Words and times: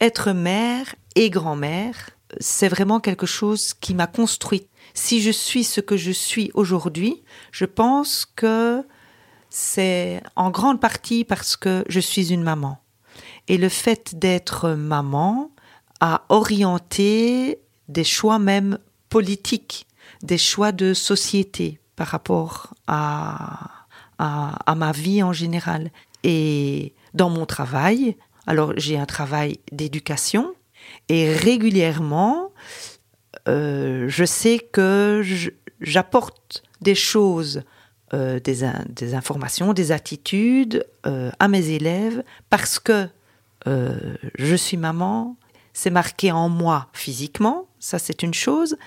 être 0.00 0.32
mère 0.32 0.94
et 1.14 1.30
grand-mère, 1.30 2.10
c'est 2.40 2.68
vraiment 2.68 3.00
quelque 3.00 3.26
chose 3.26 3.74
qui 3.74 3.94
m'a 3.94 4.06
construite. 4.06 4.68
Si 4.94 5.20
je 5.22 5.30
suis 5.30 5.64
ce 5.64 5.80
que 5.80 5.96
je 5.96 6.10
suis 6.10 6.50
aujourd'hui, 6.54 7.22
je 7.52 7.64
pense 7.64 8.26
que 8.36 8.84
c'est 9.50 10.22
en 10.36 10.50
grande 10.50 10.80
partie 10.80 11.24
parce 11.24 11.56
que 11.56 11.84
je 11.88 12.00
suis 12.00 12.32
une 12.32 12.42
maman. 12.42 12.78
Et 13.48 13.56
le 13.56 13.68
fait 13.68 14.18
d'être 14.18 14.70
maman 14.70 15.50
a 16.00 16.24
orienté 16.28 17.60
des 17.88 18.04
choix 18.04 18.38
même 18.38 18.78
politiques, 19.08 19.86
des 20.22 20.38
choix 20.38 20.72
de 20.72 20.94
société 20.94 21.80
par 21.96 22.08
rapport 22.08 22.74
à, 22.86 23.86
ma 24.18 24.92
vie 24.92 25.22
en 25.22 25.32
général. 25.32 25.90
Et 26.24 26.94
dans 27.14 27.30
mon 27.30 27.46
travail, 27.46 28.16
alors 28.48 28.72
j'ai 28.78 28.98
un 28.98 29.04
travail 29.04 29.58
d'éducation 29.72 30.54
et 31.10 31.30
régulièrement, 31.34 32.50
euh, 33.46 34.06
je 34.08 34.24
sais 34.24 34.58
que 34.58 35.22
j'apporte 35.82 36.62
des 36.80 36.94
choses, 36.94 37.62
euh, 38.14 38.40
des, 38.40 39.14
informations, 39.14 39.74
des 39.74 39.92
attitudes 39.92 40.86
euh, 41.06 41.30
à 41.38 41.48
mes 41.48 41.68
élèves 41.68 42.24
parce 42.48 42.80
que 42.80 43.06
je 43.66 44.54
suis 44.54 44.78
maman, 44.78 45.36
c'est 45.74 45.90
marqué 45.90 46.32
en 46.32 46.48
moi 46.48 46.88
physiquement, 46.94 47.66
ça 47.78 47.98
c'est 47.98 48.22
une 48.22 48.32
chose, 48.32 48.78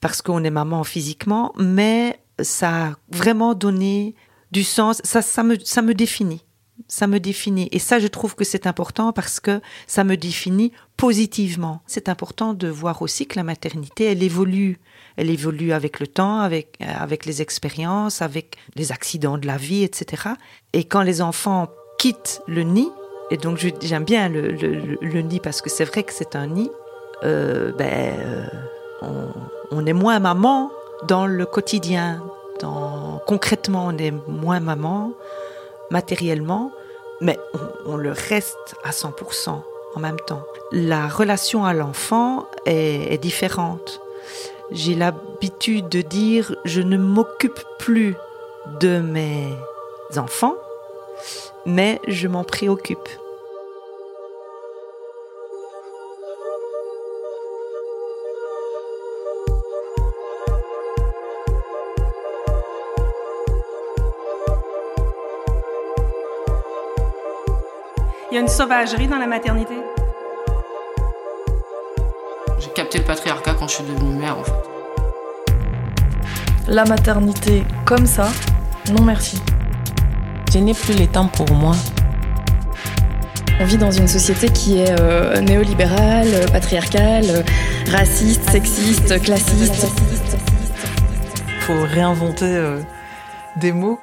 parce 0.00 0.22
qu'on 0.22 0.44
est 0.44 0.50
maman 0.50 0.84
physiquement, 0.84 1.52
mais 1.58 2.20
ça 2.40 2.86
a 2.86 2.92
vraiment 3.10 3.54
donné 3.54 4.14
du 4.52 4.62
sens, 4.62 5.00
ça, 5.02 5.20
ça, 5.20 5.42
me, 5.42 5.58
ça 5.58 5.82
me 5.82 5.94
définit. 5.94 6.44
Ça 6.88 7.06
me 7.06 7.18
définit. 7.20 7.68
Et 7.72 7.78
ça, 7.78 7.98
je 7.98 8.06
trouve 8.06 8.34
que 8.34 8.44
c'est 8.44 8.66
important 8.66 9.12
parce 9.12 9.40
que 9.40 9.60
ça 9.86 10.04
me 10.04 10.16
définit 10.16 10.72
positivement. 10.96 11.82
C'est 11.86 12.08
important 12.08 12.54
de 12.54 12.68
voir 12.68 13.02
aussi 13.02 13.26
que 13.26 13.36
la 13.36 13.44
maternité, 13.44 14.04
elle 14.04 14.22
évolue. 14.22 14.78
Elle 15.16 15.30
évolue 15.30 15.72
avec 15.72 16.00
le 16.00 16.06
temps, 16.06 16.40
avec, 16.40 16.78
avec 16.80 17.26
les 17.26 17.42
expériences, 17.42 18.22
avec 18.22 18.56
les 18.76 18.92
accidents 18.92 19.38
de 19.38 19.46
la 19.46 19.56
vie, 19.56 19.82
etc. 19.82 20.30
Et 20.72 20.84
quand 20.84 21.02
les 21.02 21.20
enfants 21.22 21.68
quittent 21.98 22.42
le 22.46 22.62
nid, 22.62 22.88
et 23.30 23.36
donc 23.36 23.58
j'aime 23.82 24.04
bien 24.04 24.28
le, 24.28 24.50
le, 24.50 25.20
nid 25.20 25.40
parce 25.40 25.60
que 25.62 25.70
c'est 25.70 25.84
vrai 25.84 26.02
que 26.02 26.12
c'est 26.12 26.34
un 26.34 26.46
nid, 26.46 26.70
euh, 27.22 27.72
ben, 27.72 28.18
euh, 28.18 28.46
on, 29.02 29.32
on 29.70 29.86
est 29.86 29.92
moins 29.92 30.18
maman 30.18 30.70
dans 31.06 31.26
le 31.26 31.46
quotidien, 31.46 32.22
concrètement, 33.26 33.86
on 33.86 33.96
est 33.96 34.12
moins 34.28 34.60
maman, 34.60 35.12
matériellement, 35.90 36.72
mais 37.20 37.38
on, 37.86 37.96
le 37.96 38.12
reste 38.12 38.76
à 38.84 38.90
100% 38.90 39.62
en 39.94 40.00
même 40.00 40.18
temps. 40.26 40.42
La 40.72 41.08
relation 41.08 41.64
à 41.64 41.74
l'enfant 41.74 42.46
est, 42.66 43.12
est 43.12 43.18
différente. 43.18 44.00
J'ai 44.70 44.94
l'habitude 44.94 45.88
de 45.88 46.00
dire 46.00 46.54
je 46.64 46.80
ne 46.80 46.96
m'occupe 46.96 47.60
plus 47.78 48.14
de 48.80 49.00
mes 49.00 49.52
enfants, 50.16 50.54
mais 51.66 52.00
je 52.06 52.28
m'en 52.28 52.44
préoccupe. 52.44 53.08
A 68.40 68.42
une 68.42 68.48
sauvagerie 68.48 69.06
dans 69.06 69.18
la 69.18 69.26
maternité. 69.26 69.74
J'ai 72.58 72.70
capté 72.70 72.98
le 72.98 73.04
patriarcat 73.04 73.54
quand 73.58 73.68
je 73.68 73.74
suis 73.74 73.84
devenue 73.84 74.14
mère, 74.14 74.38
en 74.38 74.44
fait. 74.44 74.52
La 76.68 76.84
maternité 76.84 77.64
comme 77.84 78.06
ça, 78.06 78.28
non 78.92 79.02
merci. 79.02 79.42
Je 80.52 80.58
n'ai 80.58 80.74
plus 80.74 80.94
le 80.94 81.06
temps 81.06 81.26
pour 81.26 81.50
moi. 81.52 81.74
On 83.60 83.64
vit 83.64 83.76
dans 83.76 83.90
une 83.90 84.08
société 84.08 84.48
qui 84.48 84.78
est 84.78 84.98
euh, 84.98 85.40
néolibérale, 85.40 86.28
patriarcale, 86.50 87.44
raciste, 87.90 88.48
sexiste, 88.48 89.20
classiste. 89.20 89.86
Il 91.46 91.62
faut 91.62 91.82
réinventer 91.82 92.56
euh, 92.56 92.80
des 93.56 93.72
mots. 93.72 94.00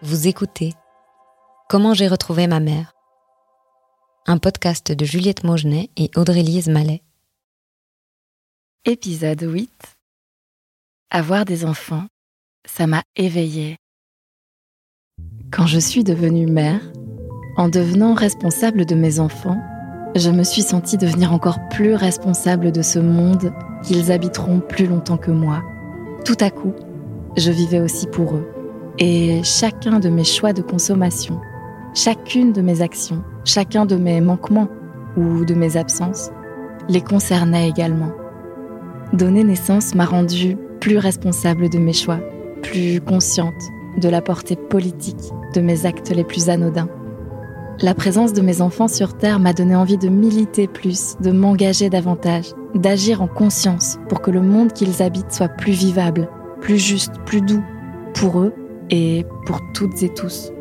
Vous 0.00 0.26
écoutez 0.26 0.74
Comment 1.70 1.92
j'ai 1.92 2.08
retrouvé 2.08 2.46
ma 2.46 2.60
mère 2.60 2.94
Un 4.26 4.38
podcast 4.38 4.90
de 4.90 5.04
Juliette 5.04 5.44
Maugenet 5.44 5.90
et 5.98 6.10
Audrey-Lise 6.16 6.70
Mallet. 6.70 7.02
Épisode 8.86 9.42
8 9.42 9.70
Avoir 11.10 11.44
des 11.44 11.66
enfants, 11.66 12.06
ça 12.64 12.86
m'a 12.86 13.02
éveillée. 13.16 13.76
Quand 15.52 15.66
je 15.66 15.78
suis 15.78 16.04
devenue 16.04 16.46
mère, 16.46 16.80
en 17.58 17.68
devenant 17.68 18.14
responsable 18.14 18.86
de 18.86 18.94
mes 18.94 19.20
enfants, 19.20 19.60
je 20.16 20.30
me 20.30 20.44
suis 20.44 20.62
sentie 20.62 20.96
devenir 20.96 21.34
encore 21.34 21.58
plus 21.68 21.92
responsable 21.92 22.72
de 22.72 22.80
ce 22.80 22.98
monde 22.98 23.52
qu'ils 23.84 24.10
habiteront 24.10 24.60
plus 24.60 24.86
longtemps 24.86 25.18
que 25.18 25.32
moi. 25.32 25.62
Tout 26.24 26.38
à 26.40 26.48
coup, 26.48 26.72
je 27.36 27.50
vivais 27.50 27.80
aussi 27.80 28.06
pour 28.06 28.36
eux. 28.36 28.50
Et 28.98 29.42
chacun 29.44 30.00
de 30.00 30.08
mes 30.08 30.24
choix 30.24 30.54
de 30.54 30.62
consommation, 30.62 31.40
Chacune 32.00 32.52
de 32.52 32.62
mes 32.62 32.80
actions, 32.80 33.24
chacun 33.44 33.84
de 33.84 33.96
mes 33.96 34.20
manquements 34.20 34.68
ou 35.16 35.44
de 35.44 35.52
mes 35.52 35.76
absences 35.76 36.30
les 36.88 37.00
concernait 37.00 37.68
également. 37.68 38.12
Donner 39.12 39.42
naissance 39.42 39.96
m'a 39.96 40.04
rendue 40.04 40.56
plus 40.78 40.98
responsable 40.98 41.68
de 41.68 41.78
mes 41.78 41.92
choix, 41.92 42.20
plus 42.62 43.00
consciente 43.00 43.60
de 44.00 44.08
la 44.08 44.22
portée 44.22 44.54
politique 44.54 45.32
de 45.56 45.60
mes 45.60 45.86
actes 45.86 46.10
les 46.10 46.22
plus 46.22 46.48
anodins. 46.48 46.88
La 47.80 47.94
présence 47.94 48.32
de 48.32 48.42
mes 48.42 48.60
enfants 48.60 48.86
sur 48.86 49.16
Terre 49.16 49.40
m'a 49.40 49.52
donné 49.52 49.74
envie 49.74 49.98
de 49.98 50.08
militer 50.08 50.68
plus, 50.68 51.16
de 51.20 51.32
m'engager 51.32 51.90
davantage, 51.90 52.52
d'agir 52.76 53.22
en 53.22 53.26
conscience 53.26 53.98
pour 54.08 54.22
que 54.22 54.30
le 54.30 54.40
monde 54.40 54.72
qu'ils 54.72 55.02
habitent 55.02 55.32
soit 55.32 55.48
plus 55.48 55.72
vivable, 55.72 56.28
plus 56.60 56.78
juste, 56.78 57.14
plus 57.26 57.40
doux, 57.40 57.64
pour 58.14 58.38
eux 58.38 58.54
et 58.88 59.26
pour 59.46 59.58
toutes 59.74 60.00
et 60.04 60.14
tous. 60.14 60.52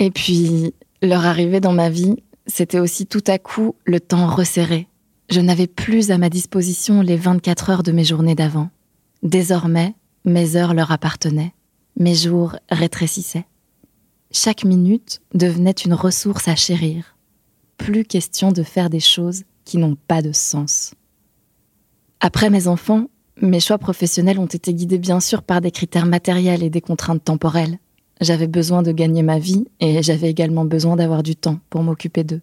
Et 0.00 0.10
puis, 0.10 0.74
leur 1.02 1.26
arrivée 1.26 1.60
dans 1.60 1.74
ma 1.74 1.90
vie, 1.90 2.16
c'était 2.46 2.80
aussi 2.80 3.06
tout 3.06 3.22
à 3.26 3.38
coup 3.38 3.76
le 3.84 4.00
temps 4.00 4.26
resserré. 4.26 4.88
Je 5.30 5.40
n'avais 5.40 5.66
plus 5.66 6.10
à 6.10 6.16
ma 6.16 6.30
disposition 6.30 7.02
les 7.02 7.16
24 7.16 7.70
heures 7.70 7.82
de 7.82 7.92
mes 7.92 8.04
journées 8.04 8.34
d'avant. 8.34 8.70
Désormais, 9.22 9.94
mes 10.24 10.56
heures 10.56 10.72
leur 10.72 10.90
appartenaient. 10.90 11.52
Mes 11.98 12.14
jours 12.14 12.56
rétrécissaient. 12.70 13.44
Chaque 14.32 14.64
minute 14.64 15.20
devenait 15.34 15.70
une 15.70 15.94
ressource 15.94 16.48
à 16.48 16.56
chérir. 16.56 17.16
Plus 17.76 18.04
question 18.04 18.52
de 18.52 18.62
faire 18.62 18.88
des 18.88 19.00
choses 19.00 19.44
qui 19.66 19.76
n'ont 19.76 19.96
pas 20.08 20.22
de 20.22 20.32
sens. 20.32 20.94
Après 22.20 22.48
mes 22.48 22.68
enfants, 22.68 23.08
mes 23.42 23.60
choix 23.60 23.78
professionnels 23.78 24.38
ont 24.38 24.46
été 24.46 24.72
guidés 24.72 24.98
bien 24.98 25.20
sûr 25.20 25.42
par 25.42 25.60
des 25.60 25.70
critères 25.70 26.06
matériels 26.06 26.62
et 26.62 26.70
des 26.70 26.80
contraintes 26.80 27.22
temporelles. 27.22 27.78
J'avais 28.20 28.48
besoin 28.48 28.82
de 28.82 28.92
gagner 28.92 29.22
ma 29.22 29.38
vie 29.38 29.64
et 29.80 30.02
j'avais 30.02 30.28
également 30.28 30.66
besoin 30.66 30.96
d'avoir 30.96 31.22
du 31.22 31.36
temps 31.36 31.58
pour 31.70 31.82
m'occuper 31.82 32.22
d'eux. 32.22 32.42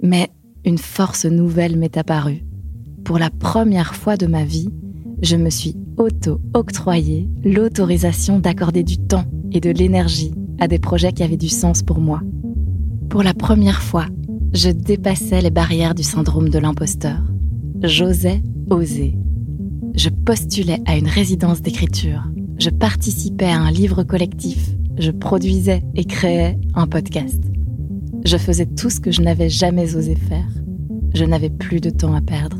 Mais 0.00 0.28
une 0.64 0.78
force 0.78 1.24
nouvelle 1.24 1.76
m'est 1.76 1.96
apparue. 1.96 2.44
Pour 3.04 3.18
la 3.18 3.30
première 3.30 3.96
fois 3.96 4.16
de 4.16 4.26
ma 4.26 4.44
vie, 4.44 4.68
je 5.20 5.34
me 5.34 5.50
suis 5.50 5.76
auto-octroyé 5.96 7.28
l'autorisation 7.44 8.38
d'accorder 8.38 8.84
du 8.84 8.98
temps 8.98 9.24
et 9.50 9.60
de 9.60 9.70
l'énergie 9.70 10.32
à 10.60 10.68
des 10.68 10.78
projets 10.78 11.12
qui 11.12 11.24
avaient 11.24 11.36
du 11.36 11.48
sens 11.48 11.82
pour 11.82 11.98
moi. 11.98 12.20
Pour 13.10 13.24
la 13.24 13.34
première 13.34 13.82
fois, 13.82 14.06
je 14.52 14.70
dépassais 14.70 15.40
les 15.40 15.50
barrières 15.50 15.96
du 15.96 16.04
syndrome 16.04 16.48
de 16.48 16.58
l'imposteur. 16.58 17.18
J'osais 17.82 18.40
oser. 18.70 19.16
Je 19.94 20.10
postulais 20.10 20.80
à 20.86 20.96
une 20.96 21.08
résidence 21.08 21.60
d'écriture. 21.60 22.22
Je 22.58 22.70
participais 22.70 23.46
à 23.46 23.60
un 23.60 23.70
livre 23.70 24.04
collectif 24.04 24.77
je 24.98 25.10
produisais 25.10 25.82
et 25.94 26.04
créais 26.04 26.58
un 26.74 26.86
podcast. 26.86 27.42
Je 28.24 28.36
faisais 28.36 28.66
tout 28.66 28.90
ce 28.90 29.00
que 29.00 29.10
je 29.10 29.22
n'avais 29.22 29.48
jamais 29.48 29.96
osé 29.96 30.14
faire. 30.14 30.48
Je 31.14 31.24
n'avais 31.24 31.50
plus 31.50 31.80
de 31.80 31.90
temps 31.90 32.14
à 32.14 32.20
perdre. 32.20 32.58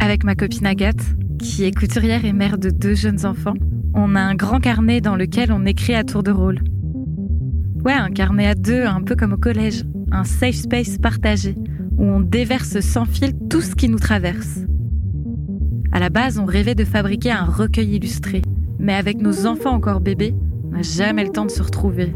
Avec 0.00 0.24
ma 0.24 0.34
copine 0.34 0.66
Agathe, 0.66 1.02
qui 1.38 1.64
est 1.64 1.76
couturière 1.76 2.24
et 2.24 2.32
mère 2.32 2.58
de 2.58 2.70
deux 2.70 2.94
jeunes 2.94 3.24
enfants, 3.24 3.54
on 3.94 4.14
a 4.14 4.20
un 4.20 4.34
grand 4.34 4.60
carnet 4.60 5.00
dans 5.00 5.16
lequel 5.16 5.52
on 5.52 5.64
écrit 5.66 5.94
à 5.94 6.04
tour 6.04 6.22
de 6.22 6.30
rôle. 6.30 6.60
Ouais, 7.84 7.92
un 7.92 8.10
carnet 8.10 8.46
à 8.46 8.54
deux, 8.54 8.84
un 8.84 9.02
peu 9.02 9.14
comme 9.14 9.32
au 9.32 9.38
collège, 9.38 9.84
un 10.10 10.24
safe 10.24 10.56
space 10.56 10.98
partagé, 10.98 11.54
où 11.96 12.04
on 12.04 12.20
déverse 12.20 12.80
sans 12.80 13.04
fil 13.04 13.32
tout 13.48 13.60
ce 13.60 13.74
qui 13.74 13.88
nous 13.88 13.98
traverse. 13.98 14.60
À 15.92 16.00
la 16.00 16.10
base, 16.10 16.38
on 16.38 16.44
rêvait 16.44 16.74
de 16.74 16.84
fabriquer 16.84 17.30
un 17.30 17.44
recueil 17.44 17.96
illustré, 17.96 18.42
mais 18.88 18.94
avec 18.94 19.20
nos 19.20 19.44
enfants 19.44 19.74
encore 19.74 20.00
bébés, 20.00 20.34
on 20.64 20.70
n'a 20.70 20.80
jamais 20.80 21.22
le 21.22 21.28
temps 21.28 21.44
de 21.44 21.50
se 21.50 21.62
retrouver. 21.62 22.14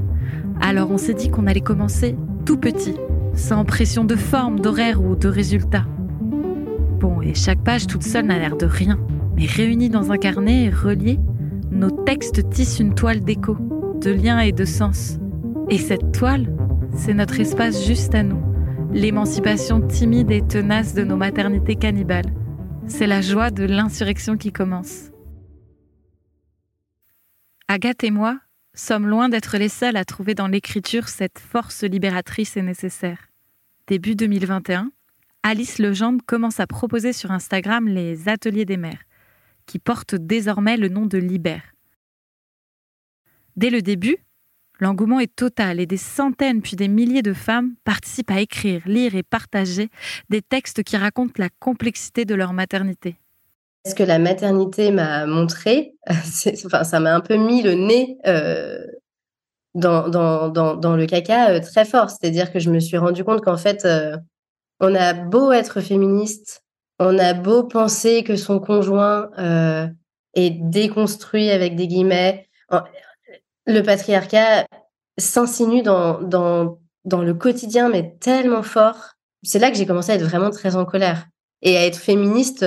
Alors 0.58 0.90
on 0.90 0.96
s'est 0.96 1.12
dit 1.12 1.28
qu'on 1.28 1.46
allait 1.46 1.60
commencer 1.60 2.16
tout 2.46 2.56
petit, 2.56 2.94
sans 3.34 3.66
pression 3.66 4.04
de 4.04 4.16
forme, 4.16 4.58
d'horaire 4.58 5.04
ou 5.04 5.14
de 5.14 5.28
résultat. 5.28 5.84
Bon, 6.98 7.20
et 7.20 7.34
chaque 7.34 7.62
page 7.62 7.86
toute 7.86 8.02
seule 8.02 8.24
n'a 8.24 8.38
l'air 8.38 8.56
de 8.56 8.64
rien, 8.64 8.98
mais 9.36 9.44
réunie 9.44 9.90
dans 9.90 10.12
un 10.12 10.16
carnet 10.16 10.64
et 10.64 10.70
reliée, 10.70 11.18
nos 11.70 11.90
textes 11.90 12.48
tissent 12.48 12.80
une 12.80 12.94
toile 12.94 13.20
d'écho, 13.20 13.54
de 14.00 14.10
liens 14.10 14.40
et 14.40 14.52
de 14.52 14.64
sens. 14.64 15.18
Et 15.68 15.76
cette 15.76 16.12
toile, 16.12 16.46
c'est 16.96 17.12
notre 17.12 17.38
espace 17.38 17.86
juste 17.86 18.14
à 18.14 18.22
nous, 18.22 18.40
l'émancipation 18.94 19.82
timide 19.82 20.30
et 20.30 20.40
tenace 20.40 20.94
de 20.94 21.04
nos 21.04 21.18
maternités 21.18 21.76
cannibales. 21.76 22.32
C'est 22.86 23.06
la 23.06 23.20
joie 23.20 23.50
de 23.50 23.64
l'insurrection 23.64 24.38
qui 24.38 24.52
commence. 24.52 25.11
Agathe 27.72 28.04
et 28.04 28.10
moi 28.10 28.38
sommes 28.74 29.08
loin 29.08 29.30
d'être 29.30 29.56
les 29.56 29.70
seuls 29.70 29.96
à 29.96 30.04
trouver 30.04 30.34
dans 30.34 30.46
l'écriture 30.46 31.08
cette 31.08 31.38
force 31.38 31.84
libératrice 31.84 32.58
et 32.58 32.62
nécessaire. 32.62 33.30
Début 33.86 34.14
2021, 34.14 34.92
Alice 35.42 35.78
Legendre 35.78 36.22
commence 36.26 36.60
à 36.60 36.66
proposer 36.66 37.14
sur 37.14 37.30
Instagram 37.30 37.88
les 37.88 38.28
Ateliers 38.28 38.66
des 38.66 38.76
mères, 38.76 39.04
qui 39.64 39.78
portent 39.78 40.16
désormais 40.16 40.76
le 40.76 40.90
nom 40.90 41.06
de 41.06 41.16
Libère. 41.16 41.72
Dès 43.56 43.70
le 43.70 43.80
début, 43.80 44.18
l'engouement 44.78 45.18
est 45.18 45.34
total 45.34 45.80
et 45.80 45.86
des 45.86 45.96
centaines 45.96 46.60
puis 46.60 46.76
des 46.76 46.88
milliers 46.88 47.22
de 47.22 47.32
femmes 47.32 47.74
participent 47.84 48.32
à 48.32 48.42
écrire, 48.42 48.86
lire 48.86 49.14
et 49.14 49.22
partager 49.22 49.88
des 50.28 50.42
textes 50.42 50.82
qui 50.82 50.98
racontent 50.98 51.32
la 51.38 51.48
complexité 51.48 52.26
de 52.26 52.34
leur 52.34 52.52
maternité. 52.52 53.16
Ce 53.84 53.94
que 53.94 54.02
la 54.04 54.18
maternité 54.18 54.92
m'a 54.92 55.26
montré, 55.26 55.94
enfin, 56.08 56.84
ça 56.84 57.00
m'a 57.00 57.14
un 57.14 57.20
peu 57.20 57.36
mis 57.36 57.62
le 57.62 57.74
nez 57.74 58.16
euh, 58.26 58.86
dans, 59.74 60.08
dans, 60.08 60.48
dans, 60.48 60.96
le 60.96 61.06
caca 61.06 61.50
euh, 61.50 61.60
très 61.60 61.84
fort. 61.84 62.10
C'est-à-dire 62.10 62.52
que 62.52 62.60
je 62.60 62.70
me 62.70 62.78
suis 62.78 62.96
rendu 62.96 63.24
compte 63.24 63.42
qu'en 63.42 63.56
fait, 63.56 63.84
euh, 63.84 64.16
on 64.78 64.94
a 64.94 65.14
beau 65.14 65.50
être 65.50 65.80
féministe, 65.80 66.62
on 67.00 67.18
a 67.18 67.34
beau 67.34 67.64
penser 67.64 68.22
que 68.22 68.36
son 68.36 68.60
conjoint 68.60 69.30
est 70.34 70.50
déconstruit 70.50 71.50
avec 71.50 71.74
des 71.74 71.88
guillemets, 71.88 72.48
le 73.66 73.80
patriarcat 73.82 74.66
s'insinue 75.18 75.82
dans, 75.82 76.20
dans, 76.20 76.78
dans 77.04 77.22
le 77.22 77.34
quotidien, 77.34 77.88
mais 77.88 78.16
tellement 78.20 78.62
fort. 78.62 79.14
C'est 79.42 79.58
là 79.58 79.70
que 79.70 79.76
j'ai 79.76 79.86
commencé 79.86 80.12
à 80.12 80.14
être 80.16 80.22
vraiment 80.22 80.50
très 80.50 80.76
en 80.76 80.84
colère 80.84 81.26
et 81.62 81.76
à 81.76 81.86
être 81.86 81.98
féministe, 81.98 82.64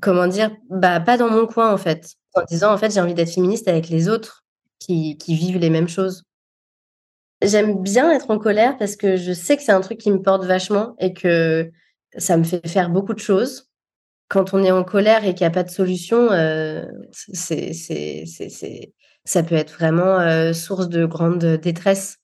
comment 0.00 0.26
dire, 0.26 0.50
bah 0.70 1.00
pas 1.00 1.16
dans 1.16 1.30
mon 1.30 1.46
coin 1.46 1.72
en 1.72 1.78
fait, 1.78 2.14
en 2.34 2.42
disant 2.42 2.72
en 2.72 2.78
fait 2.78 2.92
j'ai 2.92 3.00
envie 3.00 3.14
d'être 3.14 3.32
féministe 3.32 3.68
avec 3.68 3.88
les 3.88 4.08
autres 4.08 4.44
qui, 4.78 5.16
qui 5.18 5.34
vivent 5.34 5.58
les 5.58 5.70
mêmes 5.70 5.88
choses. 5.88 6.24
J'aime 7.42 7.82
bien 7.82 8.10
être 8.12 8.30
en 8.30 8.38
colère 8.38 8.78
parce 8.78 8.96
que 8.96 9.16
je 9.16 9.32
sais 9.32 9.56
que 9.56 9.62
c'est 9.62 9.72
un 9.72 9.80
truc 9.80 9.98
qui 9.98 10.10
me 10.10 10.22
porte 10.22 10.44
vachement 10.44 10.94
et 10.98 11.12
que 11.12 11.70
ça 12.16 12.36
me 12.36 12.44
fait 12.44 12.66
faire 12.66 12.88
beaucoup 12.90 13.14
de 13.14 13.18
choses. 13.18 13.70
Quand 14.28 14.54
on 14.54 14.64
est 14.64 14.70
en 14.70 14.84
colère 14.84 15.24
et 15.24 15.34
qu'il 15.34 15.42
n'y 15.42 15.48
a 15.48 15.50
pas 15.50 15.62
de 15.62 15.70
solution, 15.70 16.32
euh, 16.32 16.84
c'est, 17.12 17.72
c'est, 17.72 18.24
c'est, 18.26 18.92
ça 19.24 19.42
peut 19.42 19.54
être 19.54 19.72
vraiment 19.72 20.18
euh, 20.18 20.52
source 20.52 20.88
de 20.88 21.04
grande 21.04 21.44
détresse. 21.44 22.16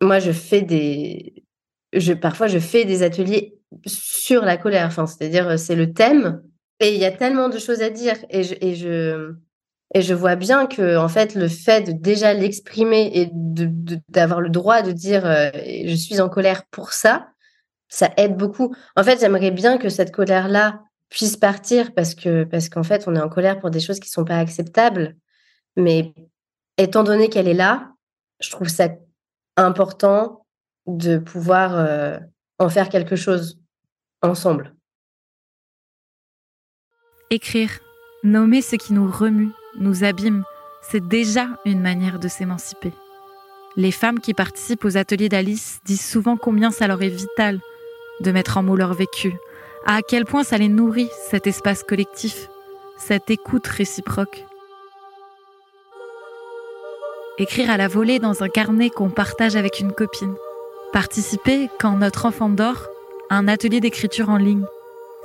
Moi, 0.00 0.18
je 0.18 0.30
fais 0.30 0.60
des, 0.62 1.44
je, 1.92 2.12
parfois, 2.12 2.46
je 2.46 2.58
fais 2.58 2.84
des 2.84 3.02
ateliers 3.02 3.58
sur 3.86 4.44
la 4.44 4.56
colère. 4.58 4.86
Enfin, 4.86 5.06
c'est-à-dire, 5.06 5.58
c'est 5.58 5.74
le 5.74 5.92
thème 5.92 6.42
et 6.80 6.94
il 6.94 7.00
y 7.00 7.04
a 7.04 7.12
tellement 7.12 7.48
de 7.48 7.58
choses 7.58 7.82
à 7.82 7.90
dire 7.90 8.16
et 8.28 8.42
je, 8.42 8.54
et 8.60 8.74
je, 8.74 9.34
et 9.94 10.02
je 10.02 10.14
vois 10.14 10.36
bien 10.36 10.66
que, 10.66 10.96
en 10.96 11.08
fait, 11.08 11.34
le 11.34 11.48
fait 11.48 11.82
de 11.82 11.92
déjà 11.92 12.34
l'exprimer 12.34 13.10
et 13.14 13.30
d'avoir 13.32 14.40
le 14.40 14.50
droit 14.50 14.82
de 14.82 14.92
dire 14.92 15.24
euh, 15.24 15.50
je 15.54 15.94
suis 15.94 16.20
en 16.20 16.28
colère 16.28 16.66
pour 16.70 16.92
ça, 16.92 17.28
ça 17.88 18.10
aide 18.16 18.36
beaucoup. 18.36 18.74
En 18.96 19.04
fait, 19.04 19.20
j'aimerais 19.20 19.52
bien 19.52 19.78
que 19.78 19.88
cette 19.88 20.12
colère-là 20.12 20.82
puisse 21.08 21.36
partir 21.36 21.94
parce 21.94 22.14
que 22.14 22.44
parce 22.44 22.68
qu'en 22.68 22.82
fait, 22.82 23.04
on 23.06 23.14
est 23.14 23.20
en 23.20 23.28
colère 23.28 23.60
pour 23.60 23.70
des 23.70 23.80
choses 23.80 24.00
qui 24.00 24.10
sont 24.10 24.24
pas 24.24 24.38
acceptables. 24.38 25.16
Mais 25.76 26.12
étant 26.78 27.04
donné 27.04 27.28
qu'elle 27.28 27.48
est 27.48 27.54
là, 27.54 27.92
je 28.40 28.50
trouve 28.50 28.68
ça 28.68 28.88
important 29.56 30.44
de 30.86 31.18
pouvoir 31.18 31.76
euh, 31.76 32.18
en 32.58 32.68
faire 32.68 32.88
quelque 32.88 33.16
chose 33.16 33.60
ensemble. 34.20 34.75
Écrire, 37.28 37.70
nommer 38.22 38.62
ce 38.62 38.76
qui 38.76 38.92
nous 38.92 39.10
remue, 39.10 39.50
nous 39.80 40.04
abîme, 40.04 40.44
c'est 40.80 41.04
déjà 41.08 41.48
une 41.64 41.80
manière 41.80 42.20
de 42.20 42.28
s'émanciper. 42.28 42.92
Les 43.74 43.90
femmes 43.90 44.20
qui 44.20 44.32
participent 44.32 44.84
aux 44.84 44.96
ateliers 44.96 45.28
d'Alice 45.28 45.80
disent 45.84 46.08
souvent 46.08 46.36
combien 46.36 46.70
ça 46.70 46.86
leur 46.86 47.02
est 47.02 47.08
vital 47.08 47.58
de 48.20 48.30
mettre 48.30 48.58
en 48.58 48.62
mots 48.62 48.76
leur 48.76 48.94
vécu, 48.94 49.34
à 49.86 50.02
quel 50.02 50.24
point 50.24 50.44
ça 50.44 50.56
les 50.56 50.68
nourrit, 50.68 51.10
cet 51.28 51.48
espace 51.48 51.82
collectif, 51.82 52.48
cette 52.96 53.28
écoute 53.28 53.66
réciproque. 53.66 54.44
Écrire 57.38 57.70
à 57.70 57.76
la 57.76 57.88
volée 57.88 58.20
dans 58.20 58.44
un 58.44 58.48
carnet 58.48 58.88
qu'on 58.88 59.10
partage 59.10 59.56
avec 59.56 59.80
une 59.80 59.92
copine. 59.92 60.36
Participer, 60.92 61.68
quand 61.80 61.96
notre 61.96 62.26
enfant 62.26 62.48
dort, 62.48 62.86
à 63.30 63.36
un 63.36 63.48
atelier 63.48 63.80
d'écriture 63.80 64.30
en 64.30 64.36
ligne. 64.36 64.64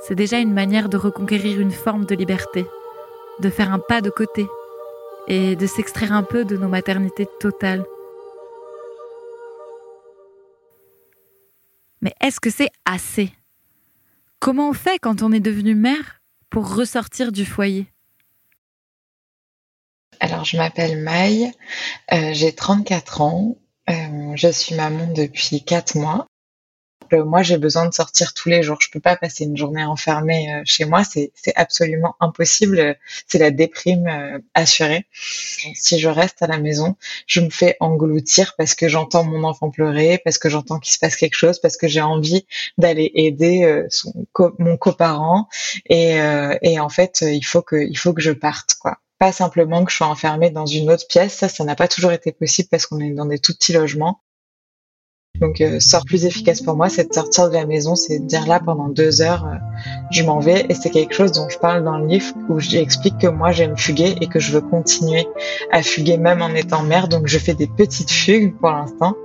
C'est 0.06 0.14
déjà 0.14 0.38
une 0.38 0.52
manière 0.52 0.88
de 0.88 0.96
reconquérir 0.96 1.60
une 1.60 1.70
forme 1.70 2.04
de 2.06 2.14
liberté 2.14 2.66
de 3.40 3.50
faire 3.50 3.72
un 3.72 3.78
pas 3.78 4.00
de 4.00 4.10
côté 4.10 4.46
et 5.28 5.56
de 5.56 5.66
s'extraire 5.66 6.12
un 6.12 6.22
peu 6.22 6.44
de 6.44 6.56
nos 6.56 6.68
maternités 6.68 7.26
totales. 7.40 7.84
Mais 12.00 12.14
est-ce 12.20 12.40
que 12.40 12.50
c'est 12.50 12.70
assez? 12.84 13.30
Comment 14.40 14.70
on 14.70 14.72
fait 14.72 14.98
quand 14.98 15.22
on 15.22 15.32
est 15.32 15.40
devenu 15.40 15.74
mère 15.74 16.20
pour 16.50 16.74
ressortir 16.74 17.30
du 17.30 17.44
foyer? 17.44 17.86
Alors, 20.18 20.44
je 20.44 20.56
m'appelle 20.56 21.02
Maï, 21.02 21.52
euh, 22.12 22.32
j'ai 22.32 22.52
34 22.52 23.20
ans, 23.20 23.56
euh, 23.88 24.32
je 24.34 24.48
suis 24.48 24.74
maman 24.74 25.12
depuis 25.12 25.64
4 25.64 25.96
mois 25.96 26.26
moi, 27.16 27.42
j'ai 27.42 27.58
besoin 27.58 27.86
de 27.86 27.94
sortir 27.94 28.34
tous 28.34 28.48
les 28.48 28.62
jours. 28.62 28.78
Je 28.80 28.90
peux 28.90 29.00
pas 29.00 29.16
passer 29.16 29.44
une 29.44 29.56
journée 29.56 29.84
enfermée 29.84 30.52
euh, 30.52 30.62
chez 30.64 30.84
moi. 30.84 31.02
C'est, 31.04 31.32
absolument 31.56 32.14
impossible. 32.20 32.96
C'est 33.26 33.38
la 33.38 33.50
déprime 33.50 34.06
euh, 34.06 34.38
assurée. 34.54 35.06
Si 35.12 35.98
je 35.98 36.08
reste 36.08 36.42
à 36.42 36.46
la 36.46 36.58
maison, 36.58 36.96
je 37.26 37.40
me 37.40 37.50
fais 37.50 37.76
engloutir 37.80 38.54
parce 38.56 38.74
que 38.74 38.88
j'entends 38.88 39.24
mon 39.24 39.44
enfant 39.44 39.70
pleurer, 39.70 40.20
parce 40.24 40.38
que 40.38 40.48
j'entends 40.48 40.78
qu'il 40.78 40.92
se 40.92 40.98
passe 40.98 41.16
quelque 41.16 41.36
chose, 41.36 41.60
parce 41.60 41.76
que 41.76 41.88
j'ai 41.88 42.00
envie 42.00 42.46
d'aller 42.78 43.10
aider 43.14 43.64
euh, 43.64 43.86
son 43.90 44.12
mon 44.58 44.76
coparent. 44.76 45.48
Et, 45.88 46.16
et 46.62 46.80
en 46.80 46.88
fait, 46.88 47.22
il 47.22 47.44
faut 47.44 47.62
que, 47.62 47.76
il 47.76 47.96
faut 47.96 48.12
que 48.12 48.22
je 48.22 48.32
parte, 48.32 48.74
quoi 48.80 48.98
pas 49.18 49.30
simplement 49.30 49.84
que 49.84 49.92
je 49.92 49.98
sois 49.98 50.08
enfermée 50.08 50.50
dans 50.50 50.66
une 50.66 50.90
autre 50.90 51.06
pièce. 51.06 51.34
Ça, 51.34 51.48
ça 51.48 51.62
n'a 51.62 51.76
pas 51.76 51.86
toujours 51.86 52.10
été 52.10 52.32
possible 52.32 52.68
parce 52.68 52.86
qu'on 52.86 52.98
est 52.98 53.10
dans 53.10 53.26
des 53.26 53.38
tout 53.38 53.54
petits 53.54 53.72
logements. 53.72 54.20
Donc, 55.42 55.60
euh, 55.60 55.80
sort 55.80 56.04
plus 56.04 56.24
efficace 56.24 56.60
pour 56.60 56.76
moi, 56.76 56.88
c'est 56.88 57.08
de 57.08 57.12
sortir 57.12 57.48
de 57.48 57.54
la 57.54 57.66
maison, 57.66 57.96
c'est 57.96 58.20
de 58.20 58.26
dire 58.26 58.46
là 58.46 58.60
pendant 58.60 58.88
deux 58.88 59.22
heures, 59.22 59.44
euh, 59.44 59.56
je 60.12 60.22
m'en 60.22 60.38
vais. 60.38 60.66
Et 60.68 60.74
c'est 60.74 60.88
quelque 60.88 61.12
chose 61.12 61.32
dont 61.32 61.48
je 61.48 61.58
parle 61.58 61.82
dans 61.82 61.98
le 61.98 62.06
livre 62.06 62.32
où 62.48 62.60
j'explique 62.60 63.18
que 63.18 63.26
moi 63.26 63.50
j'aime 63.50 63.76
fuguer 63.76 64.14
et 64.20 64.28
que 64.28 64.38
je 64.38 64.52
veux 64.52 64.60
continuer 64.60 65.26
à 65.72 65.82
fuguer 65.82 66.16
même 66.16 66.42
en 66.42 66.50
étant 66.50 66.84
mère. 66.84 67.08
Donc, 67.08 67.26
je 67.26 67.38
fais 67.38 67.54
des 67.54 67.66
petites 67.66 68.12
fugues 68.12 68.56
pour 68.56 68.70
l'instant. 68.70 69.16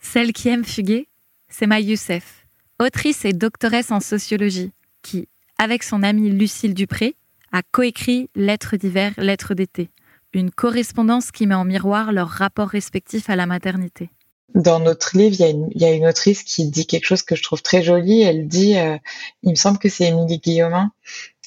Celle 0.00 0.32
qui 0.32 0.48
aime 0.48 0.64
fuguer, 0.64 1.08
c'est 1.50 1.66
Maï 1.66 1.84
Youssef, 1.84 2.46
autrice 2.80 3.26
et 3.26 3.34
doctoresse 3.34 3.90
en 3.90 4.00
sociologie, 4.00 4.72
qui, 5.02 5.28
avec 5.58 5.82
son 5.82 6.02
amie 6.02 6.30
Lucille 6.30 6.72
Dupré, 6.72 7.16
a 7.52 7.60
coécrit 7.70 8.30
Lettres 8.34 8.76
d'hiver, 8.76 9.12
Lettres 9.18 9.52
d'été 9.52 9.90
une 10.32 10.50
correspondance 10.50 11.30
qui 11.30 11.46
met 11.46 11.54
en 11.54 11.64
miroir 11.64 12.12
leurs 12.12 12.28
rapports 12.28 12.68
respectifs 12.68 13.30
à 13.30 13.36
la 13.36 13.46
maternité. 13.46 14.10
Dans 14.54 14.80
notre 14.80 15.16
livre, 15.16 15.34
il 15.38 15.80
y, 15.80 15.84
a 15.84 15.92
une, 15.92 16.06
autrice 16.06 16.42
qui 16.42 16.68
dit 16.68 16.86
quelque 16.86 17.06
chose 17.06 17.22
que 17.22 17.34
je 17.34 17.42
trouve 17.42 17.62
très 17.62 17.82
joli. 17.82 18.20
Elle 18.20 18.48
dit, 18.48 18.76
euh, 18.76 18.98
il 19.42 19.50
me 19.50 19.54
semble 19.54 19.78
que 19.78 19.88
c'est 19.88 20.04
Émilie 20.04 20.38
Guillaumin, 20.38 20.92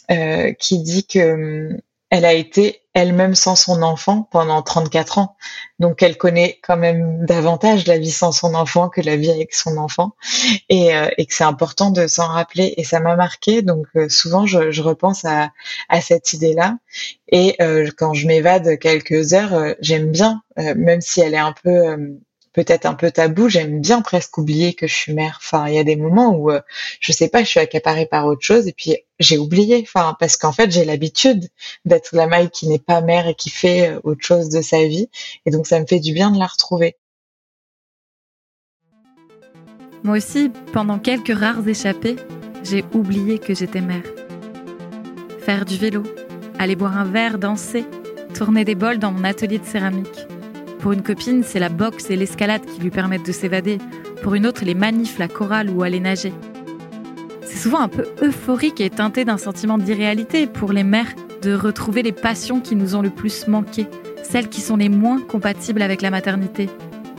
euh, 0.10 0.54
qui 0.54 0.80
dit 0.80 1.06
que 1.06 1.70
hum, 1.72 1.77
elle 2.10 2.25
a 2.25 2.34
été 2.34 2.82
elle-même 2.96 3.36
sans 3.36 3.56
son 3.56 3.84
enfant 3.84 4.28
pendant 4.32 4.62
34 4.64 5.20
ans. 5.20 5.36
Donc 5.80 6.02
elle 6.02 6.18
connaît 6.18 6.60
quand 6.64 6.78
même 6.78 7.25
davantage 7.25 7.86
la 7.86 8.00
vie 8.00 8.10
sans 8.10 8.32
son 8.32 8.56
enfant 8.56 8.88
que 8.90 9.02
la 9.02 9.18
vie 9.18 9.30
avec 9.30 9.54
son 9.54 9.78
enfant. 9.78 10.16
Et, 10.70 10.96
euh, 10.96 11.10
et 11.18 11.25
que 11.25 11.34
c'est 11.36 11.44
important 11.44 11.92
de 11.92 12.08
s'en 12.08 12.28
rappeler. 12.28 12.74
Et 12.78 12.86
ça 12.86 13.02
m'a 13.02 13.18
marqué. 13.18 13.62
Donc 13.62 13.86
euh, 13.98 14.08
souvent, 14.08 14.48
je, 14.48 14.72
je, 14.72 14.82
repense 14.82 15.25
à, 15.25 15.52
à 15.90 16.00
cette 16.02 16.32
idée-là. 16.32 16.78
Et 17.28 17.56
euh, 17.62 17.92
quand 17.98 18.14
je 18.14 18.28
m'évade 18.28 18.80
quelques 18.80 19.34
heures, 19.34 19.75
j'aime 19.82 20.12
bien, 20.12 20.42
même 20.58 21.02
si 21.02 21.20
elle 21.20 21.34
est 21.34 21.38
un 21.38 21.54
peu 21.54 22.18
peut-être 22.55 22.85
un 22.85 22.93
peu 22.93 23.12
tabou, 23.12 23.50
j'aime 23.50 23.81
bien 23.81 24.01
presque 24.01 24.38
oublier 24.38 24.74
que 24.74 24.88
je 24.88 24.93
suis 24.95 25.13
mère. 25.13 25.41
Il 25.67 25.74
y 25.74 25.77
a 25.77 25.83
des 25.83 25.97
moments 25.97 26.29
où, 26.29 26.51
euh, 26.51 26.62
je 27.01 27.12
sais 27.12 27.27
pas, 27.27 27.43
je 27.43 27.50
suis 27.50 27.59
accaparée 27.59 28.05
par 28.05 28.25
autre 28.27 28.43
chose 28.43 28.65
et 28.67 28.71
puis 28.71 28.95
j'ai 29.19 29.38
oublié. 29.38 29.81
Enfin, 29.85 30.15
parce 30.19 30.38
qu'en 30.38 30.53
fait, 30.53 30.71
j'ai 30.71 30.85
l'habitude 30.85 31.50
d'être 31.83 32.15
la 32.15 32.27
maille 32.27 32.50
qui 32.50 32.69
n'est 32.69 32.79
pas 32.79 33.01
mère 33.01 33.27
et 33.27 33.35
qui 33.35 33.50
fait 33.50 33.89
euh, 33.89 34.00
autre 34.05 34.25
chose 34.25 34.47
de 34.47 34.62
sa 34.62 34.85
vie. 34.85 35.09
Et 35.45 35.51
donc, 35.51 35.67
ça 35.67 35.79
me 35.81 35.85
fait 35.85 36.00
du 36.00 36.13
bien 36.13 36.31
de 36.31 36.39
la 36.39 36.47
retrouver. 36.47 36.95
Moi 40.03 40.17
aussi, 40.17 40.50
pendant 40.71 40.97
quelques 40.97 41.38
rares 41.38 41.67
échappées, 41.67 42.15
j'ai 42.63 42.85
oublié 42.93 43.38
que 43.38 43.53
j'étais 43.53 43.81
mère. 43.81 44.03
Faire 45.39 45.65
du 45.65 45.75
vélo, 45.75 46.03
aller 46.57 46.77
boire 46.77 46.97
un 46.97 47.05
verre, 47.05 47.38
danser, 47.38 47.83
tourner 48.33 48.63
des 48.63 48.75
bols 48.75 49.00
dans 49.00 49.12
mon 49.12 49.25
atelier 49.25 49.59
de 49.59 49.65
céramique. 49.65 50.27
Pour 50.86 50.94
une 50.94 51.01
copine, 51.01 51.42
c'est 51.44 51.58
la 51.58 51.70
boxe 51.70 52.12
et 52.12 52.15
l'escalade 52.15 52.63
qui 52.63 52.80
lui 52.80 52.92
permettent 52.92 53.25
de 53.25 53.32
s'évader. 53.32 53.80
Pour 54.22 54.36
une 54.36 54.46
autre, 54.46 54.63
les 54.63 54.75
manifs, 54.75 55.18
la 55.18 55.27
chorale 55.27 55.72
ou 55.72 55.82
aller 55.82 56.00
nager. 56.00 56.32
C'est 57.42 57.58
souvent 57.58 57.80
un 57.80 57.88
peu 57.88 58.06
euphorique 58.22 58.80
et 58.80 58.92
teinté 58.92 59.25
d'un 59.25 59.39
sentiment 59.39 59.80
d'irréalité 59.80 60.46
pour 60.46 60.72
les 60.74 60.84
mères 60.84 61.12
de 61.42 61.56
retrouver 61.56 62.04
les 62.04 62.12
passions 62.12 62.60
qui 62.60 62.75
nous 62.75 62.94
ont 62.94 63.01
le 63.01 63.10
plus 63.10 63.48
manqué, 63.48 63.88
celles 64.22 64.48
qui 64.48 64.62
sont 64.62 64.77
les 64.77 64.89
moins 64.89 65.20
compatibles 65.22 65.82
avec 65.82 66.04
la 66.04 66.12
maternité. 66.12 66.70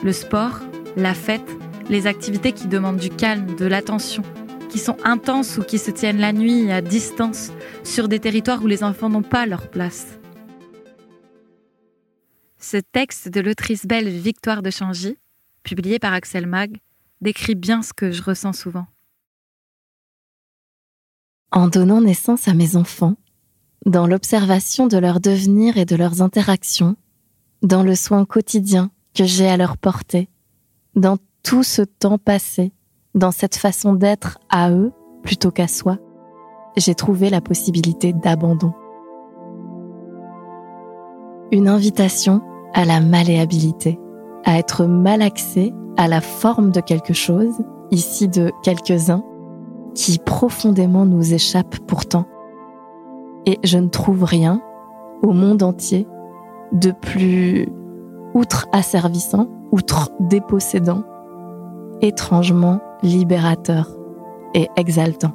Le 0.05 0.13
sport, 0.13 0.61
la 0.97 1.13
fête, 1.13 1.51
les 1.91 2.07
activités 2.07 2.53
qui 2.53 2.69
demandent 2.69 2.99
du 2.99 3.11
calme, 3.11 3.57
de 3.57 3.67
l'attention, 3.67 4.23
qui 4.69 4.79
sont 4.79 4.97
intenses 5.03 5.59
ou 5.59 5.65
qui 5.65 5.79
se 5.79 5.91
tiennent 5.91 6.21
la 6.21 6.33
nuit 6.33 6.71
à 6.71 6.83
distance, 6.83 7.51
sur 7.83 8.07
des 8.07 8.21
territoires 8.21 8.63
où 8.63 8.69
les 8.69 8.85
enfants 8.85 9.09
n'ont 9.09 9.23
pas 9.23 9.45
leur 9.45 9.67
place. 9.67 10.16
Ce 12.69 12.79
texte 12.79 13.29
de 13.29 13.41
l'autrice 13.41 13.87
belge 13.87 14.11
Victoire 14.11 14.61
de 14.61 14.71
Changy, 14.71 15.17
publié 15.63 16.01
par 16.01 16.13
Axel 16.13 16.49
Mag, 16.49 16.81
décrit 17.21 17.55
bien 17.55 17.81
ce 17.81 17.93
que 17.93 18.11
je 18.11 18.25
ressens 18.25 18.55
souvent. 18.55 18.87
En 21.53 21.69
donnant 21.69 22.01
naissance 22.01 22.49
à 22.49 22.55
mes 22.55 22.75
enfants, 22.75 23.15
dans 23.85 24.09
l'observation 24.09 24.89
de 24.89 24.99
leur 24.99 25.21
devenir 25.21 25.77
et 25.77 25.85
de 25.85 25.95
leurs 25.95 26.23
interactions, 26.23 26.97
dans 27.63 27.85
le 27.85 27.95
soin 27.95 28.25
quotidien 28.25 28.91
que 29.15 29.23
j'ai 29.23 29.47
à 29.47 29.57
leur 29.57 29.79
porter, 29.79 30.29
dans 30.97 31.19
tout 31.45 31.63
ce 31.63 31.83
temps 31.83 32.19
passé, 32.19 32.73
dans 33.15 33.31
cette 33.31 33.55
façon 33.55 33.95
d'être 33.95 34.41
à 34.51 34.73
eux 34.73 34.91
plutôt 35.23 35.53
qu'à 35.53 35.69
soi, 35.69 35.99
j'ai 36.77 36.97
trouvé 36.97 37.31
la 37.31 37.41
possibilité 37.41 38.13
d'abandon. 38.13 38.75
Une 41.53 41.69
invitation 41.69 42.43
à 42.77 42.85
la 42.85 43.01
malléabilité, 43.01 43.99
à 44.45 44.59
être 44.59 44.85
malaxé 44.85 45.73
à 45.97 46.09
la 46.09 46.21
forme 46.21 46.71
de 46.71 46.81
quelque 46.81 47.15
chose, 47.15 47.65
ici 47.91 48.29
de 48.29 48.53
quelques-uns, 48.63 49.25
qui 49.95 50.19
profondément 50.19 51.07
nous 51.07 51.33
échappe 51.33 51.79
pourtant. 51.87 52.27
Et 53.47 53.59
je 53.65 53.79
ne 53.79 53.89
trouve 53.89 54.25
rien 54.25 54.61
au 55.23 55.33
monde 55.33 55.63
entier 55.63 56.07
de 56.73 56.91
plus 56.91 57.67
outre-asservissant, 58.35 59.49
outre-dépossédant, 59.73 61.03
étrangement 62.03 62.81
libérateur 63.03 63.89
et 64.53 64.69
exaltant. 64.77 65.33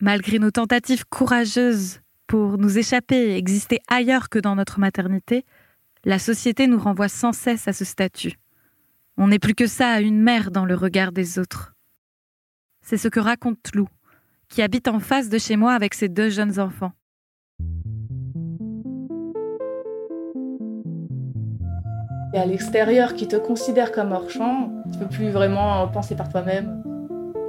Malgré 0.00 0.38
nos 0.38 0.50
tentatives 0.50 1.04
courageuses 1.10 2.00
pour 2.34 2.58
nous 2.58 2.78
échapper 2.78 3.28
et 3.28 3.36
exister 3.36 3.78
ailleurs 3.86 4.28
que 4.28 4.40
dans 4.40 4.56
notre 4.56 4.80
maternité, 4.80 5.44
la 6.04 6.18
société 6.18 6.66
nous 6.66 6.80
renvoie 6.80 7.06
sans 7.06 7.32
cesse 7.32 7.68
à 7.68 7.72
ce 7.72 7.84
statut. 7.84 8.40
On 9.16 9.28
n'est 9.28 9.38
plus 9.38 9.54
que 9.54 9.68
ça 9.68 9.90
à 9.90 10.00
une 10.00 10.20
mère 10.20 10.50
dans 10.50 10.64
le 10.64 10.74
regard 10.74 11.12
des 11.12 11.38
autres. 11.38 11.76
C'est 12.82 12.96
ce 12.96 13.06
que 13.06 13.20
raconte 13.20 13.72
Lou, 13.72 13.86
qui 14.48 14.62
habite 14.62 14.88
en 14.88 14.98
face 14.98 15.28
de 15.28 15.38
chez 15.38 15.54
moi 15.54 15.74
avec 15.74 15.94
ses 15.94 16.08
deux 16.08 16.28
jeunes 16.28 16.58
enfants. 16.58 16.90
Et 22.34 22.38
à 22.38 22.46
l'extérieur 22.46 23.14
qui 23.14 23.28
te 23.28 23.36
considère 23.36 23.92
comme 23.92 24.10
hors 24.10 24.28
champ, 24.28 24.72
tu 24.92 24.98
peux 24.98 25.08
plus 25.08 25.30
vraiment 25.30 25.86
penser 25.86 26.16
par 26.16 26.28
toi-même. 26.28 26.82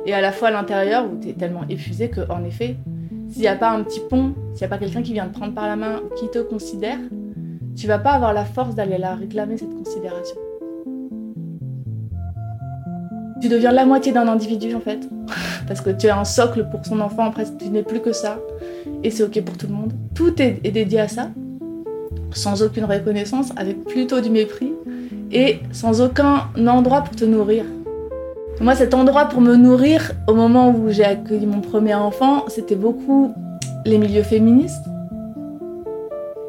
Et 0.06 0.14
à 0.14 0.22
la 0.22 0.32
fois 0.32 0.50
à 0.50 0.52
l'intérieur 0.52 1.12
où 1.12 1.20
tu 1.20 1.30
es 1.30 1.34
tellement 1.34 1.68
épuisé 1.68 2.12
que, 2.12 2.22
en 2.30 2.44
effet, 2.44 2.78
s'il 3.30 3.42
n'y 3.42 3.48
a 3.48 3.56
pas 3.56 3.72
un 3.72 3.84
petit 3.84 4.02
pont, 4.10 4.34
s'il 4.54 4.62
n'y 4.62 4.66
a 4.66 4.68
pas 4.70 4.78
quelqu'un 4.78 5.02
qui 5.02 5.14
vient 5.14 5.28
te 5.28 5.34
prendre 5.34 5.54
par 5.54 5.68
la 5.68 5.76
main 5.76 6.00
ou 6.00 6.14
qui 6.16 6.30
te 6.30 6.40
considère, 6.40 6.98
tu 7.76 7.88
vas 7.88 8.00
pas 8.00 8.12
avoir 8.12 8.34
la 8.34 8.46
force 8.46 8.76
d'aller 8.76 8.98
la 8.98 9.16
réclamer 9.16 9.58
cette 9.58 9.76
considération. 9.76 10.38
Tu 13.42 13.50
deviens 13.50 13.72
la 13.72 13.86
moitié 13.86 14.12
d'un 14.12 14.28
individu 14.28 14.74
en 14.76 14.80
fait, 14.80 15.10
parce 15.68 15.82
que 15.82 15.90
tu 15.90 16.08
es 16.08 16.12
un 16.12 16.24
socle 16.24 16.68
pour 16.70 16.86
son 16.86 17.00
enfant, 17.02 17.26
après 17.26 17.46
tu 17.58 17.70
n'es 17.70 17.84
plus 17.84 18.00
que 18.00 18.14
ça, 18.14 18.40
et 19.04 19.12
c'est 19.12 19.24
ok 19.24 19.42
pour 19.44 19.58
tout 19.58 19.68
le 19.68 19.74
monde. 19.74 19.94
Tout 20.14 20.42
est, 20.42 20.62
est 20.64 20.72
dédié 20.72 21.02
à 21.02 21.08
ça, 21.08 21.30
sans 22.32 22.64
aucune 22.64 22.86
reconnaissance, 22.86 23.52
avec 23.58 23.84
plutôt 23.84 24.22
du 24.22 24.30
mépris, 24.30 24.74
et 25.32 25.60
sans 25.72 26.02
aucun 26.02 26.50
endroit 26.56 27.02
pour 27.02 27.16
te 27.16 27.26
nourrir. 27.26 27.66
Moi, 28.62 28.74
cet 28.74 28.94
endroit 28.94 29.26
pour 29.26 29.42
me 29.42 29.56
nourrir, 29.56 30.14
au 30.28 30.34
moment 30.34 30.70
où 30.70 30.90
j'ai 30.90 31.04
accueilli 31.04 31.46
mon 31.46 31.60
premier 31.60 31.94
enfant, 31.94 32.46
c'était 32.48 32.76
beaucoup 32.76 33.34
les 33.86 33.98
milieux 33.98 34.24
féministes. 34.24 34.86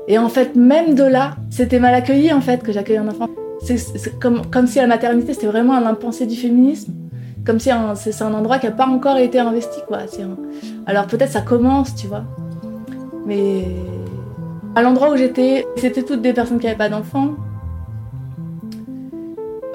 Et 0.09 0.19
en 0.19 0.29
fait, 0.29 0.55
même 0.55 0.95
de 0.95 1.03
là, 1.03 1.35
c'était 1.51 1.81
mal 1.81 1.95
accueilli 1.95 2.33
en 2.33 2.41
fait 2.41 2.63
que 2.63 2.73
j'accueille 2.73 2.99
un 2.99 3.09
enfant. 3.09 3.27
C'est 3.61 4.19
comme, 4.21 4.43
comme 4.53 4.69
si 4.69 4.79
la 4.79 4.87
maternité 4.87 5.35
c'était 5.35 5.49
vraiment 5.49 5.75
un 5.75 5.85
impensé 5.85 6.27
du 6.27 6.37
féminisme. 6.37 6.93
Comme 7.45 7.59
si 7.59 7.71
c'est 7.97 8.23
un 8.23 8.35
endroit 8.35 8.59
qui 8.59 8.67
n'a 8.67 8.73
pas 8.73 8.87
encore 8.87 9.17
été 9.19 9.41
investi 9.41 9.81
quoi. 9.89 9.99
Alors 10.87 11.07
peut-être 11.07 11.33
ça 11.33 11.41
commence, 11.41 11.95
tu 11.97 12.07
vois. 12.07 12.25
Mais 13.27 13.65
à 14.77 14.83
l'endroit 14.83 15.11
où 15.11 15.17
j'étais, 15.17 15.67
c'était 15.77 16.03
toutes 16.03 16.23
des 16.23 16.33
personnes 16.33 16.61
qui 16.61 16.67
n'avaient 16.67 16.79
pas 16.79 16.89
d'enfants. 16.89 17.33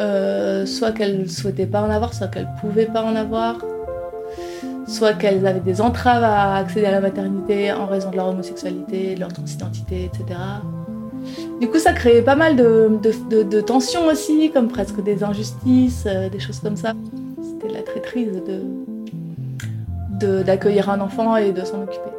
Euh, 0.01 0.65
soit 0.65 0.91
qu'elles 0.93 1.29
souhaitaient 1.29 1.67
pas 1.67 1.83
en 1.83 1.89
avoir, 1.91 2.15
soit 2.15 2.27
qu'elles 2.27 2.49
pouvaient 2.59 2.87
pas 2.87 3.03
en 3.03 3.15
avoir, 3.15 3.63
soit 4.87 5.13
qu'elles 5.13 5.45
avaient 5.45 5.59
des 5.59 5.79
entraves 5.79 6.23
à 6.23 6.55
accéder 6.55 6.87
à 6.87 6.91
la 6.91 7.01
maternité 7.01 7.71
en 7.71 7.85
raison 7.85 8.09
de 8.09 8.15
leur 8.15 8.29
homosexualité, 8.29 9.13
de 9.13 9.19
leur 9.19 9.31
transidentité, 9.31 10.05
etc. 10.05 10.39
Du 11.59 11.67
coup, 11.69 11.77
ça 11.77 11.93
créait 11.93 12.23
pas 12.23 12.35
mal 12.35 12.55
de, 12.55 13.61
tensions 13.61 14.07
aussi, 14.07 14.49
comme 14.51 14.69
presque 14.69 15.03
des 15.03 15.23
injustices, 15.23 16.05
euh, 16.07 16.29
des 16.29 16.39
choses 16.39 16.59
comme 16.61 16.77
ça. 16.77 16.93
C'était 17.43 17.71
la 17.71 17.83
traîtrise 17.83 18.41
de, 20.19 20.41
d'accueillir 20.41 20.89
un 20.89 20.99
enfant 20.99 21.35
et 21.35 21.51
de 21.51 21.63
s'en 21.63 21.83
occuper. 21.83 22.09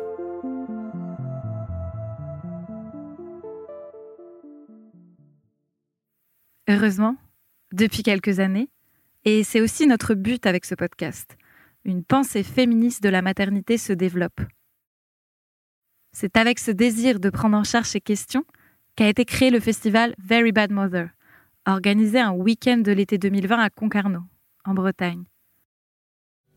Heureusement, 6.68 7.16
depuis 7.73 8.02
quelques 8.02 8.41
années, 8.41 8.69
et 9.25 9.45
c'est 9.45 9.61
aussi 9.61 9.87
notre 9.87 10.14
but 10.14 10.47
avec 10.47 10.64
ce 10.64 10.75
podcast. 10.75 11.37
Une 11.85 12.05
pensée 12.05 12.43
féministe 12.43 13.02
de 13.02 13.09
la 13.09 13.23
maternité 13.23 13.79
se 13.79 13.93
développe. 13.93 14.41
C'est 16.12 16.37
avec 16.37 16.59
ce 16.59 16.71
désir 16.71 17.21
de 17.21 17.31
prendre 17.31 17.57
en 17.57 17.64
charge 17.64 17.88
ces 17.88 18.00
questions 18.00 18.45
qu'a 18.97 19.09
été 19.09 19.25
créé 19.25 19.50
le 19.50 19.61
festival 19.61 20.14
Very 20.23 20.52
Bad 20.52 20.71
Mother, 20.71 21.09
organisé 21.67 22.21
un 22.21 22.33
week-end 22.33 22.79
de 22.79 22.93
l'été 22.93 23.19
2020 23.19 23.59
à 23.59 23.71
Concarneau, 23.71 24.23
en 24.64 24.75
Bretagne. 24.75 25.25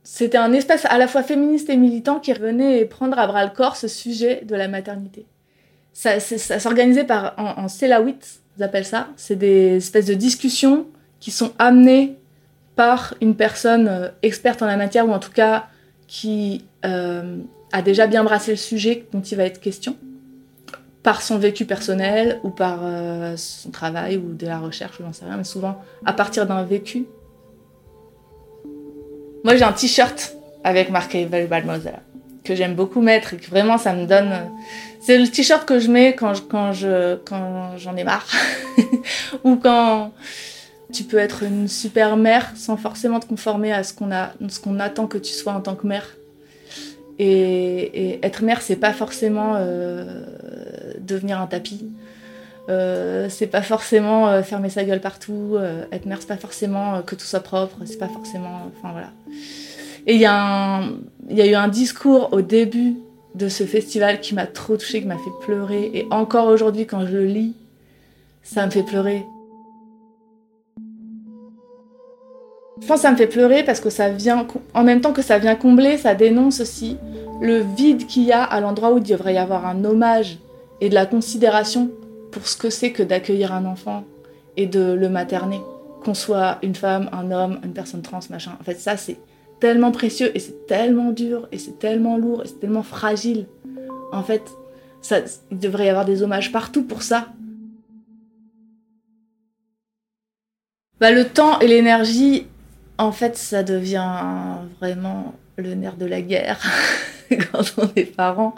C'était 0.04 0.38
un 0.38 0.54
espace 0.54 0.86
à 0.86 0.98
la 0.98 1.08
fois 1.08 1.24
féministe 1.24 1.70
et 1.70 1.78
militant 1.78 2.20
qui 2.20 2.34
revenait 2.34 2.86
prendre 2.86 3.18
à 3.18 3.26
bras 3.26 3.46
le 3.46 3.52
corps 3.52 3.76
ce 3.76 3.88
sujet 3.88 4.44
de 4.44 4.56
la 4.56 4.68
maternité. 4.68 5.26
Ça, 5.94 6.20
s'organisait 6.20 7.06
par 7.06 7.34
en, 7.38 7.66
en 7.66 8.62
appellent 8.62 8.86
ça. 8.86 9.10
C'est 9.16 9.38
des 9.38 9.78
espèces 9.78 10.06
de 10.06 10.14
discussions 10.14 10.88
qui 11.25 11.32
sont 11.32 11.53
amenés 11.58 12.20
par 12.75 13.15
une 13.20 13.36
personne 13.36 13.88
euh, 13.88 14.10
experte 14.22 14.62
en 14.62 14.67
la 14.67 14.77
matière, 14.77 15.10
ou 15.10 15.12
en 15.12 15.17
tout 15.17 15.32
cas 15.32 15.65
qui 16.08 16.65
euh, 16.86 17.39
a 17.72 17.82
déjà 17.82 18.05
bien 18.05 18.24
brassé 18.24 18.51
le 18.51 18.58
sujet 18.58 19.08
dont 19.12 19.22
il 19.22 19.36
va 19.36 19.46
être 19.46 19.60
question, 19.60 19.98
par 21.01 21.24
son 21.24 21.39
vécu 21.39 21.65
personnel, 21.65 22.39
ou 22.44 22.51
par 22.51 22.82
euh, 22.84 23.34
son 23.38 23.72
travail, 23.72 24.17
ou 24.17 24.36
de 24.36 24.46
la 24.46 24.60
recherche, 24.60 25.00
ou 25.00 25.03
j'en 25.03 25.13
sais 25.13 25.25
rien, 25.25 25.38
mais 25.38 25.44
souvent 25.44 25.82
à 26.05 26.13
partir 26.13 26.46
d'un 26.46 26.62
vécu. 26.62 27.08
Moi 29.44 29.55
j'ai 29.55 29.63
un 29.63 29.74
t-shirt 29.74 30.36
avec 30.63 30.91
marqué 30.91 31.25
Bad 31.25 31.65
Mother, 31.65 32.01
que 32.44 32.53
j'aime 32.53 32.75
beaucoup 32.75 33.01
mettre, 33.01 33.34
et 33.34 33.38
que 33.38 33.50
vraiment 33.50 33.79
ça 33.79 33.94
me 33.94 34.05
donne... 34.05 34.32
C'est 35.01 35.17
le 35.17 35.27
t-shirt 35.27 35.65
que 35.65 35.79
je 35.79 35.89
mets 35.89 36.13
quand, 36.13 36.48
quand, 36.48 36.72
je, 36.72 37.15
quand 37.15 37.77
j'en 37.77 37.96
ai 37.96 38.03
marre, 38.03 38.27
ou 39.44 39.55
quand 39.55 40.12
tu 40.96 41.04
peux 41.04 41.18
être 41.18 41.44
une 41.44 41.68
super 41.68 42.18
mère 42.18 42.52
sans 42.56 42.78
forcément 42.78 43.20
te 43.20 43.25
conformer 43.25 43.74
à 43.74 43.84
ce 43.84 43.94
qu'on 43.94 44.80
attend 44.80 45.08
que 45.08 45.18
tu 45.18 45.34
sois 45.34 45.54
en 45.54 45.62
tant 45.62 45.75
que 45.75 45.86
mère. 45.86 46.16
Et, 47.20 48.20
être 48.24 48.44
mère, 48.44 48.62
c'est 48.62 48.75
pas 48.75 48.94
forcément 48.94 49.54
euh, 49.56 50.25
devenir 51.00 51.40
un 51.40 51.48
tapis, 51.48 51.86
Euh, 52.68 53.30
c'est 53.30 53.46
pas 53.46 53.62
forcément 53.62 54.28
euh, 54.28 54.42
fermer 54.42 54.72
sa 54.72 54.84
gueule 54.84 55.02
partout. 55.02 55.54
Euh, 55.54 55.86
être 55.92 56.08
mère, 56.08 56.18
c'est 56.20 56.28
pas 56.28 56.38
forcément 56.38 57.04
que 57.04 57.14
tout 57.14 57.25
soit 57.25 57.42
propre. 57.42 57.78
C'est 57.86 58.00
pas 58.00 58.08
forcément. 58.08 58.72
Enfin 58.75 58.92
voilà. 58.92 59.12
Et 60.08 60.16
il 60.16 60.22
y 60.22 60.25
a 60.25 61.46
eu 61.46 61.56
un 61.56 61.68
discours 61.68 62.30
au 62.32 62.42
début 62.42 62.96
de 63.36 63.50
ce 63.50 63.66
festival 63.66 64.20
qui 64.20 64.34
m'a 64.34 64.48
trop 64.48 64.78
touchée, 64.78 65.02
qui 65.02 65.08
m'a 65.08 65.18
fait 65.18 65.38
pleurer. 65.42 65.92
Et 65.94 66.08
encore 66.10 66.48
aujourd'hui, 66.48 66.86
quand 66.88 67.06
je 67.06 67.14
le 67.14 67.25
lis, 67.25 67.54
ça 68.42 68.66
me 68.66 68.72
fait 68.72 68.84
pleurer. 68.84 69.24
Je 72.82 72.88
pense 72.88 72.98
que 72.98 73.01
ça 73.03 73.12
me 73.12 73.17
fait 73.17 73.27
pleurer 73.27 73.63
parce 73.63 73.79
que 73.79 73.89
ça 73.89 74.10
vient, 74.10 74.46
en 74.74 74.84
même 74.84 75.00
temps 75.00 75.13
que 75.13 75.22
ça 75.22 75.39
vient 75.39 75.55
combler, 75.55 75.98
ça 75.98 76.13
dénonce 76.13 76.60
aussi 76.60 76.98
le 77.41 77.60
vide 77.60 78.05
qu'il 78.05 78.24
y 78.24 78.34
a 78.34 78.44
à 78.44 78.60
l'endroit 78.60 78.91
où 78.91 78.98
il 78.98 79.03
devrait 79.03 79.36
y 79.36 79.38
avoir 79.38 79.65
un 79.65 79.86
hommage 79.86 80.39
et 80.82 80.89
de 80.89 80.94
la 80.94 81.05
considération 81.05 81.89
pour 82.32 82.48
ce 82.48 82.58
que 82.58 82.70
c'est 82.70 82.91
que 82.91 83.01
d'accueillir 83.01 83.53
un 83.53 83.65
enfant 83.65 84.03
et 84.58 84.67
de 84.67 84.91
le 84.91 85.08
materner. 85.08 85.62
Qu'on 86.03 86.13
soit 86.13 86.60
une 86.63 86.75
femme, 86.75 87.10
un 87.13 87.32
homme, 87.32 87.60
une 87.63 87.74
personne 87.74 88.01
trans, 88.01 88.20
machin. 88.29 88.51
En 88.60 88.63
fait, 88.63 88.75
ça, 88.75 88.98
c'est 88.98 89.17
tellement 89.60 89.91
précieux 89.91 90.32
et 90.36 90.39
c'est 90.39 90.67
tellement 90.67 91.12
dur 91.12 91.48
et 91.53 91.58
c'est 91.58 91.79
tellement 91.79 92.17
lourd 92.17 92.44
et 92.44 92.48
c'est 92.48 92.60
tellement 92.60 92.84
fragile. 92.84 93.48
En 94.12 94.22
fait, 94.22 94.44
ça, 95.01 95.20
il 95.50 95.60
devrait 95.60 95.86
y 95.86 95.89
avoir 95.89 96.05
des 96.05 96.24
hommages 96.24 96.51
partout 96.51 96.84
pour 96.84 97.03
ça. 97.03 97.27
Bah, 101.00 101.12
le 101.12 101.25
temps 101.25 101.60
et 101.60 101.67
l'énergie, 101.67 102.48
en 102.98 103.12
fait, 103.12 103.38
ça 103.38 103.64
devient 103.64 104.10
vraiment 104.80 105.34
le 105.58 105.74
nerf 105.74 105.96
de 105.98 106.06
la 106.06 106.22
guerre 106.22 106.60
quand 107.30 107.74
on 107.78 107.90
est 107.96 108.06
parent. 108.06 108.56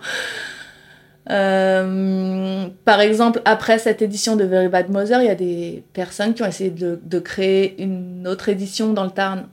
Euh, 1.29 2.67
par 2.85 3.01
exemple, 3.01 3.41
après 3.45 3.79
cette 3.79 4.01
édition 4.01 4.35
de 4.35 4.45
Very 4.45 4.69
Bad 4.69 4.89
Mother, 4.89 5.21
il 5.21 5.27
y 5.27 5.29
a 5.29 5.35
des 5.35 5.83
personnes 5.93 6.33
qui 6.33 6.43
ont 6.43 6.45
essayé 6.45 6.69
de, 6.69 7.19
créer 7.19 7.81
une 7.81 8.27
autre 8.27 8.49
édition 8.49 8.93
dans 8.93 9.03
le 9.03 9.11
Tarn. 9.11 9.47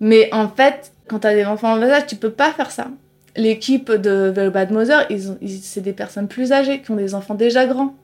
Mais 0.00 0.32
en 0.32 0.48
fait, 0.48 0.92
quand 1.08 1.20
tu 1.20 1.26
as 1.26 1.34
des 1.34 1.44
enfants 1.44 1.72
en 1.72 1.80
bas 1.80 1.90
âge, 1.90 2.06
tu 2.06 2.16
peux 2.16 2.30
pas 2.30 2.52
faire 2.52 2.70
ça. 2.70 2.88
L'équipe 3.36 3.90
de 3.90 4.32
Very 4.34 4.50
Bad 4.50 4.72
Mother, 4.72 5.06
c'est 5.46 5.80
des 5.80 5.92
personnes 5.92 6.28
plus 6.28 6.52
âgées 6.52 6.82
qui 6.82 6.90
ont 6.90 6.96
des 6.96 7.14
enfants 7.14 7.34
déjà 7.34 7.66
grands. 7.66 7.94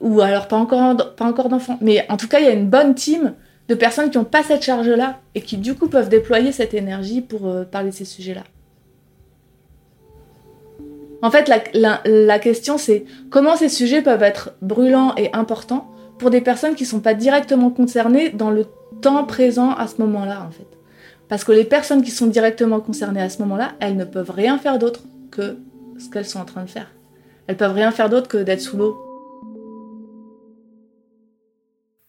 Ou 0.00 0.20
alors 0.20 0.46
pas 0.46 0.56
encore, 0.56 1.14
pas 1.16 1.24
encore 1.24 1.48
d'enfants. 1.48 1.78
Mais 1.80 2.06
en 2.08 2.16
tout 2.16 2.28
cas, 2.28 2.38
il 2.38 2.44
y 2.44 2.48
a 2.48 2.52
une 2.52 2.68
bonne 2.68 2.94
team 2.94 3.34
de 3.68 3.74
personnes 3.74 4.10
qui 4.10 4.18
n'ont 4.18 4.24
pas 4.24 4.42
cette 4.42 4.62
charge-là 4.62 5.20
et 5.34 5.42
qui 5.42 5.58
du 5.58 5.74
coup 5.74 5.88
peuvent 5.88 6.08
déployer 6.08 6.52
cette 6.52 6.74
énergie 6.74 7.20
pour 7.20 7.46
euh, 7.46 7.64
parler 7.64 7.90
de 7.90 7.94
ces 7.94 8.04
sujets-là. 8.04 8.44
En 11.20 11.30
fait, 11.30 11.50
la, 11.74 12.38
question 12.38 12.78
c'est 12.78 13.04
comment 13.28 13.56
ces 13.56 13.68
sujets 13.68 14.02
peuvent 14.02 14.22
être 14.22 14.52
brûlants 14.62 15.14
et 15.16 15.32
importants 15.32 15.90
pour 16.18 16.30
des 16.30 16.40
personnes 16.40 16.74
qui 16.76 16.84
ne 16.84 16.88
sont 16.88 17.00
pas 17.00 17.14
directement 17.14 17.70
concernées 17.70 18.30
dans 18.30 18.50
le 18.50 18.66
temps 19.02 19.24
présent 19.24 19.72
à 19.72 19.88
ce 19.88 20.00
moment-là, 20.00 20.44
en 20.46 20.50
fait. 20.50 20.66
Parce 21.28 21.44
que 21.44 21.52
les 21.52 21.64
personnes 21.64 22.02
qui 22.02 22.10
sont 22.10 22.26
directement 22.26 22.80
concernées 22.80 23.20
à 23.20 23.28
ce 23.28 23.40
moment-là, 23.42 23.72
elles 23.80 23.96
ne 23.96 24.04
peuvent 24.04 24.30
rien 24.30 24.58
faire 24.58 24.78
d'autre 24.78 25.02
que 25.30 25.58
ce 25.98 26.08
qu'elles 26.08 26.24
sont 26.24 26.40
en 26.40 26.44
train 26.44 26.62
de 26.62 26.70
faire. 26.70 26.90
Elles 27.48 27.56
peuvent 27.56 27.74
rien 27.74 27.90
faire 27.90 28.08
d'autre 28.08 28.28
que 28.28 28.38
d'être 28.38 28.60
sous 28.60 28.76
l'eau. 28.76 28.96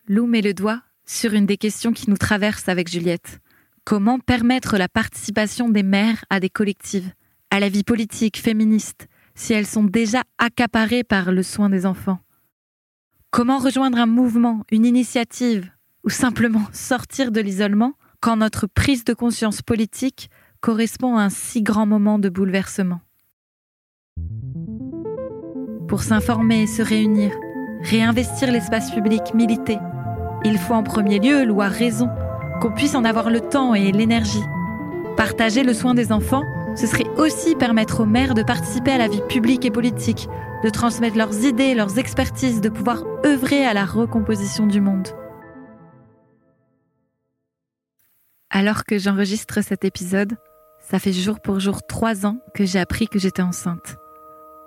Lou 0.08 0.26
met 0.26 0.42
le 0.42 0.54
doigt 0.54 0.82
sur 1.10 1.34
une 1.34 1.48
des 1.48 1.58
questions 1.58 1.92
qui 1.92 2.08
nous 2.08 2.18
traversent 2.18 2.70
avec 2.70 2.88
Juliette. 2.88 3.40
Comment 3.84 4.20
permettre 4.20 4.78
la 4.78 4.88
participation 4.88 5.68
des 5.68 5.82
mères 5.82 6.24
à 6.30 6.40
des 6.40 6.50
collectives 6.50 7.12
à 7.50 7.60
la 7.60 7.68
vie 7.68 7.84
politique 7.84 8.38
féministe 8.38 9.08
si 9.34 9.54
elles 9.54 9.66
sont 9.66 9.84
déjà 9.84 10.22
accaparées 10.38 11.04
par 11.04 11.32
le 11.32 11.42
soin 11.42 11.68
des 11.68 11.88
enfants? 11.88 12.20
Comment 13.32 13.58
rejoindre 13.58 13.98
un 13.98 14.06
mouvement, 14.06 14.64
une 14.72 14.86
initiative, 14.86 15.72
ou 16.04 16.12
simplement 16.12 16.68
sortir 16.74 17.32
de 17.32 17.42
l'isolement 17.42 17.94
quand 18.22 18.38
notre 18.38 18.68
prise 18.68 19.04
de 19.04 19.16
conscience 19.16 19.64
politique 19.64 20.30
correspond 20.62 21.18
à 21.18 21.24
un 21.24 21.30
si 21.30 21.64
grand 21.64 21.88
moment 21.88 22.20
de 22.20 22.30
bouleversement? 22.30 23.02
Pour 25.88 26.04
s'informer, 26.04 26.68
se 26.68 26.84
réunir, 26.84 27.32
réinvestir 27.82 28.52
l'espace 28.52 28.92
public, 28.92 29.34
militer, 29.34 29.80
il 30.44 30.58
faut 30.58 30.74
en 30.74 30.84
premier 30.84 31.20
lieu, 31.20 31.44
loi 31.44 31.68
raison, 31.68 32.10
qu'on 32.62 32.72
puisse 32.72 32.96
en 32.96 33.06
avoir 33.06 33.30
le 33.30 33.42
temps 33.42 33.74
et 33.74 33.92
l'énergie. 33.92 34.44
Partager 35.18 35.64
le 35.64 35.74
soin 35.74 35.94
des 35.94 36.12
enfants 36.12 36.44
ce 36.80 36.88
serait 36.88 37.10
aussi 37.18 37.56
permettre 37.56 38.02
aux 38.02 38.06
mères 38.06 38.34
de 38.34 38.44
participer 38.44 38.92
à 38.92 38.98
la 38.98 39.10
vie 39.10 39.22
publique 39.28 39.66
et 39.66 39.72
politique, 39.72 40.30
de 40.64 40.70
transmettre 40.70 41.18
leurs 41.18 41.44
idées, 41.44 41.76
leurs 41.76 41.98
expertises, 41.98 42.62
de 42.62 42.70
pouvoir 42.70 43.04
œuvrer 43.26 43.66
à 43.66 43.74
la 43.74 43.86
recomposition 43.86 44.66
du 44.66 44.80
monde. 44.80 45.10
Alors 48.50 48.86
que 48.86 48.98
j'enregistre 48.98 49.62
cet 49.62 49.84
épisode, 49.84 50.38
ça 50.80 51.00
fait 51.00 51.12
jour 51.12 51.40
pour 51.40 51.60
jour 51.60 51.86
trois 51.86 52.26
ans 52.26 52.38
que 52.54 52.66
j'ai 52.66 52.80
appris 52.80 53.08
que 53.08 53.20
j'étais 53.20 53.42
enceinte. 53.42 53.98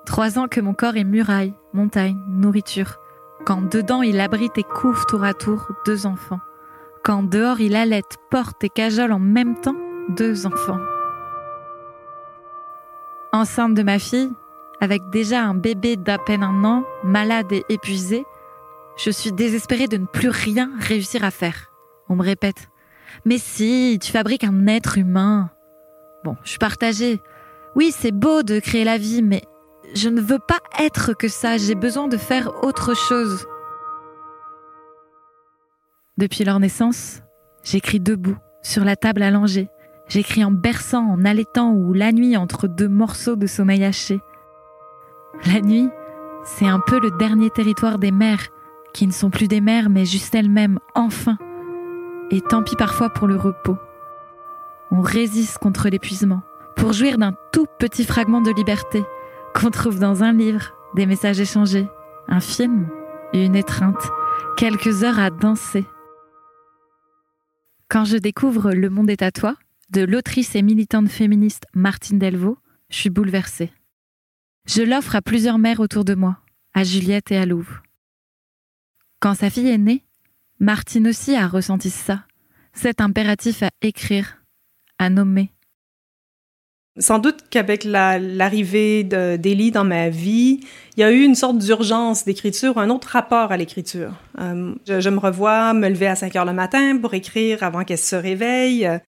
Trois 0.04 0.38
ans 0.38 0.48
que 0.48 0.60
mon 0.60 0.74
corps 0.74 0.96
est 0.96 1.04
muraille, 1.04 1.54
montagne, 1.72 2.18
nourriture. 2.28 2.98
Quand 3.44 3.62
dedans 3.62 4.02
il 4.02 4.20
abrite 4.20 4.58
et 4.58 4.62
couvre 4.62 5.04
tour 5.06 5.24
à 5.24 5.34
tour 5.34 5.72
deux 5.84 6.06
enfants. 6.06 6.40
Quand 7.04 7.22
dehors 7.22 7.60
il 7.60 7.74
allait, 7.74 8.02
porte 8.30 8.62
et 8.64 8.68
cajole 8.68 9.12
en 9.12 9.18
même 9.18 9.60
temps 9.60 9.76
deux 10.08 10.46
enfants 10.46 10.78
enceinte 13.32 13.74
de 13.74 13.82
ma 13.82 13.98
fille, 13.98 14.30
avec 14.80 15.02
déjà 15.10 15.42
un 15.42 15.54
bébé 15.54 15.96
d'à 15.96 16.18
peine 16.18 16.42
un 16.42 16.64
an, 16.64 16.84
malade 17.02 17.52
et 17.52 17.64
épuisé, 17.68 18.24
je 18.96 19.10
suis 19.10 19.32
désespérée 19.32 19.88
de 19.88 19.96
ne 19.96 20.06
plus 20.06 20.28
rien 20.28 20.70
réussir 20.78 21.24
à 21.24 21.30
faire. 21.30 21.70
On 22.08 22.16
me 22.16 22.22
répète. 22.22 22.68
Mais 23.24 23.38
si, 23.38 23.98
tu 24.02 24.12
fabriques 24.12 24.44
un 24.44 24.66
être 24.66 24.98
humain. 24.98 25.50
Bon, 26.24 26.36
je 26.44 26.50
suis 26.50 26.58
partagée. 26.58 27.20
Oui, 27.74 27.92
c'est 27.96 28.12
beau 28.12 28.42
de 28.42 28.60
créer 28.60 28.84
la 28.84 28.98
vie, 28.98 29.22
mais 29.22 29.42
je 29.94 30.08
ne 30.08 30.20
veux 30.20 30.38
pas 30.38 30.60
être 30.78 31.12
que 31.12 31.28
ça, 31.28 31.56
j'ai 31.56 31.74
besoin 31.74 32.08
de 32.08 32.16
faire 32.16 32.64
autre 32.64 32.94
chose. 32.94 33.46
Depuis 36.18 36.44
leur 36.44 36.60
naissance, 36.60 37.22
j'écris 37.62 38.00
debout, 38.00 38.36
sur 38.62 38.84
la 38.84 38.96
table 38.96 39.22
allongée, 39.22 39.68
J'écris 40.08 40.44
en 40.44 40.50
berçant, 40.50 41.06
en 41.06 41.24
allaitant 41.24 41.72
ou 41.72 41.94
la 41.94 42.12
nuit 42.12 42.36
entre 42.36 42.68
deux 42.68 42.88
morceaux 42.88 43.34
de 43.34 43.46
sommeil 43.46 43.82
haché. 43.82 44.20
La 45.46 45.62
nuit, 45.62 45.88
c'est 46.44 46.66
un 46.66 46.80
peu 46.80 47.00
le 47.00 47.10
dernier 47.12 47.48
territoire 47.48 47.98
des 47.98 48.10
mères, 48.10 48.48
qui 48.92 49.06
ne 49.06 49.12
sont 49.12 49.30
plus 49.30 49.48
des 49.48 49.62
mères 49.62 49.88
mais 49.88 50.04
juste 50.04 50.34
elles-mêmes, 50.34 50.78
enfin. 50.94 51.38
Et 52.30 52.42
tant 52.42 52.62
pis 52.62 52.76
parfois 52.76 53.08
pour 53.08 53.26
le 53.26 53.36
repos. 53.36 53.78
On 54.90 55.00
résiste 55.00 55.56
contre 55.56 55.88
l'épuisement, 55.88 56.42
pour 56.76 56.92
jouir 56.92 57.16
d'un 57.16 57.32
tout 57.50 57.66
petit 57.78 58.04
fragment 58.04 58.42
de 58.42 58.50
liberté 58.50 59.02
qu'on 59.54 59.70
trouve 59.70 59.98
dans 59.98 60.22
un 60.22 60.32
livre, 60.32 60.72
des 60.94 61.06
messages 61.06 61.40
échangés, 61.40 61.86
un 62.28 62.40
film 62.40 62.88
une 63.34 63.56
étreinte, 63.56 64.10
quelques 64.56 65.04
heures 65.04 65.18
à 65.18 65.30
danser. 65.30 65.84
Quand 67.88 68.04
je 68.04 68.16
découvre 68.16 68.72
Le 68.72 68.90
monde 68.90 69.10
est 69.10 69.22
à 69.22 69.30
toi, 69.30 69.56
de 69.90 70.02
l'autrice 70.02 70.54
et 70.54 70.62
militante 70.62 71.08
féministe 71.08 71.66
Martine 71.74 72.18
Delvaux, 72.18 72.58
je 72.90 72.96
suis 72.96 73.10
bouleversée. 73.10 73.72
Je 74.66 74.82
l'offre 74.82 75.16
à 75.16 75.22
plusieurs 75.22 75.58
mères 75.58 75.80
autour 75.80 76.04
de 76.04 76.14
moi, 76.14 76.38
à 76.74 76.84
Juliette 76.84 77.32
et 77.32 77.36
à 77.36 77.46
Louve. 77.46 77.80
Quand 79.20 79.34
sa 79.34 79.50
fille 79.50 79.68
est 79.68 79.78
née, 79.78 80.04
Martine 80.60 81.08
aussi 81.08 81.34
a 81.34 81.48
ressenti 81.48 81.90
ça, 81.90 82.24
cet 82.72 83.00
impératif 83.00 83.62
à 83.62 83.70
écrire, 83.80 84.42
à 84.98 85.10
nommer. 85.10 85.52
Sans 86.98 87.18
doute 87.18 87.38
qu'avec 87.48 87.84
l'arrivée 87.84 89.02
d'Élie 89.02 89.70
dans 89.70 89.84
ma 89.84 90.10
vie, 90.10 90.60
il 90.96 91.00
y 91.00 91.04
a 91.04 91.10
eu 91.10 91.22
une 91.22 91.34
sorte 91.34 91.56
d'urgence 91.58 92.24
d'écriture, 92.24 92.76
un 92.76 92.90
autre 92.90 93.08
rapport 93.08 93.50
à 93.50 93.56
l'écriture. 93.56 94.12
Euh, 94.38 94.74
je, 94.86 95.00
je, 95.00 95.08
me 95.08 95.18
revois 95.18 95.72
me 95.72 95.88
lever 95.88 96.06
à 96.06 96.16
5 96.16 96.36
heures 96.36 96.44
le 96.44 96.52
matin 96.52 96.98
pour 96.98 97.14
écrire 97.14 97.62
avant 97.62 97.84
qu'elle 97.84 97.96
se 97.96 98.16
réveille 98.16 99.00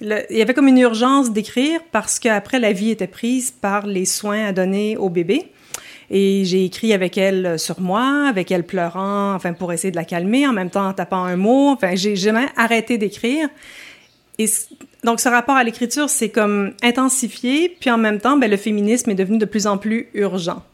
il 0.00 0.24
y 0.30 0.42
avait 0.42 0.54
comme 0.54 0.68
une 0.68 0.78
urgence 0.78 1.32
d'écrire 1.32 1.80
parce 1.90 2.18
qu'après 2.18 2.58
la 2.58 2.72
vie 2.72 2.90
était 2.90 3.06
prise 3.06 3.50
par 3.50 3.86
les 3.86 4.04
soins 4.04 4.46
à 4.46 4.52
donner 4.52 4.96
au 4.96 5.08
bébé. 5.08 5.52
Et 6.10 6.44
j'ai 6.44 6.64
écrit 6.64 6.92
avec 6.92 7.18
elle 7.18 7.58
sur 7.58 7.80
moi, 7.80 8.26
avec 8.28 8.52
elle 8.52 8.64
pleurant, 8.64 9.34
enfin 9.34 9.54
pour 9.54 9.72
essayer 9.72 9.90
de 9.90 9.96
la 9.96 10.04
calmer, 10.04 10.46
en 10.46 10.52
même 10.52 10.70
temps 10.70 10.86
en 10.86 10.92
tapant 10.92 11.24
un 11.24 11.36
mot. 11.36 11.70
Enfin, 11.70 11.96
j'ai 11.96 12.14
jamais 12.14 12.46
arrêté 12.56 12.96
d'écrire. 12.98 13.48
Et 14.38 14.46
donc 15.06 15.20
ce 15.20 15.28
rapport 15.28 15.54
à 15.54 15.62
l'écriture, 15.62 16.10
c'est 16.10 16.30
comme 16.30 16.72
intensifié, 16.82 17.74
puis 17.80 17.90
en 17.90 17.96
même 17.96 18.20
temps, 18.20 18.36
ben, 18.36 18.50
le 18.50 18.56
féminisme 18.56 19.08
est 19.10 19.14
devenu 19.14 19.38
de 19.38 19.44
plus 19.44 19.68
en 19.68 19.78
plus 19.78 20.08
urgent. 20.14 20.64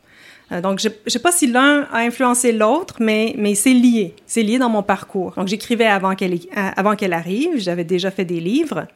Euh, 0.51 0.63
donc, 0.63 0.81
je 0.81 0.89
ne 0.89 1.11
sais 1.11 1.19
pas 1.19 1.33
si 1.33 1.47
l'un 1.47 1.87
a 1.93 1.99
influencé 1.99 2.51
l'autre, 2.51 2.97
mais, 2.99 3.35
mais 3.37 3.55
c'est 3.55 3.75
lié. 3.75 4.15
C'est 4.27 4.43
lié 4.43 4.59
dans 4.59 4.71
mon 4.71 4.83
parcours. 4.83 5.35
Donc, 5.37 5.49
j'écrivais 5.49 5.87
avant 5.87 6.15
qu'elle 6.15 6.39
avant 6.55 6.97
qu'elle 6.97 7.13
arrive. 7.13 7.59
J'avais 7.59 7.85
déjà 7.85 8.11
fait 8.11 8.25
des 8.25 8.41
livres. 8.41 8.87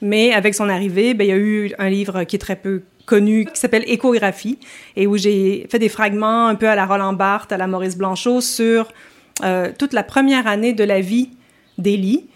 Mais 0.00 0.32
avec 0.32 0.54
son 0.54 0.70
arrivée, 0.70 1.12
ben, 1.12 1.24
il 1.24 1.28
y 1.28 1.32
a 1.32 1.36
eu 1.36 1.72
un 1.78 1.90
livre 1.90 2.24
qui 2.24 2.36
est 2.36 2.40
très 2.40 2.56
peu 2.56 2.82
connu 3.04 3.44
qui 3.44 3.60
s'appelle 3.60 3.84
Échographie 3.86 4.58
et 4.96 5.06
où 5.06 5.18
j'ai 5.18 5.66
fait 5.70 5.78
des 5.78 5.90
fragments 5.90 6.46
un 6.46 6.54
peu 6.54 6.68
à 6.68 6.74
la 6.74 6.86
Roland 6.86 7.12
Barthes, 7.12 7.52
à 7.52 7.58
la 7.58 7.66
Maurice 7.66 7.98
Blanchot 7.98 8.40
sur 8.40 8.88
euh, 9.44 9.72
toute 9.78 9.92
la 9.92 10.04
première 10.04 10.46
année 10.46 10.72
de 10.72 10.84
la 10.84 11.02
vie 11.02 11.28
d'Élie. 11.76 12.29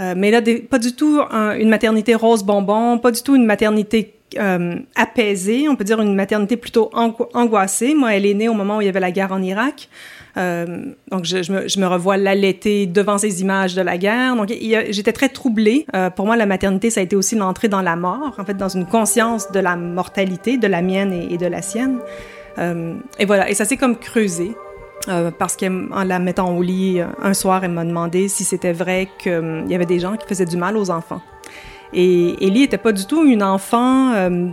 Euh, 0.00 0.14
mais 0.16 0.30
là, 0.30 0.40
pas 0.68 0.78
du 0.78 0.94
tout 0.94 1.20
une 1.30 1.68
maternité 1.68 2.14
rose 2.14 2.42
bonbon, 2.42 2.98
pas 2.98 3.10
du 3.10 3.22
tout 3.22 3.36
une 3.36 3.44
maternité 3.44 4.14
euh, 4.38 4.76
apaisée, 4.94 5.68
on 5.68 5.76
peut 5.76 5.84
dire 5.84 6.00
une 6.00 6.14
maternité 6.14 6.56
plutôt 6.56 6.90
angoissée. 6.94 7.94
Moi, 7.94 8.14
elle 8.14 8.26
est 8.26 8.34
née 8.34 8.48
au 8.48 8.54
moment 8.54 8.78
où 8.78 8.80
il 8.80 8.86
y 8.86 8.88
avait 8.88 9.00
la 9.00 9.10
guerre 9.10 9.32
en 9.32 9.42
Irak. 9.42 9.88
Euh, 10.36 10.84
donc, 11.10 11.24
je, 11.24 11.80
me, 11.80 11.86
revois 11.86 12.16
l'allaiter 12.16 12.86
devant 12.86 13.18
ces 13.18 13.42
images 13.42 13.74
de 13.74 13.82
la 13.82 13.98
guerre. 13.98 14.36
Donc, 14.36 14.48
j'étais 14.48 15.12
très 15.12 15.28
troublée. 15.28 15.86
Pour 16.16 16.26
moi, 16.26 16.36
la 16.36 16.46
maternité, 16.46 16.88
ça 16.88 17.00
a 17.00 17.02
été 17.02 17.16
aussi 17.16 17.34
l'entrée 17.34 17.68
dans 17.68 17.82
la 17.82 17.96
mort, 17.96 18.36
en 18.38 18.44
fait, 18.44 18.56
dans 18.56 18.68
une 18.68 18.86
conscience 18.86 19.50
de 19.50 19.58
la 19.58 19.76
mortalité, 19.76 20.56
de 20.56 20.68
la 20.68 20.80
mienne 20.80 21.12
et, 21.12 21.34
et 21.34 21.36
de 21.36 21.46
la 21.46 21.60
sienne. 21.60 21.98
Et 23.18 23.24
voilà, 23.24 23.50
et 23.50 23.54
ça 23.54 23.64
s'est 23.64 23.76
comme 23.76 23.96
creusé. 23.96 24.52
Euh, 25.08 25.30
parce 25.30 25.56
qu'en 25.56 26.04
la 26.04 26.18
mettant 26.18 26.54
au 26.54 26.62
lit 26.62 27.00
un 27.22 27.34
soir, 27.34 27.64
elle 27.64 27.70
m'a 27.70 27.84
demandé 27.84 28.28
si 28.28 28.44
c'était 28.44 28.74
vrai 28.74 29.08
qu'il 29.18 29.64
y 29.68 29.74
avait 29.74 29.86
des 29.86 29.98
gens 29.98 30.16
qui 30.16 30.26
faisaient 30.26 30.44
du 30.44 30.58
mal 30.58 30.76
aux 30.76 30.90
enfants. 30.90 31.22
Et 31.92 32.46
Ellie 32.46 32.62
était 32.62 32.78
pas 32.78 32.92
du 32.92 33.06
tout 33.06 33.24
une 33.24 33.42
enfant. 33.42 34.12
Euh, 34.14 34.48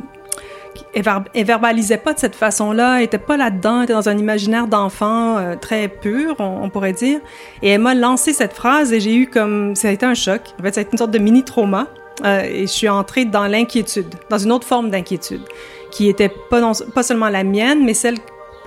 elle, 0.93 1.45
verbalisait 1.45 1.97
pas 1.97 2.13
de 2.13 2.19
cette 2.19 2.35
façon-là, 2.35 2.97
elle 2.97 3.05
était 3.05 3.17
pas 3.17 3.37
là-dedans, 3.37 3.77
elle 3.77 3.83
était 3.85 3.93
dans 3.93 4.09
un 4.09 4.17
imaginaire 4.17 4.67
d'enfant 4.67 5.37
euh, 5.37 5.55
très 5.55 5.87
pur, 5.87 6.35
on, 6.39 6.69
pourrait 6.69 6.93
dire. 6.93 7.19
Et 7.61 7.69
elle 7.69 7.81
m'a 7.81 7.95
lancé 7.95 8.33
cette 8.33 8.53
phrase 8.53 8.93
et 8.93 8.99
j'ai 8.99 9.15
eu 9.15 9.27
comme, 9.27 9.75
ça 9.75 9.89
a 9.89 9.91
été 9.91 10.05
un 10.05 10.13
choc. 10.13 10.41
En 10.59 10.63
fait, 10.63 10.75
ça 10.75 10.79
a 10.79 10.83
été 10.83 10.91
une 10.91 10.97
sorte 10.97 11.11
de 11.11 11.19
mini 11.19 11.43
trauma. 11.43 11.87
Euh, 12.25 12.41
et 12.41 12.61
je 12.61 12.71
suis 12.71 12.89
entrée 12.89 13.25
dans 13.25 13.45
l'inquiétude, 13.45 14.07
dans 14.29 14.39
une 14.39 14.51
autre 14.51 14.65
forme 14.65 14.89
d'inquiétude, 14.89 15.41
qui 15.91 16.09
était 16.09 16.31
pas, 16.49 16.61
pas 16.93 17.03
seulement 17.03 17.29
la 17.29 17.43
mienne, 17.43 17.83
mais 17.83 17.93
celle 17.93 18.17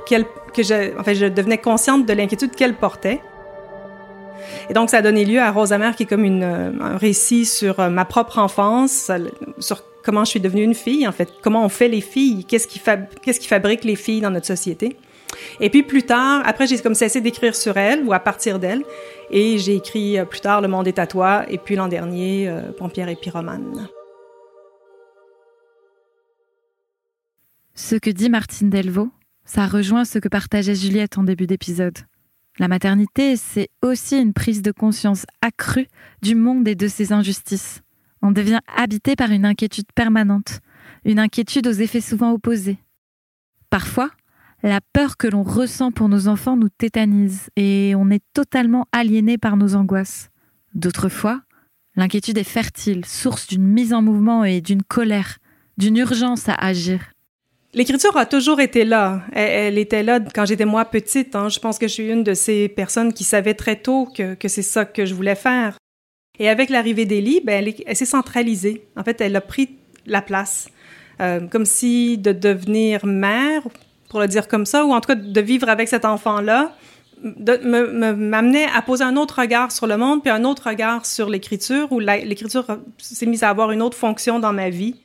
qu'elle, 0.07 0.25
que 0.53 0.63
je, 0.63 0.99
en 0.99 1.05
fait, 1.05 1.15
je 1.15 1.27
devenais 1.27 1.59
consciente 1.59 2.07
de 2.07 2.13
l'inquiétude 2.13 2.55
qu'elle 2.55 2.75
portait. 2.75 3.21
Et 4.69 4.73
donc, 4.73 4.91
ça 4.91 4.99
a 4.99 5.03
donné 5.03 5.25
lieu 5.25 5.41
à 5.41 5.51
Rosamère, 5.51 5.97
qui 5.97 6.05
est 6.05 6.07
comme 6.07 6.25
une, 6.25 6.43
euh, 6.43 6.71
un 6.81 6.97
récit 6.97 7.45
sur 7.45 7.81
euh, 7.81 7.89
ma 7.89 8.05
propre 8.05 8.39
enfance, 8.39 9.11
sur 9.59 9.83
comment 10.03 10.25
je 10.25 10.31
suis 10.31 10.41
devenue 10.41 10.63
une 10.63 10.75
fille, 10.75 11.07
en 11.07 11.13
fait, 11.13 11.29
comment 11.43 11.65
on 11.65 11.69
fait 11.69 11.89
les 11.89 12.01
filles, 12.01 12.45
qu'est-ce 12.45 12.67
qui, 12.67 12.81
qu'est-ce 13.23 13.41
qui 13.41 13.49
fabrique 13.49 13.85
les 13.85 13.97
filles 13.97 14.21
dans 14.21 14.31
notre 14.31 14.47
société. 14.47 14.97
Et 15.61 15.71
puis 15.71 15.83
plus 15.83 16.03
tard, 16.03 16.43
après, 16.45 16.67
j'ai 16.67 16.79
comme 16.79 16.95
cessé 16.95 17.21
d'écrire 17.21 17.55
sur 17.55 17.77
elle 17.77 18.05
ou 18.05 18.13
à 18.13 18.19
partir 18.19 18.59
d'elle, 18.59 18.83
et 19.31 19.59
j'ai 19.59 19.77
écrit 19.77 20.19
euh, 20.19 20.25
plus 20.25 20.41
tard 20.41 20.61
Le 20.61 20.69
Monde 20.69 20.89
est 20.89 20.99
à 20.99 21.07
toi, 21.07 21.45
et 21.49 21.59
puis 21.59 21.77
l'an 21.77 21.89
dernier, 21.89 22.53
Pompière 22.79 23.09
et 23.09 23.17
Pyromane. 23.17 23.89
Ce 27.75 27.97
que 27.97 28.11
dit 28.11 28.29
Martine 28.29 28.71
Delvaux, 28.71 29.11
ça 29.51 29.67
rejoint 29.67 30.05
ce 30.05 30.21
que 30.21 30.29
partageait 30.29 30.77
Juliette 30.77 31.19
en 31.19 31.25
début 31.25 31.49
d'épisode. 31.49 31.99
La 32.61 32.69
maternité, 32.69 33.35
c'est 33.35 33.69
aussi 33.83 34.17
une 34.17 34.33
prise 34.33 34.63
de 34.63 34.71
conscience 34.71 35.27
accrue 35.43 35.89
du 36.23 36.37
monde 36.37 36.69
et 36.69 36.77
de 36.77 36.87
ses 36.87 37.13
injustices. 37.13 37.81
On 38.23 38.31
devient 38.31 38.61
habité 38.77 39.17
par 39.17 39.33
une 39.33 39.45
inquiétude 39.45 39.91
permanente, 39.93 40.61
une 41.05 41.19
inquiétude 41.19 41.67
aux 41.67 41.73
effets 41.73 42.01
souvent 42.01 42.31
opposés. 42.31 42.79
Parfois, 43.71 44.13
la 44.63 44.79
peur 44.93 45.17
que 45.17 45.27
l'on 45.27 45.43
ressent 45.43 45.91
pour 45.91 46.09
nos 46.09 46.29
enfants 46.29 46.57
nous 46.57 46.69
tétanise 46.69 47.51
et 47.57 47.95
on 47.97 48.09
est 48.09 48.23
totalement 48.33 48.87
aliéné 48.93 49.37
par 49.37 49.57
nos 49.57 49.75
angoisses. 49.75 50.31
D'autres 50.75 51.09
fois, 51.09 51.43
l'inquiétude 51.97 52.39
est 52.39 52.45
fertile, 52.45 53.05
source 53.05 53.49
d'une 53.49 53.67
mise 53.67 53.95
en 53.95 54.01
mouvement 54.01 54.45
et 54.45 54.61
d'une 54.61 54.85
colère, 54.85 55.39
d'une 55.77 55.97
urgence 55.97 56.49
à 56.49 56.55
agir. 56.55 57.01
L'écriture 57.73 58.17
a 58.17 58.27
toujours 58.27 58.61
été 58.61 58.85
là. 58.85 59.23
Elle, 59.33 59.79
était 59.79 60.03
là 60.03 60.19
quand 60.35 60.45
j'étais 60.45 60.65
moi 60.65 60.85
petite. 60.85 61.37
Hein. 61.37 61.49
Je 61.49 61.61
pense 61.61 61.79
que 61.79 61.87
je 61.87 61.93
suis 61.93 62.09
une 62.09 62.25
de 62.25 62.35
ces 62.35 62.69
personnes 62.69 63.13
qui 63.13 63.23
savaient 63.23 63.55
très 63.55 63.77
tôt 63.77 64.09
que, 64.13 64.35
que 64.35 64.49
c'est 64.49 64.63
ça 64.63 64.85
que 64.85 65.07
je 65.07 65.15
voulais 65.15 65.37
faire. 65.37 65.77
Et 66.41 66.49
avec 66.49 66.69
l'arrivée 66.69 67.05
d'Élie, 67.05 67.41
ben, 67.45 67.65
elle, 67.65 67.75
elle 67.87 67.97
s'est 67.97 68.07
centralisée. 68.07 68.87
En 68.97 69.05
fait, 69.05 69.21
elle 69.21 69.37
a 69.37 69.41
pris 69.41 69.77
la 70.07 70.21
place. 70.21 70.69
Euh, 71.21 71.47
comme 71.47 71.67
si 71.67 72.19
de 72.19 72.33
devenir 72.33 73.07
mère, 73.07 73.63
pour 74.09 74.21
le 74.21 74.27
dire 74.27 74.49
comme 74.49 74.67
ça, 74.67 74.85
ou 74.85 74.93
en 74.93 75.01
tout 75.01 75.09
cas 75.09 75.15
de 75.15 75.41
vivre 75.41 75.69
avec 75.69 75.87
cet 75.87 76.05
enfant-là, 76.05 76.75
m'amenait 77.23 78.67
à 78.75 78.83
poser 78.83 79.05
un 79.05 79.17
autre 79.17 79.41
regard 79.41 79.71
sur 79.71 79.87
le 79.87 79.97
monde, 79.97 80.23
puis 80.23 80.31
un 80.31 80.45
autre 80.45 80.69
regard 80.69 81.05
sur 81.05 81.29
l'écriture, 81.29 81.93
où 81.93 82.01
l'écriture 82.01 82.65
s'est 82.99 83.27
mise 83.27 83.43
à 83.43 83.51
avoir 83.51 83.71
une 83.71 83.83
autre 83.83 83.97
fonction 83.97 84.41
dans 84.41 84.55
ma 84.55 84.71
vie 84.71 84.97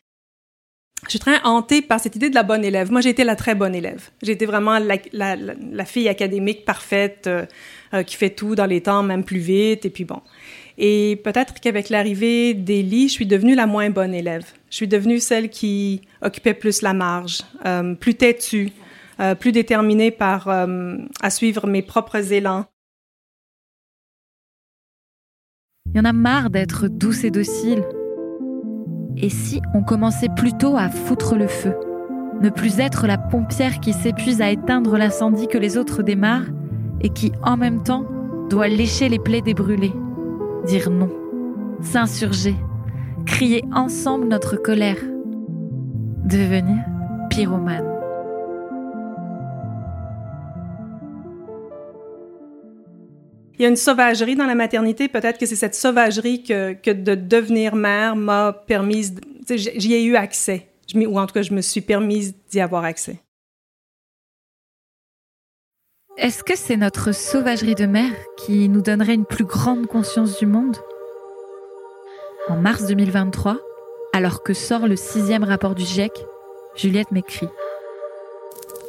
je 1.04 1.12
suis 1.12 1.20
très 1.20 1.40
hantée 1.44 1.82
par 1.82 2.00
cette 2.00 2.16
idée 2.16 2.30
de 2.30 2.36
la 2.36 2.44
bonne 2.44 2.64
élève. 2.64 2.92
Moi, 2.92 3.02
j'ai 3.02 3.10
été 3.10 3.24
la 3.24 3.36
très 3.36 3.54
bonne 3.54 3.76
élève. 3.76 4.10
J'ai 4.24 4.32
été 4.32 4.46
vraiment 4.46 4.80
la, 4.80 5.86
fille 5.86 6.10
académique 6.10 6.66
parfaite 6.66 7.28
euh, 7.28 7.46
euh, 7.94 8.04
qui 8.04 8.16
fait 8.16 8.32
tout 8.32 8.56
dans 8.56 8.66
les 8.66 8.82
temps, 8.82 9.04
même 9.04 9.24
plus 9.24 9.40
vite, 9.40 9.86
et 9.86 9.90
puis 9.90 10.04
bon. 10.04 10.22
Et 10.78 11.22
peut-être 11.24 11.60
qu'avec 11.60 11.90
l'arrivée 11.90 12.54
d'Élie, 12.54 13.08
je 13.08 13.14
suis 13.14 13.26
devenue 13.26 13.56
la 13.56 13.68
moins 13.68 13.90
bonne 13.90 14.14
élève. 14.14 14.46
Je 14.70 14.78
suis 14.78 14.88
devenue 14.88 15.20
celle 15.20 15.50
qui 15.50 16.02
occupait 16.22 16.54
plus 16.54 16.82
la 16.82 16.94
marge, 16.94 17.42
euh, 17.66 17.94
plus 17.94 18.16
têtue, 18.16 18.72
plus 19.40 19.54
déterminée 19.54 20.12
par 20.12 20.50
à 20.50 21.30
suivre 21.30 21.68
mes 21.68 21.82
propres 21.82 22.34
élans. 22.34 22.66
Il 25.94 25.98
y 25.98 26.00
en 26.02 26.04
a 26.04 26.12
marre 26.12 26.50
d'être 26.50 26.90
douce 26.90 27.24
et 27.24 27.32
docile. 27.32 27.86
Et 29.18 29.30
si 29.30 29.62
on 29.74 29.82
commençait 29.84 30.30
plutôt 30.36 30.76
à 30.76 30.90
foutre 30.90 31.36
le 31.36 31.48
feu 31.48 31.74
Ne 32.42 32.50
plus 32.50 32.80
être 32.80 33.08
la 33.08 33.18
pompière 33.18 33.80
qui 33.80 33.94
s'épuise 33.94 34.42
à 34.42 34.52
éteindre 34.52 34.98
l'incendie 34.98 35.48
que 35.48 35.58
les 35.58 35.78
autres 35.78 36.04
démarrent 36.04 36.52
et 37.02 37.10
qui, 37.10 37.32
en 37.44 37.58
même 37.58 37.84
temps, 37.84 38.06
doit 38.50 38.68
lécher 38.68 39.10
les 39.10 39.20
plaies 39.20 39.42
des 39.42 39.54
brûlés. 39.54 39.94
Dire 40.66 40.90
non, 40.90 41.10
s'insurger, 41.82 42.56
crier 43.26 43.64
ensemble 43.74 44.28
notre 44.28 44.56
colère. 44.56 44.98
Devenir 46.26 46.84
pyromane. 47.30 47.95
Il 53.58 53.64
y 53.64 53.66
a 53.66 53.70
une 53.70 53.76
sauvagerie 53.76 54.36
dans 54.36 54.46
la 54.46 54.56
maternité. 54.56 55.08
Peut-être 55.08 55.38
que 55.38 55.46
c'est 55.46 55.56
cette 55.56 55.76
sauvagerie 55.76 56.44
que, 56.44 56.74
que 56.74 56.92
de 56.92 57.16
devenir 57.16 57.76
mère 57.76 58.16
m'a 58.16 58.52
permis, 58.54 59.14
j'y 59.50 59.94
ai 59.94 60.04
eu 60.04 60.16
accès. 60.16 60.70
Ou 60.94 61.20
en 61.20 61.26
tout 61.26 61.34
cas, 61.34 61.42
je 61.42 61.54
me 61.54 61.62
suis 61.62 61.82
permise 61.82 62.36
d'y 62.50 62.60
avoir 62.60 62.84
accès. 62.84 63.20
Est-ce 66.18 66.44
que 66.44 66.56
c'est 66.56 66.78
notre 66.78 67.12
sauvagerie 67.12 67.76
de 67.76 67.86
mère 67.86 68.14
qui 68.38 68.70
nous 68.70 68.82
donnerait 68.82 69.16
une 69.16 69.26
plus 69.26 69.44
grande 69.44 69.88
conscience 69.88 70.38
du 70.40 70.46
monde? 70.46 70.78
En 72.48 72.56
mars 72.56 72.86
2023, 72.86 73.58
alors 74.14 74.44
que 74.44 74.54
sort 74.54 74.88
le 74.88 74.96
sixième 74.96 75.44
rapport 75.44 75.76
du 75.76 75.84
GIEC, 75.84 76.12
Juliette 76.76 77.12
m'écrit. 77.12 77.50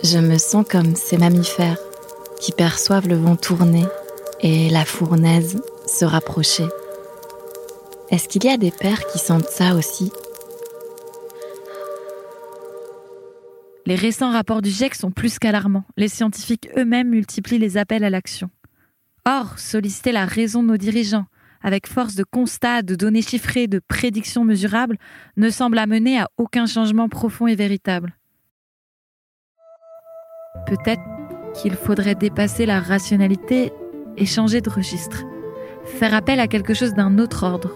Je 0.04 0.18
me 0.18 0.38
sens 0.38 0.64
comme 0.68 0.94
ces 0.94 1.18
mammifères 1.18 1.80
qui 2.38 2.52
perçoivent 2.52 3.08
le 3.08 3.16
vent 3.16 3.34
tourner 3.34 3.84
et 4.40 4.68
la 4.70 4.84
fournaise 4.84 5.60
se 5.86 6.04
rapprocher. 6.04 6.66
Est-ce 8.10 8.28
qu'il 8.28 8.44
y 8.44 8.48
a 8.48 8.56
des 8.56 8.70
pères 8.70 9.06
qui 9.06 9.18
sentent 9.18 9.48
ça 9.48 9.74
aussi? 9.74 10.12
Les 13.86 13.94
récents 13.94 14.32
rapports 14.32 14.62
du 14.62 14.70
GIEC 14.70 14.94
sont 14.94 15.10
plus 15.10 15.38
qu'alarmants. 15.38 15.84
Les 15.96 16.08
scientifiques 16.08 16.68
eux-mêmes 16.76 17.08
multiplient 17.08 17.58
les 17.58 17.76
appels 17.76 18.04
à 18.04 18.10
l'action. 18.10 18.50
Or, 19.24 19.58
solliciter 19.58 20.12
la 20.12 20.24
raison 20.24 20.62
de 20.62 20.68
nos 20.68 20.76
dirigeants, 20.76 21.26
avec 21.62 21.86
force 21.86 22.14
de 22.14 22.24
constats, 22.24 22.82
de 22.82 22.94
données 22.94 23.22
chiffrées, 23.22 23.66
de 23.66 23.80
prédictions 23.80 24.44
mesurables, 24.44 24.98
ne 25.36 25.50
semble 25.50 25.78
amener 25.78 26.18
à 26.18 26.28
aucun 26.36 26.66
changement 26.66 27.08
profond 27.08 27.46
et 27.46 27.54
véritable. 27.54 28.16
Peut-être 30.66 31.02
qu'il 31.54 31.74
faudrait 31.74 32.14
dépasser 32.14 32.66
la 32.66 32.80
rationalité 32.80 33.72
et 34.16 34.26
changer 34.26 34.60
de 34.60 34.70
registre. 34.70 35.24
Faire 35.84 36.14
appel 36.14 36.40
à 36.40 36.48
quelque 36.48 36.74
chose 36.74 36.94
d'un 36.94 37.18
autre 37.18 37.44
ordre, 37.44 37.70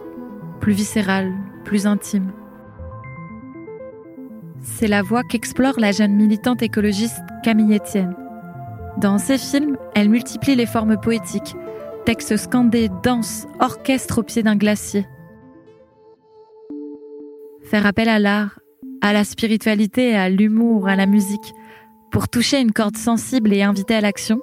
plus 0.61 0.72
viscéral, 0.72 1.33
plus 1.64 1.87
intime. 1.87 2.33
C'est 4.62 4.88
la 4.88 5.03
voie 5.03 5.22
qu'explore 5.22 5.79
la 5.79 5.92
jeune 5.92 6.14
militante 6.14 6.62
écologiste 6.62 7.22
Camille 7.42 7.76
Etienne. 7.76 8.14
Dans 8.98 9.18
ses 9.18 9.38
films, 9.38 9.76
elle 9.94 10.11
multiplie 10.11 10.55
les 10.55 10.66
formes 10.66 11.00
poétiques, 11.00 11.55
textes 12.05 12.37
scandés, 12.37 12.90
danse, 13.03 13.46
orchestre 13.61 14.18
au 14.18 14.22
pied 14.22 14.42
d'un 14.42 14.57
glacier. 14.57 15.07
Faire 17.62 17.87
appel 17.87 18.09
à 18.09 18.18
l'art, 18.18 18.59
à 19.00 19.12
la 19.12 19.24
spiritualité, 19.24 20.16
à 20.16 20.29
l'humour, 20.29 20.88
à 20.88 20.96
la 20.96 21.07
musique, 21.07 21.55
pour 22.11 22.29
toucher 22.29 22.61
une 22.61 22.72
corde 22.72 22.96
sensible 22.96 23.53
et 23.53 23.62
inviter 23.62 23.94
à 23.94 24.00
l'action, 24.00 24.40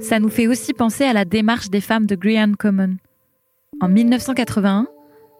ça 0.00 0.18
nous 0.18 0.28
fait 0.28 0.46
aussi 0.46 0.72
penser 0.72 1.04
à 1.04 1.12
la 1.12 1.24
démarche 1.24 1.70
des 1.70 1.80
femmes 1.80 2.06
de 2.06 2.14
Grian 2.14 2.52
Common. 2.58 2.96
En 3.80 3.88
1981, 3.88 4.86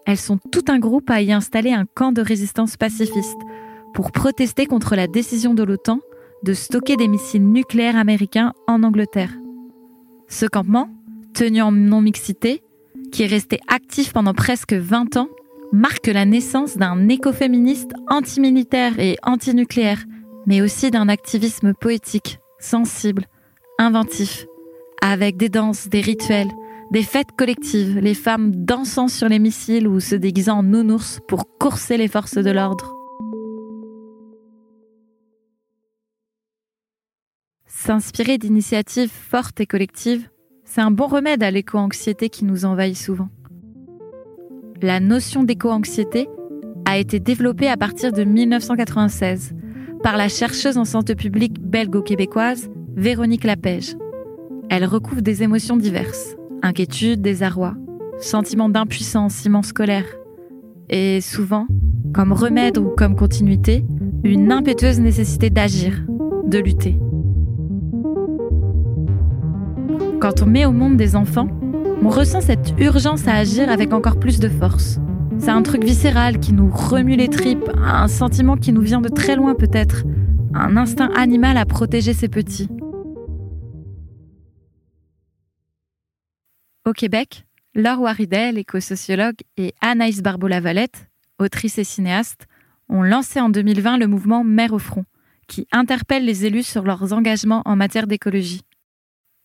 elles 0.06 0.16
sont 0.16 0.38
tout 0.50 0.64
un 0.68 0.78
groupe 0.78 1.10
à 1.10 1.20
y 1.20 1.32
installer 1.32 1.72
un 1.72 1.84
camp 1.86 2.12
de 2.12 2.22
résistance 2.22 2.76
pacifiste 2.76 3.38
pour 3.94 4.12
protester 4.12 4.66
contre 4.66 4.96
la 4.96 5.06
décision 5.06 5.54
de 5.54 5.62
l'OTAN 5.62 6.00
de 6.42 6.54
stocker 6.54 6.96
des 6.96 7.08
missiles 7.08 7.46
nucléaires 7.46 7.96
américains 7.96 8.52
en 8.66 8.82
Angleterre. 8.82 9.32
Ce 10.28 10.46
campement, 10.46 10.88
tenu 11.34 11.60
en 11.60 11.72
non-mixité, 11.72 12.62
qui 13.12 13.24
est 13.24 13.26
resté 13.26 13.60
actif 13.68 14.12
pendant 14.12 14.34
presque 14.34 14.72
20 14.72 15.16
ans, 15.16 15.28
marque 15.72 16.06
la 16.06 16.24
naissance 16.24 16.76
d'un 16.76 17.08
écoféministe 17.08 17.92
anti-militaire 18.08 18.98
et 18.98 19.16
anti-nucléaire, 19.22 20.04
mais 20.46 20.62
aussi 20.62 20.90
d'un 20.90 21.08
activisme 21.08 21.74
poétique, 21.74 22.38
sensible, 22.58 23.26
inventif, 23.80 24.46
avec 25.00 25.36
des 25.36 25.48
danses, 25.48 25.88
des 25.88 26.02
rituels, 26.02 26.50
des 26.92 27.02
fêtes 27.02 27.32
collectives, 27.36 27.98
les 27.98 28.14
femmes 28.14 28.54
dansant 28.54 29.08
sur 29.08 29.28
les 29.28 29.38
missiles 29.38 29.88
ou 29.88 30.00
se 30.00 30.14
déguisant 30.14 30.58
en 30.58 30.62
nounours 30.62 31.20
pour 31.28 31.58
courser 31.58 31.96
les 31.96 32.08
forces 32.08 32.36
de 32.36 32.50
l'ordre. 32.50 32.94
S'inspirer 37.66 38.36
d'initiatives 38.36 39.10
fortes 39.10 39.60
et 39.60 39.66
collectives, 39.66 40.28
c'est 40.64 40.82
un 40.82 40.90
bon 40.90 41.06
remède 41.06 41.42
à 41.42 41.50
l'éco-anxiété 41.50 42.28
qui 42.28 42.44
nous 42.44 42.66
envahit 42.66 42.96
souvent. 42.96 43.30
La 44.82 45.00
notion 45.00 45.42
d'éco-anxiété 45.42 46.28
a 46.84 46.98
été 46.98 47.18
développée 47.18 47.68
à 47.68 47.78
partir 47.78 48.12
de 48.12 48.24
1996 48.24 49.54
par 50.02 50.16
la 50.16 50.28
chercheuse 50.28 50.76
en 50.76 50.84
santé 50.84 51.14
publique 51.14 51.60
belgo-québécoise 51.60 52.70
Véronique 52.96 53.44
Lapège. 53.44 53.96
Elle 54.68 54.84
recouvre 54.84 55.22
des 55.22 55.42
émotions 55.42 55.76
diverses 55.76 56.36
inquiétude, 56.62 57.22
désarroi, 57.22 57.74
sentiment 58.18 58.68
d'impuissance, 58.68 59.44
immense 59.44 59.72
colère. 59.72 60.04
Et 60.88 61.20
souvent, 61.20 61.66
comme 62.12 62.32
remède 62.32 62.78
ou 62.78 62.90
comme 62.96 63.16
continuité, 63.16 63.84
une 64.24 64.52
impétueuse 64.52 65.00
nécessité 65.00 65.50
d'agir, 65.50 66.04
de 66.44 66.58
lutter. 66.58 66.98
Quand 70.20 70.42
on 70.42 70.46
met 70.46 70.66
au 70.66 70.72
monde 70.72 70.96
des 70.96 71.16
enfants, 71.16 71.48
on 72.02 72.08
ressent 72.08 72.40
cette 72.40 72.74
urgence 72.78 73.26
à 73.26 73.34
agir 73.36 73.70
avec 73.70 73.92
encore 73.92 74.18
plus 74.18 74.38
de 74.38 74.48
force. 74.48 74.98
C'est 75.38 75.50
un 75.50 75.62
truc 75.62 75.84
viscéral 75.84 76.38
qui 76.38 76.52
nous 76.52 76.70
remue 76.70 77.16
les 77.16 77.28
tripes, 77.28 77.70
un 77.82 78.08
sentiment 78.08 78.56
qui 78.56 78.72
nous 78.72 78.82
vient 78.82 79.00
de 79.00 79.08
très 79.08 79.36
loin 79.36 79.54
peut-être, 79.54 80.04
un 80.52 80.76
instinct 80.76 81.10
animal 81.16 81.56
à 81.56 81.64
protéger 81.64 82.12
ses 82.12 82.28
petits. 82.28 82.68
Au 86.90 86.92
Québec, 86.92 87.46
Laure 87.76 88.00
Waridel, 88.00 88.58
éco-sociologue, 88.58 89.36
et 89.56 89.74
Anaïs 89.80 90.22
Barbeau-Lavalette, 90.22 91.06
autrice 91.38 91.78
et 91.78 91.84
cinéaste, 91.84 92.48
ont 92.88 93.04
lancé 93.04 93.40
en 93.40 93.48
2020 93.48 93.96
le 93.96 94.08
mouvement 94.08 94.42
Mère 94.42 94.72
au 94.72 94.80
front, 94.80 95.04
qui 95.46 95.68
interpelle 95.70 96.24
les 96.24 96.46
élus 96.46 96.64
sur 96.64 96.82
leurs 96.82 97.12
engagements 97.12 97.62
en 97.64 97.76
matière 97.76 98.08
d'écologie. 98.08 98.62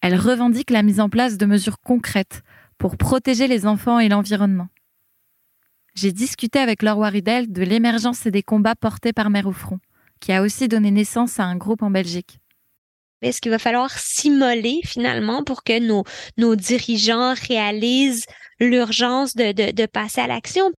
Elle 0.02 0.16
revendique 0.16 0.72
la 0.72 0.82
mise 0.82 1.00
en 1.00 1.08
place 1.08 1.38
de 1.38 1.46
mesures 1.46 1.80
concrètes 1.82 2.42
pour 2.80 2.98
protéger 2.98 3.48
les 3.48 3.68
enfants 3.68 4.00
et 4.00 4.10
l'environnement. 4.10 4.70
J'ai 5.94 6.14
discuté 6.14 6.58
avec 6.58 6.82
Laure 6.82 6.98
Waridel 6.98 7.52
de 7.52 7.62
l'émergence 7.62 8.26
et 8.26 8.32
des 8.32 8.42
combats 8.42 8.74
portés 8.74 9.14
par 9.14 9.30
Mère 9.30 9.46
au 9.46 9.54
Front, 9.54 9.78
qui 10.20 10.32
a 10.32 10.42
aussi 10.42 10.68
donné 10.68 10.90
naissance 10.90 11.40
à 11.40 11.44
un 11.44 11.58
groupe 11.58 11.84
en 11.84 11.92
Belgique. 11.92 12.40
Est-ce 13.22 13.42
qu'il 13.42 13.52
va 13.52 13.60
falloir 13.60 13.98
s'immoler 13.98 14.82
finalement 14.84 15.44
pour 15.44 15.64
que 15.64 15.80
nos, 15.80 16.04
nos 16.38 16.56
dirigeants 16.56 17.34
réalisent 17.48 18.26
l'urgence 18.60 19.36
de, 19.36 19.86
passer 19.86 20.22
à 20.22 20.28
l'action? 20.28 20.72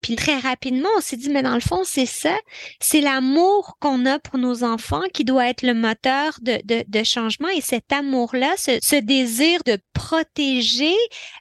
Puis 0.00 0.14
très 0.14 0.38
rapidement, 0.38 0.88
on 0.96 1.00
s'est 1.00 1.16
dit, 1.16 1.28
mais 1.28 1.42
dans 1.42 1.54
le 1.54 1.60
fond, 1.60 1.82
c'est 1.82 2.06
ça, 2.06 2.36
c'est 2.80 3.00
l'amour 3.00 3.76
qu'on 3.80 4.06
a 4.06 4.20
pour 4.20 4.38
nos 4.38 4.62
enfants 4.62 5.02
qui 5.12 5.24
doit 5.24 5.48
être 5.48 5.62
le 5.62 5.74
moteur 5.74 6.38
de, 6.40 7.02
changement. 7.02 7.48
Et 7.48 7.60
cet 7.60 7.92
amour-là, 7.92 8.54
ce, 8.56 9.00
désir 9.00 9.60
de 9.66 9.76
protéger, 9.94 10.94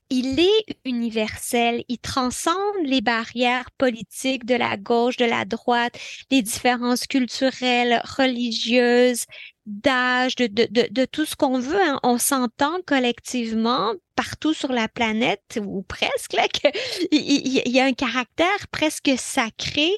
il 0.10 0.40
est 0.40 0.78
universel. 0.86 1.84
Il 1.88 2.00
transcende 2.00 2.56
les 2.84 3.02
barrières 3.02 3.70
politiques 3.78 4.46
de 4.46 4.56
la 4.56 4.76
gauche, 4.76 5.18
de 5.18 5.26
la 5.26 5.46
droite, 5.46 5.96
les 6.32 6.42
différences 6.42 7.06
culturelles, 7.06 8.02
religieuses, 8.18 9.26
d'âge, 9.68 10.36
de, 10.36 10.48
de, 10.48 10.68
de, 10.72 10.88
de, 10.90 11.06
tout 11.06 11.26
ce 11.26 11.36
qu'on 11.36 11.60
veut. 11.60 11.82
Hein. 11.82 12.00
On 12.02 12.18
s'entend 12.18 12.78
collectivement 12.86 13.94
partout 14.18 14.54
sur 14.54 14.74
la 14.74 14.90
planète, 14.90 15.60
ou 15.64 15.84
presque, 15.84 16.36
qu'il 16.52 16.72
y, 17.72 17.80
a 17.80 17.86
un 17.86 17.94
caractère 17.94 18.68
presque 18.72 19.12
sacré 19.16 19.92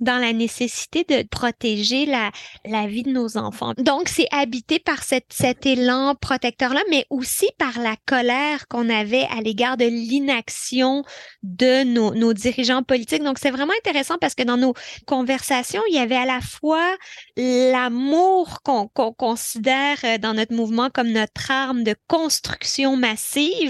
dans 0.00 0.18
la 0.18 0.32
nécessité 0.32 1.04
de 1.04 1.26
protéger 1.28 2.06
la, 2.06 2.86
vie 2.86 3.02
de 3.02 3.10
nos 3.10 3.36
enfants. 3.36 3.72
Donc, 3.78 4.08
c'est 4.08 4.28
habité 4.30 4.78
par 4.78 5.02
cet 5.02 5.66
élan 5.66 6.14
protecteur-là, 6.14 6.80
mais 6.90 7.06
aussi 7.10 7.48
par 7.58 7.78
la 7.80 7.96
colère 8.06 8.68
qu'on 8.68 8.90
avait 8.90 9.26
à 9.36 9.40
l'égard 9.40 9.76
de 9.76 9.86
l'inaction 9.86 11.02
de 11.42 11.84
nos, 11.84 12.32
dirigeants 12.32 12.82
politiques. 12.82 13.22
Donc, 13.22 13.38
c'est 13.38 13.50
vraiment 13.50 13.72
intéressant 13.78 14.16
parce 14.20 14.34
que 14.34 14.42
dans 14.42 14.56
nos 14.56 14.74
conversations, 15.06 15.82
il 15.88 15.96
y 15.96 15.98
avait 15.98 16.16
à 16.16 16.26
la 16.26 16.40
fois 16.40 16.96
l'amour 17.36 18.60
qu'on 18.62 18.88
qu'on 18.88 19.12
considère 19.12 19.96
euh, 20.04 20.18
dans 20.18 20.34
notre 20.34 20.52
mouvement 20.52 20.90
comme 20.90 21.10
notre 21.10 21.50
arme 21.50 21.82
de 21.82 21.94
construction 22.08 22.96
massive 22.96 23.63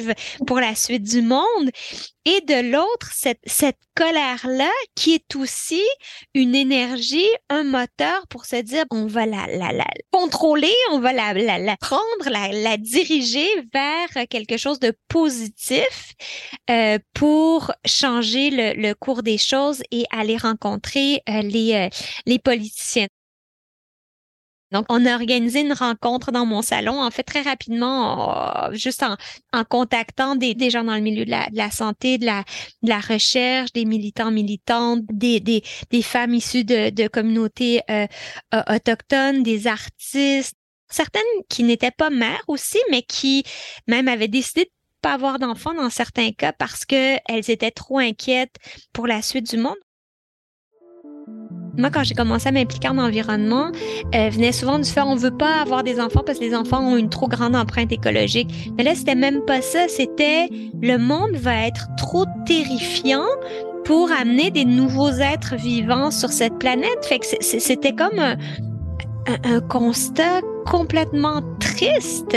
pour 0.47 0.61
la 0.61 0.75
suite 0.75 1.03
du 1.03 1.23
monde, 1.23 1.71
et 2.27 2.41
de 2.41 2.73
l'autre, 2.73 3.11
cette, 3.13 3.41
cette 3.45 3.79
colère-là 3.95 4.71
qui 4.95 5.15
est 5.15 5.37
aussi 5.37 5.83
une 6.33 6.55
énergie, 6.55 7.29
un 7.51 7.65
moteur 7.65 8.27
pour 8.29 8.47
se 8.47 8.57
dire 8.57 8.85
on 8.91 9.07
va 9.07 9.27
la, 9.27 9.47
la, 9.47 9.73
la 9.73 9.87
contrôler, 10.11 10.73
on 10.93 11.01
va 11.01 11.13
la, 11.13 11.35
la, 11.35 11.59
la 11.59 11.77
prendre, 11.77 12.03
la, 12.27 12.49
la 12.49 12.77
diriger 12.79 13.49
vers 13.73 14.27
quelque 14.29 14.57
chose 14.57 14.81
de 14.81 14.95
positif 15.09 16.15
euh, 16.71 16.99
pour 17.13 17.73
changer 17.87 18.51
le, 18.51 18.73
le, 18.81 18.95
cours 18.95 19.23
des 19.23 19.39
choses 19.39 19.83
et 19.91 20.05
aller 20.11 20.37
rencontrer 20.37 21.21
euh, 21.29 21.43
les, 21.43 21.75
euh, 21.75 21.89
les 22.27 22.39
politiciens. 22.39 23.07
Donc, 24.72 24.87
on 24.88 25.07
a 25.07 25.14
organisé 25.14 25.61
une 25.61 25.72
rencontre 25.72 26.33
dans 26.33 26.46
mon 26.46 26.62
salon, 26.62 27.00
en 27.00 27.11
fait, 27.11 27.22
très 27.22 27.42
rapidement, 27.42 28.70
juste 28.72 29.05
en, 29.05 29.64
contactant 29.64 30.35
des, 30.35 30.55
des, 30.55 30.70
gens 30.70 30.85
dans 30.85 30.94
le 30.94 31.00
milieu 31.00 31.24
de 31.24 31.31
la, 31.31 31.70
santé, 31.70 32.18
de 32.18 32.27
la, 32.27 33.00
recherche, 33.00 33.72
des 33.72 33.85
militants, 33.85 34.31
militantes, 34.33 35.03
des, 35.12 35.62
femmes 36.03 36.35
issues 36.35 36.64
de, 36.64 37.09
communautés 37.09 37.83
euh, 37.90 38.07
autochtones, 38.68 39.42
des 39.42 39.66
artistes, 39.66 40.57
certaines 40.88 41.22
qui 41.48 41.62
n'étaient 41.64 41.90
pas 41.90 42.11
mères 42.11 42.44
aussi, 42.48 42.79
mais 42.90 43.03
qui 43.03 43.44
même 43.87 44.09
avaient 44.09 44.29
décidé 44.29 44.64
de 44.64 44.70
pas 45.03 45.14
avoir 45.14 45.38
d'enfants 45.38 45.74
dans 45.74 45.90
certains 45.90 46.33
cas 46.33 46.53
parce 46.53 46.85
qu'elles 46.85 47.50
étaient 47.50 47.70
trop 47.70 47.98
inquiètes 47.98 48.57
pour 48.92 49.07
la 49.07 49.22
suite 49.22 49.50
du 49.50 49.59
monde. 49.59 49.77
Moi, 51.77 51.91
quand 51.91 52.05
j'ai 52.05 52.15
commencé 52.15 52.49
à 52.49 52.53
m'impliquer 52.53 52.89
en 52.89 52.99
environnement, 52.99 53.71
euh, 54.15 54.29
venait 54.31 54.53
souvent 54.53 54.79
du 54.79 54.89
fait 54.89 55.01
on 55.01 55.17
veut 55.17 55.37
pas 55.37 55.61
avoir 55.61 55.83
des 55.83 56.01
enfants 56.01 56.23
parce 56.25 56.39
que 56.39 56.45
les 56.45 56.55
enfants 56.55 56.81
ont 56.81 56.97
une 56.97 57.09
trop 57.09 57.29
grande 57.29 57.57
empreinte 57.57 57.93
écologique. 57.93 58.71
Mais 58.77 58.85
là, 58.85 58.95
c'était 58.95 59.15
même 59.15 59.41
pas 59.43 59.61
ça. 59.61 59.89
C'était 59.89 60.49
le 60.83 60.97
monde 60.99 61.33
va 61.35 61.67
être 61.67 61.89
trop 61.97 62.25
terrifiant 62.47 63.27
pour 63.85 64.11
amener 64.13 64.51
des 64.51 64.65
nouveaux 64.65 65.11
êtres 65.11 65.57
vivants 65.57 66.11
sur 66.11 66.31
cette 66.31 66.59
planète. 66.59 67.13
C'était 67.41 67.93
comme 67.93 68.19
un 69.27 69.61
constat 69.69 70.41
complètement 70.67 71.43
triste 71.61 72.37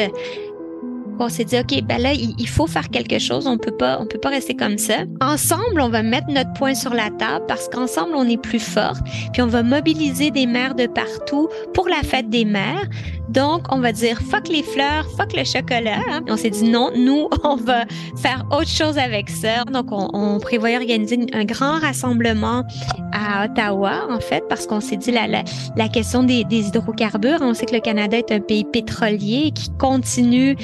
on 1.26 1.30
s'est 1.30 1.44
dit, 1.44 1.58
OK, 1.58 1.82
ben 1.84 2.02
là, 2.02 2.14
il, 2.14 2.48
faut 2.48 2.68
faire 2.68 2.90
quelque 2.90 3.20
chose. 3.20 3.48
On 3.48 3.58
peut 3.58 3.76
pas, 3.76 3.98
on 4.00 4.06
peut 4.06 4.20
pas 4.20 4.30
rester 4.30 4.56
comme 4.56 4.78
ça. 4.78 5.00
Ensemble, 5.22 5.82
on 5.82 5.90
va 5.90 6.04
mettre 6.04 6.28
notre 6.30 6.54
point 6.54 6.76
sur 6.76 6.94
la 6.94 7.10
table 7.10 7.46
parce 7.48 7.68
qu'ensemble, 7.70 8.16
on 8.16 8.28
est 8.28 8.42
plus 8.42 8.60
fort. 8.60 8.98
Puis 9.34 9.42
on 9.42 9.48
va 9.48 9.64
mobiliser 9.64 10.32
des 10.32 10.46
mères 10.46 10.76
de 10.76 10.88
partout 10.88 11.50
pour 11.74 11.88
la 11.88 12.04
fête 12.04 12.30
des 12.30 12.46
mères. 12.46 12.88
Donc, 13.30 13.66
on 13.72 13.80
va 13.80 13.92
dire, 13.92 14.20
fuck 14.22 14.48
les 14.48 14.64
fleurs, 14.64 15.06
fuck 15.18 15.36
le 15.36 15.44
chocolat. 15.44 16.00
Hein. 16.10 16.22
On 16.30 16.38
s'est 16.38 16.50
dit, 16.50 16.64
non, 16.64 16.92
nous, 16.96 17.28
on 17.44 17.56
va 17.56 17.86
faire 18.16 18.46
autre 18.52 18.70
chose 18.70 18.98
avec 18.98 19.30
ça. 19.30 19.64
Donc, 19.66 19.92
on, 19.92 20.10
on 20.14 20.40
prévoyait 20.40 20.78
organiser 20.78 21.20
un 21.34 21.44
grand 21.44 21.80
rassemblement 21.80 22.64
à 23.12 23.46
Ottawa, 23.46 24.08
en 24.10 24.20
fait, 24.20 24.44
parce 24.48 24.66
qu'on 24.66 24.80
s'est 24.80 24.98
dit, 24.98 25.12
la, 25.12 25.28
la, 25.28 25.88
question 25.90 26.24
des, 26.24 26.44
des 26.46 26.68
hydrocarbures, 26.68 27.40
on 27.42 27.54
sait 27.54 27.66
que 27.66 27.76
le 27.76 27.82
Canada 27.82 28.18
est 28.18 28.32
un 28.32 28.40
pays 28.40 28.64
pétrolier 28.64 29.52
qui 29.54 29.70
continue 29.78 30.56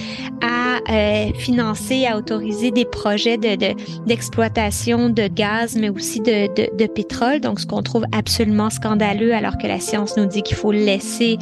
à 0.43 0.81
euh, 0.91 1.33
financer, 1.33 2.05
à 2.05 2.17
autoriser 2.17 2.71
des 2.71 2.83
projets 2.83 3.37
d'exploitation 3.37 5.09
de, 5.09 5.23
de, 5.23 5.27
gaz, 5.27 5.77
mais 5.77 5.89
aussi 5.89 6.19
de, 6.19 6.53
de, 6.53 6.75
de 6.75 6.85
pétrole. 6.85 7.39
Donc, 7.39 7.61
ce 7.61 7.65
qu'on 7.65 7.81
trouve 7.81 8.03
absolument 8.11 8.69
scandaleux, 8.69 9.33
alors 9.33 9.57
que 9.57 9.67
la 9.67 9.79
science 9.79 10.17
nous 10.17 10.25
dit 10.25 10.43
qu'il 10.43 10.57
faut 10.57 10.73
laisser 10.73 11.37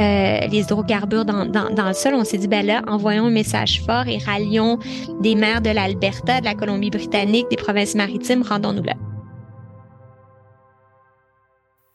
euh, 0.00 0.40
les 0.50 0.60
hydrocarbures 0.60 1.26
dans, 1.26 1.44
dans, 1.44 1.88
le 1.88 1.92
sol. 1.92 2.14
On 2.14 2.24
s'est 2.24 2.38
dit, 2.38 2.48
ben 2.48 2.64
là, 2.64 2.82
envoyons 2.86 3.26
un 3.26 3.30
message 3.30 3.82
fort 3.84 4.08
et 4.08 4.18
rallions 4.18 4.78
des 5.20 5.34
maires 5.34 5.60
de 5.60 5.70
l'Alberta, 5.70 6.40
de 6.40 6.46
la 6.46 6.54
Colombie-Britannique, 6.54 7.46
des 7.50 7.56
provinces 7.56 7.94
maritimes, 7.94 8.42
rendons-nous 8.42 8.84
là. 8.84 8.94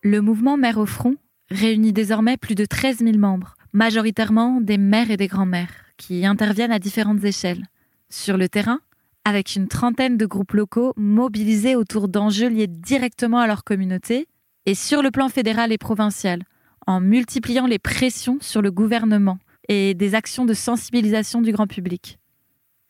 Le 0.04 0.22
mouvement 0.22 0.58
Mères 0.58 0.78
au 0.78 0.86
front 0.86 1.16
réunit 1.50 1.94
désormais 1.94 2.38
plus 2.38 2.56
de 2.56 2.66
13 2.66 3.00
000 3.00 3.18
membres, 3.18 3.56
majoritairement 3.72 4.60
des 4.62 4.78
mères 4.78 5.10
et 5.10 5.18
des 5.18 5.28
grands-mères, 5.28 5.83
qui 5.98 6.26
interviennent 6.26 6.72
à 6.72 6.80
différentes 6.80 7.24
échelles. 7.24 7.66
Sur 8.10 8.38
le 8.38 8.50
terrain, 8.50 8.80
avec 9.26 9.56
une 9.56 9.68
trentaine 9.68 10.18
de 10.18 10.26
groupes 10.26 10.54
locaux 10.54 10.94
mobilisés 10.98 11.76
autour 11.76 12.08
d'enjeux 12.08 12.50
liés 12.50 12.68
directement 12.68 13.40
à 13.40 13.48
leur 13.48 13.64
communauté, 13.64 14.28
et 14.66 14.76
sur 14.76 15.02
le 15.02 15.12
plan 15.12 15.30
fédéral 15.30 15.72
et 15.72 15.78
provincial, 15.78 16.44
en 16.88 17.00
multipliant 17.00 17.68
les 17.68 17.80
pressions 17.80 18.38
sur 18.42 18.62
le 18.62 18.72
gouvernement 18.72 19.38
et 19.70 19.94
des 19.94 20.16
actions 20.16 20.46
de 20.46 20.54
sensibilisation 20.54 21.42
du 21.42 21.52
grand 21.52 21.68
public. 21.68 22.20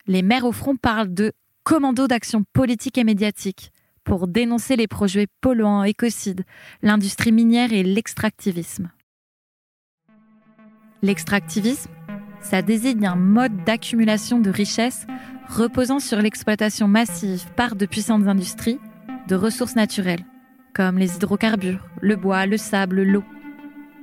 Les 0.07 0.21
maires 0.21 0.45
au 0.45 0.51
front 0.51 0.75
parlent 0.75 1.13
de 1.13 1.31
commando 1.63 2.07
d'action 2.07 2.43
politique 2.53 2.97
et 2.97 3.03
médiatique 3.03 3.71
pour 4.03 4.27
dénoncer 4.27 4.75
les 4.75 4.87
projets 4.87 5.27
polluants, 5.39 5.83
écocides, 5.83 6.43
l'industrie 6.81 7.31
minière 7.31 7.71
et 7.71 7.83
l'extractivisme. 7.83 8.91
L'extractivisme, 11.01 11.89
ça 12.43 12.61
désigne 12.61 13.07
un 13.07 13.15
mode 13.15 13.63
d'accumulation 13.63 14.39
de 14.39 14.51
richesses 14.51 15.07
reposant 15.49 15.99
sur 15.99 16.21
l'exploitation 16.21 16.87
massive 16.87 17.45
par 17.55 17.75
de 17.75 17.85
puissantes 17.85 18.27
industries 18.27 18.79
de 19.27 19.35
ressources 19.35 19.75
naturelles, 19.75 20.25
comme 20.73 20.97
les 20.97 21.15
hydrocarbures, 21.15 21.87
le 22.01 22.15
bois, 22.15 22.45
le 22.45 22.57
sable, 22.57 23.03
l'eau. 23.03 23.23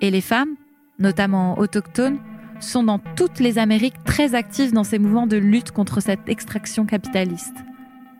Et 0.00 0.10
les 0.10 0.22
femmes, 0.22 0.56
notamment 0.98 1.58
autochtones, 1.58 2.18
sont 2.60 2.82
dans 2.82 2.98
toutes 2.98 3.40
les 3.40 3.58
Amériques 3.58 4.02
très 4.04 4.34
actives 4.34 4.72
dans 4.72 4.84
ces 4.84 4.98
mouvements 4.98 5.26
de 5.26 5.36
lutte 5.36 5.70
contre 5.70 6.00
cette 6.00 6.28
extraction 6.28 6.86
capitaliste. 6.86 7.56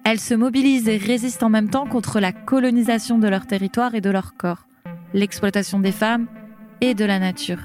Elles 0.05 0.21
se 0.21 0.35
mobilisent 0.35 0.89
et 0.89 0.97
résistent 0.97 1.43
en 1.43 1.51
même 1.51 1.69
temps 1.69 1.87
contre 1.87 2.21
la 2.21 2.33
colonisation 2.33 3.19
de 3.19 3.29
leur 3.29 3.47
territoire 3.47 3.95
et 3.95 4.01
de 4.01 4.11
leur 4.11 4.35
corps, 4.35 4.67
l'exploitation 5.13 5.79
des 5.79 5.93
femmes 5.93 6.27
et 6.81 6.95
de 6.95 7.05
la 7.05 7.19
nature. 7.19 7.61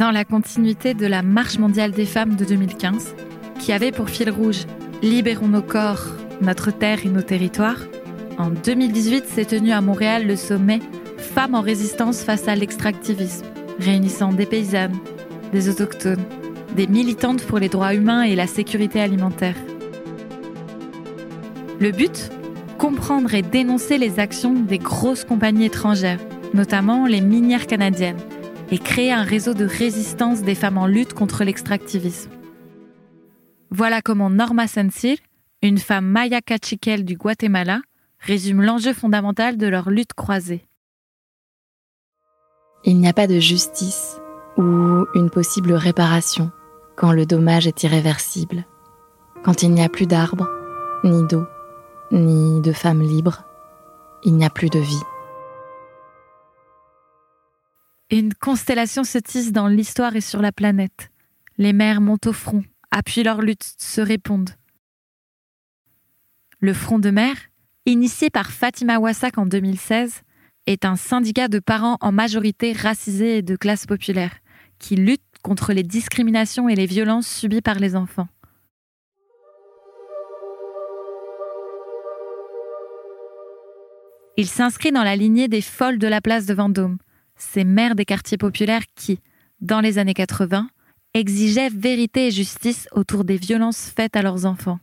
Dans 0.00 0.10
la 0.10 0.24
continuité 0.24 0.94
de 0.94 1.04
la 1.04 1.20
Marche 1.20 1.58
mondiale 1.58 1.90
des 1.90 2.06
femmes 2.06 2.34
de 2.34 2.46
2015, 2.46 3.14
qui 3.58 3.70
avait 3.70 3.92
pour 3.92 4.08
fil 4.08 4.30
rouge 4.30 4.64
Libérons 5.02 5.48
nos 5.48 5.60
corps, 5.60 6.06
notre 6.40 6.70
terre 6.70 7.04
et 7.04 7.10
nos 7.10 7.20
territoires, 7.20 7.82
en 8.38 8.48
2018 8.48 9.26
s'est 9.26 9.44
tenu 9.44 9.72
à 9.72 9.82
Montréal 9.82 10.26
le 10.26 10.36
sommet 10.36 10.78
Femmes 11.18 11.54
en 11.54 11.60
résistance 11.60 12.22
face 12.22 12.48
à 12.48 12.56
l'extractivisme, 12.56 13.44
réunissant 13.78 14.32
des 14.32 14.46
paysannes, 14.46 14.96
des 15.52 15.68
autochtones, 15.68 16.24
des 16.74 16.86
militantes 16.86 17.42
pour 17.42 17.58
les 17.58 17.68
droits 17.68 17.94
humains 17.94 18.22
et 18.22 18.36
la 18.36 18.46
sécurité 18.46 19.02
alimentaire. 19.02 19.56
Le 21.78 21.90
but? 21.90 22.30
Comprendre 22.78 23.34
et 23.34 23.42
dénoncer 23.42 23.98
les 23.98 24.18
actions 24.18 24.54
des 24.54 24.78
grosses 24.78 25.24
compagnies 25.24 25.66
étrangères, 25.66 26.20
notamment 26.54 27.04
les 27.04 27.20
minières 27.20 27.66
canadiennes, 27.66 28.16
et 28.70 28.78
créer 28.78 29.12
un 29.12 29.22
réseau 29.22 29.54
de 29.54 29.64
résistance 29.64 30.42
des 30.42 30.54
femmes 30.54 30.78
en 30.78 30.86
lutte 30.86 31.14
contre 31.14 31.44
l'extractivisme. 31.44 32.30
Voilà 33.70 34.02
comment 34.02 34.30
Norma 34.30 34.66
Sensil, 34.66 35.18
une 35.62 35.78
femme 35.78 36.06
maya 36.06 36.40
cachiquel 36.40 37.04
du 37.04 37.16
Guatemala, 37.16 37.80
résume 38.18 38.62
l'enjeu 38.62 38.92
fondamental 38.92 39.56
de 39.56 39.66
leur 39.66 39.90
lutte 39.90 40.14
croisée. 40.14 40.64
Il 42.84 42.98
n'y 42.98 43.08
a 43.08 43.12
pas 43.12 43.26
de 43.26 43.38
justice 43.38 44.20
ou 44.56 45.06
une 45.14 45.30
possible 45.30 45.72
réparation 45.72 46.50
quand 46.96 47.12
le 47.12 47.26
dommage 47.26 47.66
est 47.66 47.82
irréversible, 47.82 48.66
quand 49.42 49.62
il 49.62 49.70
n'y 49.70 49.82
a 49.82 49.88
plus 49.88 50.06
d'arbres, 50.06 50.48
ni 51.04 51.26
d'eau, 51.26 51.46
ni 52.12 52.60
de 52.60 52.72
femmes 52.72 53.02
libres, 53.02 53.44
il 54.24 54.34
n'y 54.34 54.44
a 54.44 54.50
plus 54.50 54.68
de 54.68 54.78
vie. 54.78 55.02
Une 58.10 58.34
constellation 58.34 59.04
se 59.04 59.18
tisse 59.18 59.52
dans 59.52 59.68
l'histoire 59.68 60.16
et 60.16 60.20
sur 60.20 60.42
la 60.42 60.50
planète. 60.50 61.10
Les 61.58 61.72
mers 61.72 62.00
montent 62.00 62.26
au 62.26 62.32
front, 62.32 62.64
appuient 62.90 63.22
leur 63.22 63.40
lutte, 63.40 63.62
se 63.78 64.00
répondent. 64.00 64.50
Le 66.58 66.74
Front 66.74 66.98
de 66.98 67.10
mer, 67.10 67.36
initié 67.86 68.28
par 68.28 68.50
Fatima 68.50 68.98
Wassak 68.98 69.38
en 69.38 69.46
2016, 69.46 70.22
est 70.66 70.84
un 70.84 70.96
syndicat 70.96 71.46
de 71.46 71.60
parents 71.60 71.98
en 72.00 72.10
majorité 72.10 72.72
racisés 72.72 73.38
et 73.38 73.42
de 73.42 73.54
classe 73.54 73.86
populaire, 73.86 74.32
qui 74.80 74.96
lutte 74.96 75.22
contre 75.42 75.72
les 75.72 75.84
discriminations 75.84 76.68
et 76.68 76.74
les 76.74 76.86
violences 76.86 77.28
subies 77.28 77.62
par 77.62 77.78
les 77.78 77.94
enfants. 77.94 78.28
Il 84.36 84.48
s'inscrit 84.48 84.90
dans 84.90 85.04
la 85.04 85.14
lignée 85.14 85.46
des 85.46 85.60
folles 85.60 85.98
de 85.98 86.08
la 86.08 86.20
place 86.20 86.46
de 86.46 86.54
Vendôme, 86.54 86.98
ces 87.40 87.64
mères 87.64 87.94
des 87.94 88.04
quartiers 88.04 88.38
populaires 88.38 88.84
qui, 88.94 89.18
dans 89.60 89.80
les 89.80 89.98
années 89.98 90.14
80, 90.14 90.68
exigeaient 91.14 91.70
vérité 91.70 92.28
et 92.28 92.30
justice 92.30 92.86
autour 92.92 93.24
des 93.24 93.36
violences 93.36 93.90
faites 93.94 94.14
à 94.14 94.22
leurs 94.22 94.46
enfants. 94.46 94.78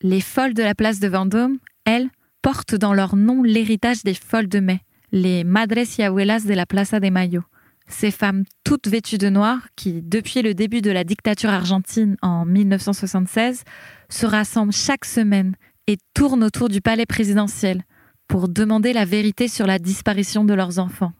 Les 0.00 0.20
folles 0.20 0.54
de 0.54 0.62
la 0.62 0.74
place 0.74 1.00
de 1.00 1.08
Vendôme, 1.08 1.58
elles, 1.84 2.08
portent 2.40 2.74
dans 2.74 2.94
leur 2.94 3.16
nom 3.16 3.42
l'héritage 3.42 4.02
des 4.02 4.14
folles 4.14 4.48
de 4.48 4.60
mai, 4.60 4.80
les 5.12 5.44
Madres 5.44 5.98
y 5.98 6.02
Abuelas 6.02 6.46
de 6.46 6.54
la 6.54 6.64
Plaza 6.64 7.00
de 7.00 7.10
Mayo, 7.10 7.42
ces 7.86 8.10
femmes 8.10 8.44
toutes 8.64 8.86
vêtues 8.86 9.18
de 9.18 9.28
noir 9.28 9.58
qui, 9.76 10.00
depuis 10.00 10.42
le 10.42 10.54
début 10.54 10.80
de 10.80 10.90
la 10.90 11.04
dictature 11.04 11.50
argentine 11.50 12.16
en 12.22 12.46
1976, 12.46 13.64
se 14.08 14.26
rassemblent 14.26 14.72
chaque 14.72 15.04
semaine 15.04 15.56
et 15.86 15.98
tournent 16.14 16.44
autour 16.44 16.68
du 16.68 16.80
palais 16.80 17.06
présidentiel 17.06 17.82
pour 18.30 18.48
demander 18.48 18.92
la 18.92 19.04
vérité 19.04 19.48
sur 19.48 19.66
la 19.66 19.80
disparition 19.80 20.44
de 20.44 20.54
leurs 20.54 20.78
enfants. 20.78 21.10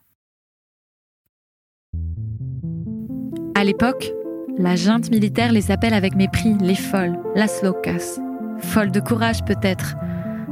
À 3.56 3.64
l'époque, 3.64 4.12
la 4.56 4.76
junte 4.76 5.10
militaire 5.10 5.50
les 5.50 5.72
appelle 5.72 5.92
avec 5.92 6.14
mépris 6.14 6.54
les 6.60 6.76
folles, 6.76 7.18
las 7.34 7.62
locas. 7.64 8.20
Folles 8.60 8.92
de 8.92 9.00
courage 9.00 9.44
peut-être, 9.44 9.96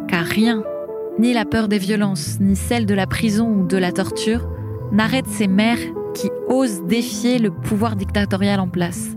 car 0.09 0.25
rien, 0.25 0.65
ni 1.21 1.33
la 1.33 1.45
peur 1.45 1.69
des 1.69 1.79
violences, 1.79 2.41
ni 2.41 2.57
celle 2.57 2.87
de 2.87 2.95
la 2.95 3.07
prison 3.07 3.49
ou 3.49 3.67
de 3.69 3.77
la 3.77 3.93
torture, 3.93 4.49
n'arrête 4.91 5.29
ces 5.29 5.47
mères 5.47 5.79
qui 6.13 6.29
osent 6.49 6.83
défier 6.87 7.39
le 7.39 7.53
pouvoir 7.53 7.95
dictatorial 7.95 8.59
en 8.59 8.69
place. 8.69 9.15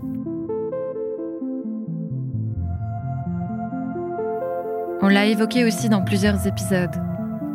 On 5.00 5.08
l'a 5.08 5.26
évoqué 5.26 5.64
aussi 5.64 5.88
dans 5.88 6.04
plusieurs 6.04 6.46
épisodes. 6.46 7.11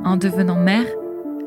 En 0.07 0.15
devenant 0.15 0.55
mère, 0.55 0.85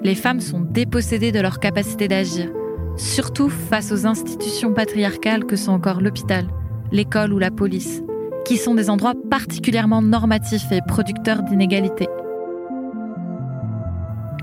les 0.02 0.14
femmes 0.14 0.40
sont 0.40 0.60
dépossédées 0.60 1.32
de 1.32 1.40
leur 1.40 1.60
capacité 1.60 2.08
d'agir, 2.08 2.50
surtout 2.98 3.48
face 3.48 3.90
aux 3.90 4.06
institutions 4.06 4.74
patriarcales 4.74 5.46
que 5.46 5.56
sont 5.56 5.72
encore 5.72 6.02
l'hôpital, 6.02 6.44
l'école 6.92 7.32
ou 7.32 7.38
la 7.38 7.50
police, 7.50 8.02
qui 8.44 8.58
sont 8.58 8.74
des 8.74 8.90
endroits 8.90 9.14
particulièrement 9.30 10.02
normatifs 10.02 10.70
et 10.72 10.80
producteurs 10.86 11.42
d'inégalités. 11.42 12.08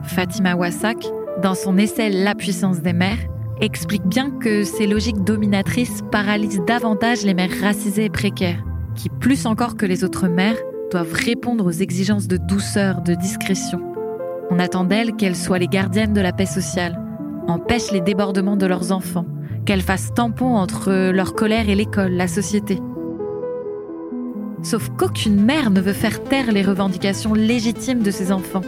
Fatima 0.01 0.55
Wassak, 0.55 0.97
dans 1.43 1.53
son 1.53 1.77
essai 1.77 2.09
La 2.09 2.33
puissance 2.33 2.81
des 2.81 2.93
mères, 2.93 3.19
explique 3.61 4.07
bien 4.07 4.31
que 4.31 4.63
ces 4.63 4.87
logiques 4.87 5.23
dominatrices 5.23 6.01
paralysent 6.11 6.63
davantage 6.65 7.23
les 7.23 7.35
mères 7.35 7.61
racisées 7.61 8.05
et 8.05 8.09
précaires, 8.09 8.63
qui, 8.95 9.09
plus 9.09 9.45
encore 9.45 9.77
que 9.77 9.85
les 9.85 10.03
autres 10.03 10.27
mères, 10.27 10.57
doivent 10.89 11.13
répondre 11.13 11.67
aux 11.67 11.71
exigences 11.71 12.27
de 12.27 12.37
douceur, 12.37 13.01
de 13.01 13.13
discrétion. 13.13 13.86
On 14.49 14.59
attend 14.59 14.85
d'elles 14.85 15.15
qu'elles 15.15 15.35
soient 15.35 15.59
les 15.59 15.67
gardiennes 15.67 16.13
de 16.13 16.21
la 16.21 16.31
paix 16.31 16.45
sociale, 16.45 16.97
empêchent 17.47 17.91
les 17.91 18.01
débordements 18.01 18.55
de 18.55 18.65
leurs 18.65 18.91
enfants, 18.91 19.25
qu'elles 19.65 19.81
fassent 19.81 20.13
tampon 20.13 20.55
entre 20.55 21.11
leur 21.11 21.35
colère 21.35 21.69
et 21.69 21.75
l'école, 21.75 22.11
la 22.11 22.27
société. 22.29 22.79
Sauf 24.63 24.89
qu'aucune 24.97 25.43
mère 25.43 25.69
ne 25.69 25.81
veut 25.81 25.93
faire 25.93 26.23
taire 26.23 26.51
les 26.51 26.61
revendications 26.61 27.33
légitimes 27.33 28.01
de 28.01 28.11
ses 28.11 28.31
enfants. 28.31 28.61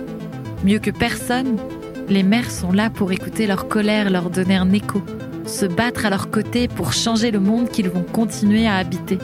Mieux 0.66 0.80
que 0.80 0.92
personne, 0.92 1.56
les 2.10 2.24
mères 2.24 2.52
sont 2.52 2.74
là 2.74 2.90
pour 2.90 3.12
écouter 3.14 3.48
leur 3.48 3.70
colère, 3.70 4.10
leur 4.10 4.30
donner 4.30 4.58
un 4.58 4.72
écho, 4.74 5.02
se 5.46 5.66
battre 5.66 6.06
à 6.06 6.10
leur 6.10 6.30
côté 6.30 6.68
pour 6.68 6.92
changer 6.92 7.32
le 7.32 7.40
monde 7.40 7.70
qu'ils 7.70 7.90
vont 7.90 8.04
continuer 8.04 8.68
à 8.68 8.76
habiter. 8.76 9.18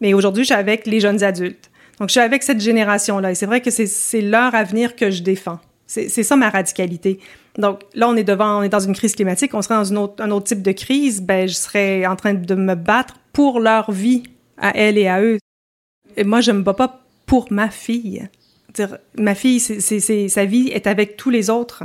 Mais 0.00 0.14
aujourd'hui, 0.14 0.42
je 0.42 0.46
suis 0.46 0.54
avec 0.54 0.86
les 0.86 0.98
jeunes 0.98 1.22
adultes. 1.22 1.69
Donc, 2.00 2.08
je 2.08 2.12
suis 2.12 2.20
avec 2.20 2.42
cette 2.42 2.60
génération-là. 2.60 3.30
Et 3.30 3.34
c'est 3.34 3.46
vrai 3.46 3.60
que 3.60 3.70
c'est 3.70 4.20
leur 4.22 4.54
avenir 4.54 4.96
que 4.96 5.10
je 5.10 5.22
défends. 5.22 5.60
C'est 5.86 6.08
ça 6.22 6.36
ma 6.36 6.50
radicalité. 6.50 7.18
Donc 7.58 7.80
là, 7.94 8.08
on 8.08 8.16
est 8.16 8.24
devant, 8.24 8.60
on 8.60 8.62
est 8.62 8.68
dans 8.68 8.80
une 8.80 8.94
crise 8.94 9.16
climatique, 9.16 9.54
on 9.54 9.62
serait 9.62 9.74
dans 9.74 9.92
un 9.92 10.30
autre 10.30 10.44
type 10.44 10.62
de 10.62 10.70
crise, 10.70 11.20
ben 11.20 11.48
je 11.48 11.54
serais 11.54 12.06
en 12.06 12.14
train 12.14 12.34
de 12.34 12.54
me 12.54 12.76
battre 12.76 13.16
pour 13.32 13.58
leur 13.58 13.90
vie, 13.90 14.22
à 14.56 14.70
elles 14.76 14.98
et 14.98 15.08
à 15.08 15.20
eux. 15.20 15.38
Et 16.16 16.22
moi, 16.22 16.40
je 16.40 16.52
me 16.52 16.62
bats 16.62 16.74
pas 16.74 17.00
pour 17.26 17.48
ma 17.50 17.70
fille. 17.70 18.28
Dire, 18.72 18.98
ma 19.18 19.34
fille, 19.34 19.58
c'est, 19.58 20.28
sa 20.28 20.44
vie 20.44 20.68
est 20.68 20.86
avec 20.86 21.16
tous 21.16 21.30
les 21.30 21.50
autres. 21.50 21.82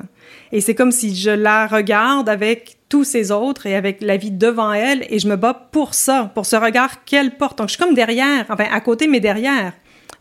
Et 0.52 0.62
c'est 0.62 0.76
comme 0.76 0.92
si 0.92 1.16
je 1.16 1.32
la 1.32 1.66
regarde 1.66 2.30
avec 2.30 2.78
tous 2.90 3.04
ces 3.04 3.32
autres 3.32 3.66
et 3.66 3.76
avec 3.76 4.02
la 4.02 4.18
vie 4.18 4.30
devant 4.30 4.72
elle 4.72 5.04
et 5.10 5.18
je 5.18 5.28
me 5.28 5.36
bats 5.36 5.68
pour 5.72 5.96
ça, 5.96 6.32
pour 6.36 6.46
ce 6.46 6.56
regard 6.56 7.04
qu'elle 7.06 7.38
porte. 7.38 7.58
Donc, 7.58 7.70
je 7.70 7.74
suis 7.74 7.84
comme 7.84 7.96
derrière, 7.96 8.46
enfin, 8.50 8.66
à 8.72 8.82
côté, 8.82 9.08
mais 9.08 9.20
derrière. 9.20 9.74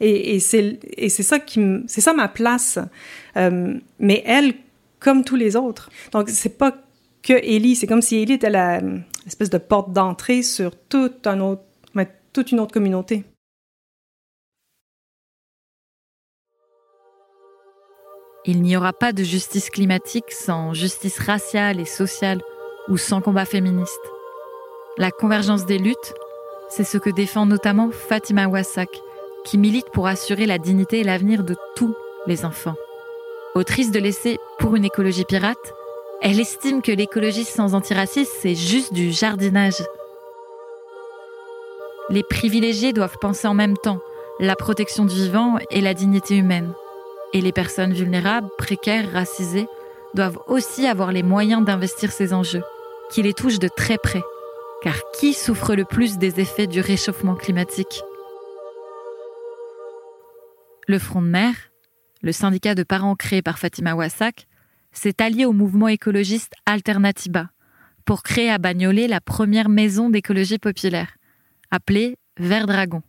Et, 0.07 0.39
c'est 0.41 1.23
ça 1.23 1.39
qui 1.39 1.61
c'est 1.87 2.01
ça 2.01 2.13
ma 2.13 2.29
place. 2.29 2.79
Euh, 3.37 3.75
mais 3.99 4.23
elle, 4.27 4.55
comme 5.01 5.25
tous 5.25 5.37
les 5.37 5.57
autres. 5.57 5.91
Donc 6.13 6.29
c'est 6.29 6.59
pas 6.59 6.77
que 7.23 7.33
Ellie, 7.33 7.75
c'est 7.75 7.87
comme 7.87 8.03
si 8.03 8.17
Ellie 8.17 8.35
était 8.35 8.51
la 8.51 8.81
espèce 9.27 9.51
de 9.51 9.59
porte 9.59 9.93
d'entrée 9.93 10.43
sur 10.43 10.77
toute 10.77 11.27
toute 12.33 12.51
une 12.51 12.61
autre 12.61 12.73
communauté. 12.73 13.25
Il 18.47 18.61
n'y 18.61 18.77
aura 18.77 18.93
pas 18.93 19.13
de 19.13 19.23
justice 19.23 19.71
climatique 19.71 20.31
sans 20.31 20.75
justice 20.75 21.19
raciale 21.19 21.81
et 21.81 21.87
sociale 21.87 22.43
ou 22.89 22.99
sans 22.99 23.23
combat 23.23 23.47
féministe. 23.47 24.01
La 24.99 25.11
convergence 25.11 25.65
des 25.65 25.79
luttes, 25.79 26.15
c'est 26.69 26.85
ce 26.85 26.99
que 26.99 27.09
défend 27.09 27.47
notamment 27.47 27.91
Fatima 27.91 28.47
Wassak, 28.47 28.91
qui 29.45 29.59
milite 29.59 29.91
pour 29.93 30.07
assurer 30.07 30.47
la 30.47 30.59
dignité 30.59 31.01
et 31.01 31.05
l'avenir 31.05 31.45
de 31.45 31.57
tous 31.77 31.95
les 32.27 32.45
enfants. 32.45 32.75
Autrice 33.55 33.91
de 33.91 34.01
l'essai 34.01 34.39
Pour 34.59 34.75
une 34.75 34.85
écologie 34.85 35.25
pirate, 35.25 35.75
elle 36.23 36.41
estime 36.41 36.83
que 36.83 36.91
l'écologie 36.91 37.45
sans 37.45 37.75
antiracisme, 37.75 38.33
c'est 38.41 38.55
juste 38.55 38.93
du 38.93 39.13
jardinage. 39.13 39.83
Les 42.11 42.23
privilégiés 42.23 42.93
doivent 42.93 43.19
penser 43.21 43.47
en 43.47 43.55
même 43.55 43.77
temps 43.77 44.01
la 44.41 44.57
protection 44.57 45.05
du 45.05 45.15
vivant 45.15 45.59
et 45.71 45.81
la 45.81 45.95
dignité 45.95 46.37
humaine. 46.37 46.73
Et 47.33 47.41
les 47.41 47.53
personnes 47.53 47.93
vulnérables, 47.93 48.49
précaires, 48.59 49.13
racisées, 49.13 49.69
doivent 50.15 50.39
aussi 50.47 50.87
avoir 50.87 51.13
les 51.13 51.23
moyens 51.23 51.65
d'investir 51.65 52.13
ces 52.13 52.33
enjeux, 52.33 52.63
qui 53.11 53.23
les 53.23 53.35
touchent 53.35 53.59
de 53.59 53.69
très 53.69 53.99
près. 53.99 54.23
Car 54.83 54.97
qui 55.13 55.33
souffre 55.33 55.75
le 55.75 55.85
plus 55.85 56.19
des 56.19 56.41
effets 56.41 56.67
du 56.67 56.81
réchauffement 56.81 57.35
climatique? 57.35 58.03
Le 60.87 60.99
Front 60.99 61.23
de 61.23 61.29
mer, 61.29 61.55
le 62.21 62.33
syndicat 62.33 62.75
de 62.75 62.83
parents 62.83 63.15
créé 63.15 63.41
par 63.41 63.59
Fatima 63.59 63.95
Wassak, 63.95 64.47
s'est 64.93 65.23
allié 65.23 65.47
au 65.47 65.53
mouvement 65.53 65.89
écologiste 65.89 66.53
Alternatiba 66.67 67.51
pour 68.05 68.23
créer 68.23 68.51
à 68.51 68.59
Bagnolet 68.59 69.09
la 69.09 69.23
première 69.23 69.71
maison 69.71 70.11
d'écologie 70.11 70.59
populaire, 70.59 71.17
appelée 71.71 72.19
Vert 72.39 72.67
Dragon. 72.67 73.03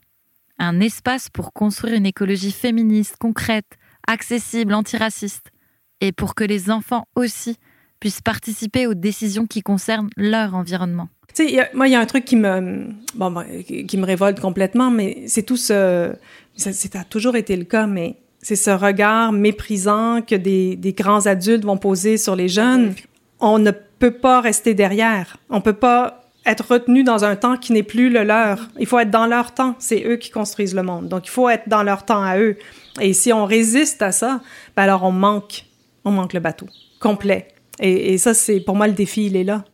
Un 0.58 0.80
espace 0.80 1.30
pour 1.30 1.52
construire 1.52 1.96
une 1.96 2.06
écologie 2.06 2.54
féministe, 2.54 3.18
concrète, 3.20 3.78
accessible, 4.08 4.74
antiraciste, 4.74 5.52
et 6.00 6.14
pour 6.14 6.34
que 6.34 6.46
les 6.46 6.72
enfants 6.72 7.08
aussi 7.16 7.58
puissent 8.00 8.22
participer 8.22 8.88
aux 8.88 8.94
décisions 8.94 9.48
qui 9.48 9.62
concernent 9.62 10.10
leur 10.16 10.56
environnement. 10.56 11.10
Tu 11.36 11.50
sais, 11.50 11.70
moi, 11.74 11.88
il 11.88 11.92
y 11.92 11.96
a 11.96 12.00
un 12.00 12.06
truc 12.06 12.24
qui 12.24 12.38
me, 12.38 12.86
bon, 13.14 13.44
qui 13.88 13.98
me 13.98 14.06
révolte 14.06 14.40
complètement, 14.40 14.90
mais 14.90 15.24
c'est 15.28 15.44
tout 15.44 15.58
ce, 15.58 16.14
ça, 16.56 16.72
ça 16.72 17.00
a 17.00 17.04
toujours 17.04 17.36
été 17.36 17.56
le 17.58 17.66
cas, 17.66 17.88
mais 17.88 18.16
c'est 18.42 18.56
ce 18.56 18.70
regard 18.70 19.32
méprisant 19.32 20.22
que 20.22 20.36
des, 20.36 20.76
des, 20.76 20.94
grands 20.94 21.26
adultes 21.26 21.66
vont 21.66 21.78
poser 21.78 22.18
sur 22.18 22.36
les 22.36 22.48
jeunes. 22.48 22.94
On 23.40 23.60
ne 23.60 23.72
peut 23.72 24.12
pas 24.12 24.40
rester 24.40 24.74
derrière. 24.74 25.38
On 25.50 25.62
peut 25.62 25.74
pas 25.74 26.26
être 26.46 26.72
retenu 26.72 27.04
dans 27.04 27.26
un 27.26 27.36
temps 27.36 27.58
qui 27.58 27.74
n'est 27.74 27.84
plus 27.84 28.10
le 28.10 28.24
leur. 28.24 28.70
Il 28.80 28.86
faut 28.86 29.00
être 29.00 29.10
dans 29.10 29.26
leur 29.26 29.54
temps. 29.54 29.76
C'est 29.80 30.06
eux 30.06 30.18
qui 30.18 30.30
construisent 30.30 30.76
le 30.76 30.84
monde. 30.84 31.10
Donc, 31.10 31.26
il 31.28 31.32
faut 31.32 31.50
être 31.50 31.68
dans 31.68 31.84
leur 31.84 32.06
temps 32.06 32.24
à 32.24 32.38
eux. 32.38 32.56
Et 33.02 33.14
si 33.14 33.34
on 33.34 33.46
résiste 33.46 34.02
à 34.02 34.12
ça, 34.12 34.42
ben 34.76 34.84
alors 34.84 35.04
on 35.04 35.12
manque, 35.12 35.66
on 36.06 36.12
manque 36.12 36.34
le 36.34 36.40
bateau 36.40 36.68
complet. 37.00 37.48
Et, 37.80 38.14
et 38.14 38.18
ça, 38.18 38.34
c'est 38.34 38.60
pour 38.60 38.76
moi 38.76 38.88
le 38.88 38.94
défi, 38.94 39.26
il 39.26 39.36
est 39.36 39.44
là. 39.44 39.66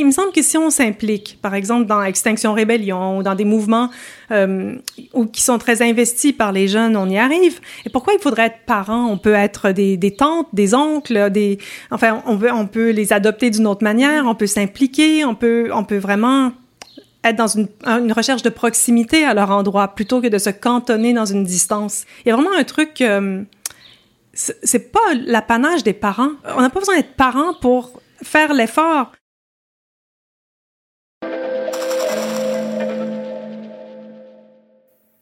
Il 0.00 0.06
me 0.06 0.12
semble 0.12 0.30
que 0.30 0.42
si 0.42 0.56
on 0.56 0.70
s'implique, 0.70 1.40
par 1.42 1.54
exemple 1.54 1.86
dans 1.86 2.00
Extinction 2.00 2.52
Rébellion 2.52 3.18
ou 3.18 3.22
dans 3.24 3.34
des 3.34 3.44
mouvements 3.44 3.90
euh, 4.30 4.76
ou 5.12 5.26
qui 5.26 5.42
sont 5.42 5.58
très 5.58 5.82
investis 5.82 6.32
par 6.32 6.52
les 6.52 6.68
jeunes, 6.68 6.96
on 6.96 7.10
y 7.10 7.18
arrive. 7.18 7.58
Et 7.84 7.90
pourquoi 7.90 8.14
il 8.14 8.20
faudrait 8.20 8.46
être 8.46 8.60
parent? 8.64 9.06
On 9.10 9.18
peut 9.18 9.34
être 9.34 9.72
des, 9.72 9.96
des 9.96 10.14
tantes, 10.14 10.46
des 10.52 10.72
oncles, 10.72 11.30
des 11.30 11.58
enfin 11.90 12.22
on 12.26 12.36
veut, 12.36 12.52
on 12.52 12.68
peut 12.68 12.90
les 12.90 13.12
adopter 13.12 13.50
d'une 13.50 13.66
autre 13.66 13.82
manière, 13.82 14.26
on 14.26 14.36
peut 14.36 14.46
s'impliquer, 14.46 15.24
on 15.24 15.34
peut 15.34 15.70
on 15.74 15.82
peut 15.82 15.98
vraiment 15.98 16.52
être 17.24 17.36
dans 17.36 17.48
une, 17.48 17.66
une, 17.84 18.12
recherche 18.12 18.42
de 18.42 18.50
proximité 18.50 19.24
à 19.24 19.34
leur 19.34 19.50
endroit 19.50 19.88
plutôt 19.88 20.20
que 20.20 20.28
de 20.28 20.38
se 20.38 20.50
cantonner 20.50 21.12
dans 21.12 21.26
une 21.26 21.42
distance. 21.42 22.04
Il 22.24 22.28
y 22.28 22.32
a 22.32 22.36
vraiment 22.36 22.56
un 22.56 22.62
truc 22.62 23.00
euh, 23.00 23.42
c'est 24.32 24.92
pas 24.92 25.14
l'apanage 25.26 25.82
des 25.82 25.92
parents. 25.92 26.30
On 26.56 26.60
n'a 26.60 26.70
pas 26.70 26.78
besoin 26.78 26.96
d'être 26.96 27.14
parent 27.14 27.54
pour 27.60 28.00
faire 28.22 28.54
l'effort. 28.54 29.12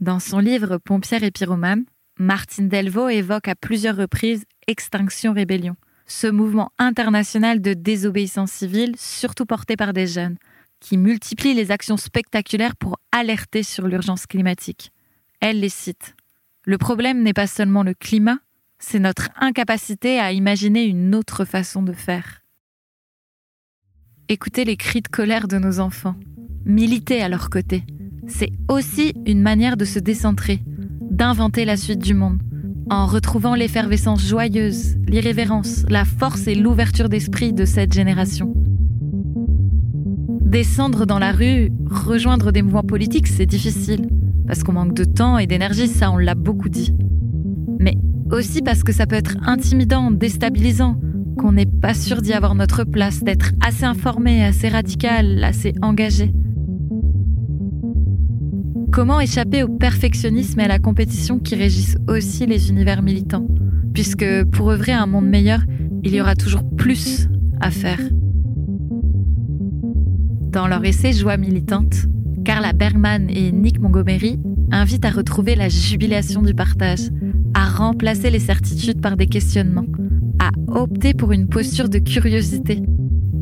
Dans 0.00 0.20
son 0.20 0.40
livre 0.40 0.76
Pompière 0.76 1.22
et 1.22 1.30
pyromane, 1.30 1.86
Martine 2.18 2.68
Delvaux 2.68 3.08
évoque 3.08 3.48
à 3.48 3.54
plusieurs 3.54 3.96
reprises 3.96 4.44
Extinction 4.66 5.32
Rébellion, 5.32 5.74
ce 6.06 6.26
mouvement 6.26 6.70
international 6.78 7.62
de 7.62 7.72
désobéissance 7.72 8.52
civile, 8.52 8.94
surtout 8.98 9.46
porté 9.46 9.74
par 9.74 9.94
des 9.94 10.06
jeunes, 10.06 10.36
qui 10.80 10.98
multiplie 10.98 11.54
les 11.54 11.70
actions 11.70 11.96
spectaculaires 11.96 12.76
pour 12.76 12.98
alerter 13.10 13.62
sur 13.62 13.88
l'urgence 13.88 14.26
climatique. 14.26 14.92
Elle 15.40 15.60
les 15.60 15.70
cite. 15.70 16.14
Le 16.64 16.76
problème 16.76 17.22
n'est 17.22 17.32
pas 17.32 17.46
seulement 17.46 17.82
le 17.82 17.94
climat, 17.94 18.38
c'est 18.78 18.98
notre 18.98 19.30
incapacité 19.36 20.20
à 20.20 20.32
imaginer 20.32 20.84
une 20.84 21.14
autre 21.14 21.46
façon 21.46 21.82
de 21.82 21.94
faire. 21.94 22.42
Écoutez 24.28 24.66
les 24.66 24.76
cris 24.76 25.00
de 25.00 25.08
colère 25.08 25.48
de 25.48 25.56
nos 25.56 25.80
enfants, 25.80 26.16
militer 26.66 27.22
à 27.22 27.30
leur 27.30 27.48
côté, 27.48 27.84
c'est 28.26 28.52
aussi 28.68 29.12
une 29.26 29.40
manière 29.40 29.76
de 29.76 29.84
se 29.84 29.98
décentrer, 29.98 30.60
d'inventer 31.10 31.64
la 31.64 31.76
suite 31.76 32.02
du 32.02 32.14
monde, 32.14 32.40
en 32.90 33.06
retrouvant 33.06 33.54
l'effervescence 33.54 34.26
joyeuse, 34.26 34.96
l'irrévérence, 35.06 35.84
la 35.88 36.04
force 36.04 36.46
et 36.46 36.54
l'ouverture 36.54 37.08
d'esprit 37.08 37.52
de 37.52 37.64
cette 37.64 37.92
génération. 37.92 38.54
Descendre 40.40 41.06
dans 41.06 41.18
la 41.18 41.32
rue, 41.32 41.70
rejoindre 41.90 42.52
des 42.52 42.62
mouvements 42.62 42.82
politiques, 42.82 43.26
c'est 43.26 43.46
difficile, 43.46 44.08
parce 44.46 44.62
qu'on 44.62 44.72
manque 44.72 44.94
de 44.94 45.04
temps 45.04 45.38
et 45.38 45.46
d'énergie, 45.46 45.88
ça 45.88 46.10
on 46.10 46.16
l'a 46.16 46.34
beaucoup 46.34 46.68
dit. 46.68 46.94
Mais 47.80 47.96
aussi 48.30 48.62
parce 48.62 48.82
que 48.82 48.92
ça 48.92 49.06
peut 49.06 49.16
être 49.16 49.36
intimidant, 49.42 50.10
déstabilisant, 50.10 51.00
qu'on 51.38 51.52
n'est 51.52 51.66
pas 51.66 51.94
sûr 51.94 52.22
d'y 52.22 52.32
avoir 52.32 52.54
notre 52.54 52.84
place, 52.84 53.22
d'être 53.22 53.52
assez 53.60 53.84
informé, 53.84 54.44
assez 54.44 54.68
radical, 54.68 55.42
assez 55.44 55.74
engagé. 55.82 56.32
Comment 58.96 59.20
échapper 59.20 59.62
au 59.62 59.68
perfectionnisme 59.68 60.58
et 60.58 60.64
à 60.64 60.68
la 60.68 60.78
compétition 60.78 61.38
qui 61.38 61.54
régissent 61.54 61.98
aussi 62.08 62.46
les 62.46 62.70
univers 62.70 63.02
militants 63.02 63.46
Puisque 63.92 64.24
pour 64.52 64.70
œuvrer 64.70 64.92
un 64.92 65.04
monde 65.04 65.28
meilleur, 65.28 65.60
il 66.02 66.14
y 66.14 66.20
aura 66.22 66.34
toujours 66.34 66.62
plus 66.78 67.28
à 67.60 67.70
faire. 67.70 68.00
Dans 70.50 70.66
leur 70.66 70.82
essai 70.82 71.12
Joie 71.12 71.36
militante, 71.36 72.06
Carla 72.42 72.72
Bergman 72.72 73.28
et 73.28 73.52
Nick 73.52 73.80
Montgomery 73.80 74.40
invitent 74.72 75.04
à 75.04 75.10
retrouver 75.10 75.56
la 75.56 75.68
jubilation 75.68 76.40
du 76.40 76.54
partage, 76.54 77.10
à 77.52 77.66
remplacer 77.66 78.30
les 78.30 78.40
certitudes 78.40 79.02
par 79.02 79.18
des 79.18 79.26
questionnements, 79.26 79.84
à 80.38 80.48
opter 80.68 81.12
pour 81.12 81.32
une 81.32 81.48
posture 81.48 81.90
de 81.90 81.98
curiosité. 81.98 82.82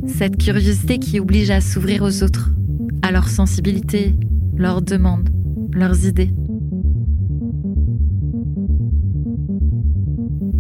Cette 0.09 0.36
curiosité 0.36 0.98
qui 0.98 1.20
oblige 1.20 1.50
à 1.50 1.61
s'ouvrir 1.61 2.02
aux 2.02 2.24
autres, 2.24 2.50
à 3.02 3.12
leur 3.12 3.28
sensibilité, 3.28 4.16
leurs 4.57 4.82
demandes, 4.82 5.30
leurs 5.75 6.07
idées. 6.07 6.31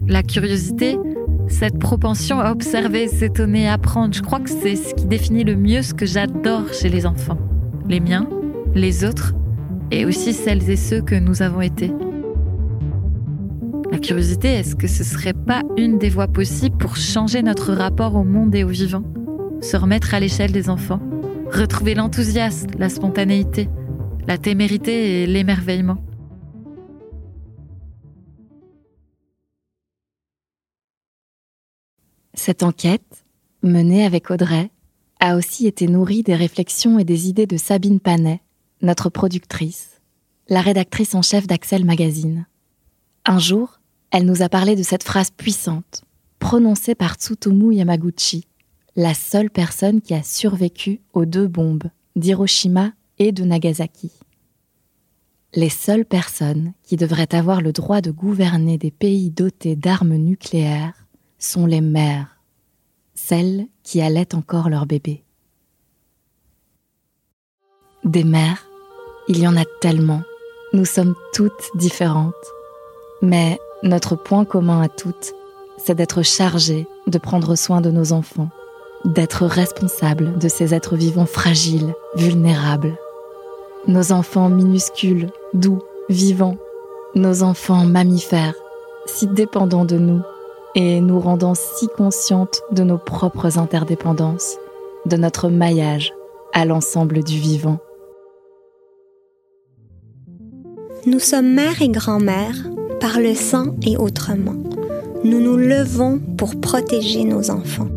La 0.06 0.22
curiosité, 0.22 0.98
cette 1.48 1.78
propension 1.78 2.40
à 2.40 2.50
observer, 2.50 3.08
s'étonner, 3.08 3.68
apprendre, 3.68 4.14
je 4.14 4.22
crois 4.22 4.40
que 4.40 4.50
c'est 4.50 4.76
ce 4.76 4.94
qui 4.94 5.06
définit 5.06 5.44
le 5.44 5.56
mieux 5.56 5.82
ce 5.82 5.94
que 5.94 6.06
j'adore 6.06 6.72
chez 6.72 6.88
les 6.88 7.06
enfants. 7.06 7.38
Les 7.88 8.00
miens, 8.00 8.28
les 8.74 9.04
autres, 9.04 9.34
et 9.90 10.04
aussi 10.04 10.32
celles 10.32 10.68
et 10.68 10.76
ceux 10.76 11.00
que 11.00 11.14
nous 11.14 11.42
avons 11.42 11.60
été. 11.60 11.92
La 13.90 13.98
curiosité, 13.98 14.48
est-ce 14.48 14.74
que 14.74 14.88
ce 14.88 15.04
serait 15.04 15.34
pas 15.34 15.62
une 15.76 15.98
des 15.98 16.08
voies 16.08 16.26
possibles 16.26 16.76
pour 16.76 16.96
changer 16.96 17.42
notre 17.42 17.72
rapport 17.72 18.16
au 18.16 18.24
monde 18.24 18.54
et 18.54 18.64
au 18.64 18.68
vivant? 18.68 19.04
Se 19.60 19.76
remettre 19.76 20.14
à 20.14 20.20
l'échelle 20.20 20.52
des 20.52 20.68
enfants? 20.68 21.00
Retrouver 21.50 21.94
l'enthousiasme, 21.94 22.70
la 22.78 22.88
spontanéité 22.88 23.68
la 24.26 24.38
témérité 24.38 25.22
et 25.22 25.26
l'émerveillement. 25.26 25.98
Cette 32.32 32.62
enquête, 32.62 33.24
menée 33.62 34.04
avec 34.04 34.30
Audrey, 34.30 34.70
a 35.20 35.36
aussi 35.36 35.66
été 35.66 35.86
nourrie 35.86 36.22
des 36.22 36.34
réflexions 36.34 36.98
et 36.98 37.04
des 37.04 37.28
idées 37.28 37.46
de 37.46 37.56
Sabine 37.56 38.00
Panet, 38.00 38.40
notre 38.82 39.08
productrice, 39.08 40.00
la 40.48 40.60
rédactrice 40.60 41.14
en 41.14 41.22
chef 41.22 41.46
d'Axel 41.46 41.84
Magazine. 41.84 42.46
Un 43.24 43.38
jour, 43.38 43.80
elle 44.10 44.26
nous 44.26 44.42
a 44.42 44.48
parlé 44.48 44.76
de 44.76 44.82
cette 44.82 45.04
phrase 45.04 45.30
puissante, 45.30 46.02
prononcée 46.38 46.94
par 46.94 47.14
Tsutomu 47.14 47.74
Yamaguchi, 47.74 48.46
la 48.96 49.14
seule 49.14 49.50
personne 49.50 50.00
qui 50.00 50.14
a 50.14 50.22
survécu 50.22 51.00
aux 51.12 51.24
deux 51.24 51.46
bombes 51.46 51.88
d'Hiroshima 52.16 52.92
et 53.18 53.32
de 53.32 53.44
Nagasaki. 53.44 54.10
les 55.56 55.68
seules 55.68 56.04
personnes 56.04 56.72
qui 56.82 56.96
devraient 56.96 57.32
avoir 57.34 57.60
le 57.60 57.72
droit 57.72 58.00
de 58.00 58.10
gouverner 58.10 58.76
des 58.76 58.90
pays 58.90 59.30
dotés 59.30 59.76
d'armes 59.76 60.16
nucléaires 60.16 61.06
sont 61.38 61.66
les 61.66 61.80
mères, 61.80 62.38
celles 63.14 63.68
qui 63.84 64.00
allaitent 64.00 64.34
encore 64.34 64.68
leur 64.68 64.86
bébé. 64.86 65.22
Des 68.04 68.24
mères, 68.24 68.66
il 69.28 69.38
y 69.38 69.46
en 69.46 69.56
a 69.56 69.64
tellement. 69.80 70.22
Nous 70.72 70.84
sommes 70.84 71.14
toutes 71.32 71.70
différentes. 71.76 72.34
Mais 73.22 73.58
notre 73.82 74.16
point 74.16 74.44
commun 74.44 74.82
à 74.82 74.88
toutes, 74.88 75.32
c'est 75.78 75.94
d'être 75.94 76.22
chargées 76.22 76.86
de 77.06 77.18
prendre 77.18 77.54
soin 77.54 77.80
de 77.80 77.90
nos 77.90 78.12
enfants, 78.12 78.50
d'être 79.04 79.46
responsables 79.46 80.38
de 80.38 80.48
ces 80.48 80.74
êtres 80.74 80.96
vivants 80.96 81.26
fragiles, 81.26 81.94
vulnérables. 82.16 82.98
Nos 83.86 84.12
enfants 84.12 84.48
minuscules, 84.48 85.28
doux, 85.52 85.82
vivants, 86.08 86.56
nos 87.14 87.42
enfants 87.42 87.84
mammifères, 87.84 88.54
si 89.04 89.26
dépendants 89.26 89.84
de 89.84 89.98
nous 89.98 90.22
et 90.74 91.02
nous 91.02 91.20
rendant 91.20 91.54
si 91.54 91.88
conscientes 91.88 92.62
de 92.72 92.82
nos 92.82 92.96
propres 92.96 93.58
interdépendances, 93.58 94.56
de 95.04 95.16
notre 95.16 95.50
maillage 95.50 96.14
à 96.54 96.64
l'ensemble 96.64 97.22
du 97.22 97.38
vivant. 97.38 97.78
Nous 101.06 101.18
sommes 101.18 101.52
mère 101.52 101.82
et 101.82 101.90
grand-mère 101.90 102.54
par 103.00 103.20
le 103.20 103.34
sang 103.34 103.76
et 103.86 103.98
autrement. 103.98 104.54
Nous 105.24 105.40
nous 105.40 105.58
levons 105.58 106.20
pour 106.38 106.58
protéger 106.58 107.24
nos 107.24 107.50
enfants. 107.50 107.88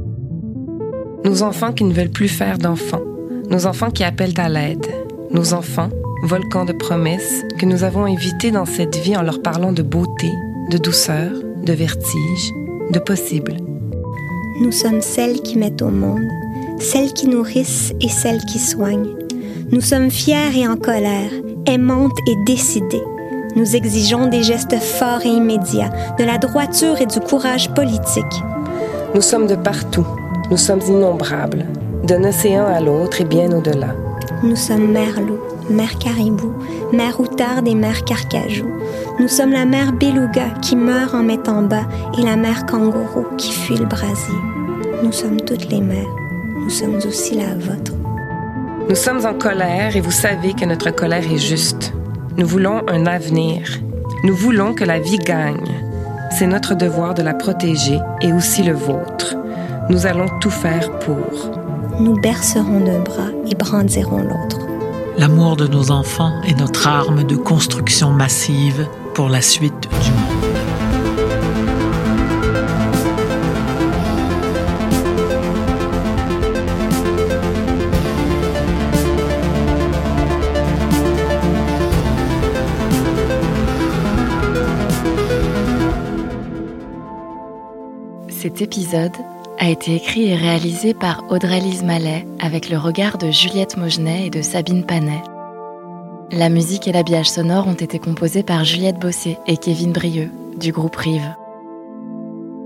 Nos 1.23 1.43
enfants 1.43 1.71
qui 1.71 1.85
ne 1.85 1.93
veulent 1.93 2.09
plus 2.09 2.27
faire 2.27 2.57
d'enfants. 2.57 3.03
Nos 3.49 3.65
enfants 3.65 3.89
qui 3.89 4.03
appellent 4.03 4.37
à 4.37 4.49
l'aide. 4.49 5.06
Nos 5.29 5.53
enfants, 5.53 5.89
volcans 6.23 6.63
de 6.63 6.71
promesses, 6.71 7.43
que 7.59 7.65
nous 7.65 7.83
avons 7.83 8.05
invités 8.05 8.49
dans 8.49 8.65
cette 8.65 8.95
vie 8.95 9.17
en 9.17 9.23
leur 9.23 9.41
parlant 9.41 9.73
de 9.73 9.81
beauté, 9.81 10.31
de 10.71 10.77
douceur, 10.77 11.31
de 11.63 11.73
vertige, 11.73 12.53
de 12.91 12.99
possible. 12.99 13.57
Nous 14.61 14.71
sommes 14.71 15.01
celles 15.01 15.41
qui 15.41 15.57
mettent 15.57 15.81
au 15.81 15.89
monde, 15.89 16.23
celles 16.79 17.11
qui 17.11 17.27
nourrissent 17.27 17.93
et 17.99 18.07
celles 18.07 18.41
qui 18.45 18.57
soignent. 18.57 19.15
Nous 19.71 19.81
sommes 19.81 20.09
fières 20.09 20.55
et 20.55 20.65
en 20.65 20.77
colère, 20.77 21.31
aimante 21.65 22.17
et 22.25 22.35
décidée. 22.45 23.03
Nous 23.57 23.75
exigeons 23.75 24.27
des 24.27 24.43
gestes 24.43 24.79
forts 24.79 25.25
et 25.25 25.29
immédiats, 25.29 25.91
de 26.17 26.23
la 26.23 26.37
droiture 26.37 27.01
et 27.01 27.05
du 27.05 27.19
courage 27.19 27.69
politique. 27.73 28.23
Nous 29.13 29.21
sommes 29.21 29.47
de 29.47 29.55
partout. 29.55 30.07
Nous 30.49 30.57
sommes 30.57 30.81
innombrables, 30.87 31.65
d'un 32.05 32.23
océan 32.23 32.65
à 32.65 32.79
l'autre 32.79 33.19
et 33.19 33.25
bien 33.25 33.51
au-delà. 33.51 33.93
Nous 34.43 34.55
sommes 34.55 34.91
mère 34.91 35.19
loup, 35.19 35.39
mère 35.69 35.97
caribou, 35.97 36.53
mère 36.93 37.19
outarde 37.19 37.67
et 37.67 37.75
mère 37.75 38.03
carcajou. 38.03 38.67
Nous 39.19 39.27
sommes 39.27 39.51
la 39.51 39.65
mère 39.65 39.93
beluga 39.93 40.49
qui 40.61 40.75
meurt 40.75 41.13
en 41.13 41.23
mettant 41.23 41.63
bas 41.63 41.87
et 42.17 42.21
la 42.21 42.35
mère 42.35 42.65
kangourou 42.65 43.25
qui 43.37 43.51
fuit 43.51 43.77
le 43.77 43.85
brasier. 43.85 44.35
Nous 45.03 45.11
sommes 45.11 45.41
toutes 45.41 45.69
les 45.69 45.81
mères. 45.81 46.15
Nous 46.55 46.69
sommes 46.69 46.97
aussi 46.97 47.35
la 47.35 47.55
vôtre. 47.55 47.93
Nous 48.89 48.95
sommes 48.95 49.25
en 49.25 49.33
colère 49.33 49.95
et 49.95 50.01
vous 50.01 50.11
savez 50.11 50.53
que 50.53 50.65
notre 50.65 50.91
colère 50.91 51.31
est 51.31 51.37
juste. 51.37 51.93
Nous 52.37 52.45
voulons 52.45 52.83
un 52.87 53.05
avenir. 53.05 53.79
Nous 54.23 54.35
voulons 54.35 54.73
que 54.73 54.83
la 54.83 54.99
vie 54.99 55.17
gagne. 55.17 55.83
C'est 56.31 56.47
notre 56.47 56.75
devoir 56.75 57.13
de 57.13 57.21
la 57.21 57.33
protéger 57.33 57.99
et 58.21 58.33
aussi 58.33 58.63
le 58.63 58.73
vôtre. 58.73 59.35
Nous 59.89 60.05
allons 60.05 60.27
tout 60.39 60.49
faire 60.49 60.91
pour. 60.99 61.56
Nous 61.99 62.13
bercerons 62.13 62.79
d'un 62.79 62.99
bras 62.99 63.29
et 63.49 63.55
brandirons 63.55 64.21
l'autre. 64.21 64.59
L'amour 65.17 65.55
de 65.55 65.65
nos 65.65 65.89
enfants 65.89 66.41
est 66.43 66.53
notre 66.59 66.87
arme 66.87 67.23
de 67.23 67.35
construction 67.35 68.11
massive 68.11 68.87
pour 69.15 69.29
la 69.29 69.41
suite 69.41 69.89
du 70.03 70.11
monde. 70.11 70.47
Cet 88.29 88.61
épisode 88.61 89.17
a 89.59 89.69
été 89.69 89.95
écrit 89.95 90.29
et 90.29 90.35
réalisé 90.35 90.93
par 90.93 91.23
Audrey-Lise 91.29 91.83
Mallet 91.83 92.25
avec 92.39 92.69
le 92.69 92.77
regard 92.77 93.17
de 93.17 93.31
Juliette 93.31 93.77
Mogenet 93.77 94.27
et 94.27 94.29
de 94.29 94.41
Sabine 94.41 94.85
Panet. 94.85 95.21
La 96.31 96.49
musique 96.49 96.87
et 96.87 96.91
l'habillage 96.91 97.29
sonore 97.29 97.67
ont 97.67 97.73
été 97.73 97.99
composés 97.99 98.43
par 98.43 98.63
Juliette 98.63 98.99
Bossé 98.99 99.37
et 99.47 99.57
Kevin 99.57 99.93
Brieux 99.93 100.29
du 100.57 100.71
groupe 100.71 100.95
Rive. 100.95 101.35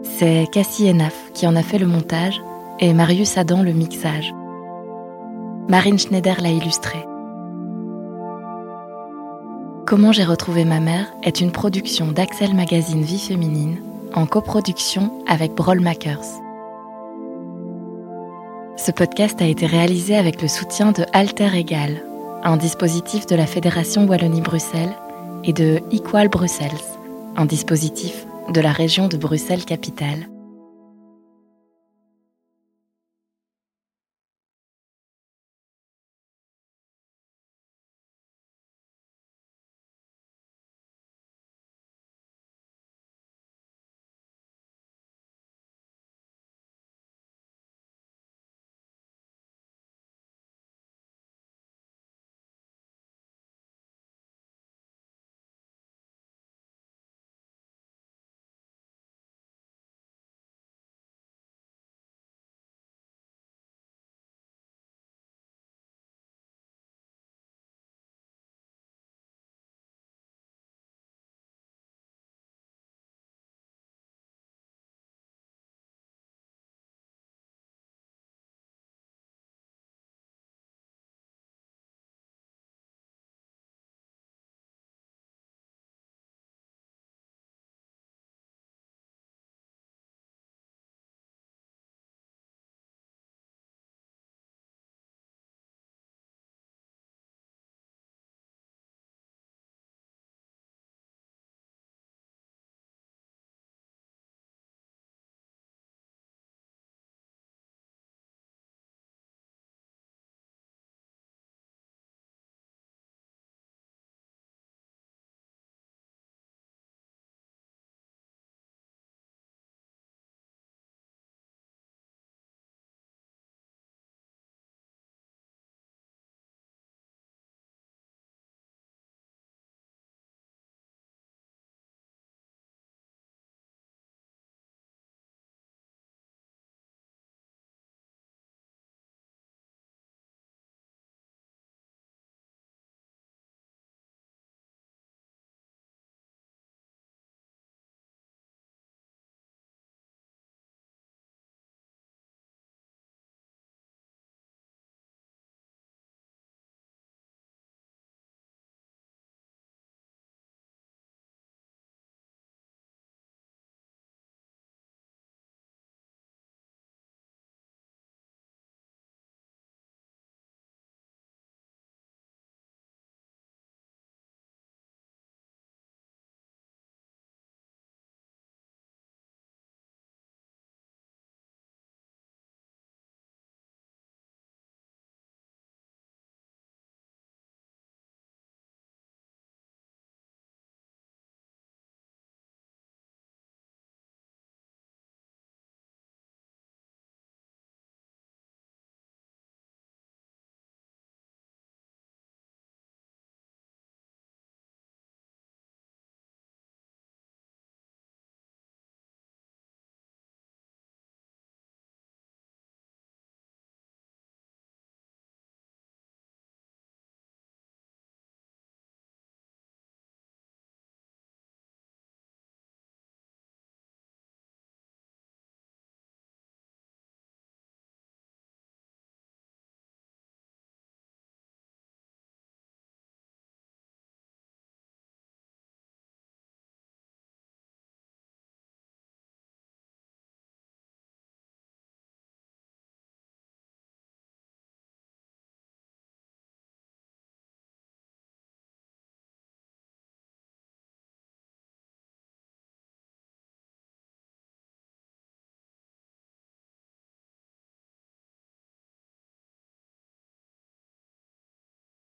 C'est 0.03 0.47
Cassie 0.51 0.89
Enaf 0.89 1.15
qui 1.33 1.47
en 1.47 1.55
a 1.55 1.63
fait 1.63 1.77
le 1.77 1.87
montage 1.87 2.41
et 2.79 2.93
Marius 2.93 3.37
Adam 3.37 3.63
le 3.63 3.71
mixage. 3.71 4.33
Marine 5.69 5.99
Schneider 5.99 6.41
l'a 6.41 6.49
illustré. 6.49 7.05
Comment 9.85 10.11
j'ai 10.11 10.23
retrouvé 10.23 10.65
ma 10.65 10.79
mère 10.79 11.05
est 11.23 11.41
une 11.41 11.51
production 11.51 12.07
d'Axel 12.07 12.53
Magazine 12.53 13.03
Vie 13.03 13.19
Féminine 13.19 13.77
en 14.13 14.25
coproduction 14.25 15.11
avec 15.27 15.51
Makers. 15.79 16.50
Ce 18.83 18.89
podcast 18.89 19.39
a 19.43 19.45
été 19.45 19.67
réalisé 19.67 20.15
avec 20.15 20.41
le 20.41 20.47
soutien 20.47 20.91
de 20.91 21.05
Alter 21.13 21.49
Egal, 21.53 22.03
un 22.41 22.57
dispositif 22.57 23.27
de 23.27 23.35
la 23.35 23.45
Fédération 23.45 24.07
Wallonie-Bruxelles, 24.07 24.95
et 25.43 25.53
de 25.53 25.81
Equal 25.91 26.29
Brussels, 26.29 26.71
un 27.35 27.45
dispositif 27.45 28.25
de 28.51 28.59
la 28.59 28.71
région 28.71 29.07
de 29.07 29.17
Bruxelles-Capitale. 29.17 30.30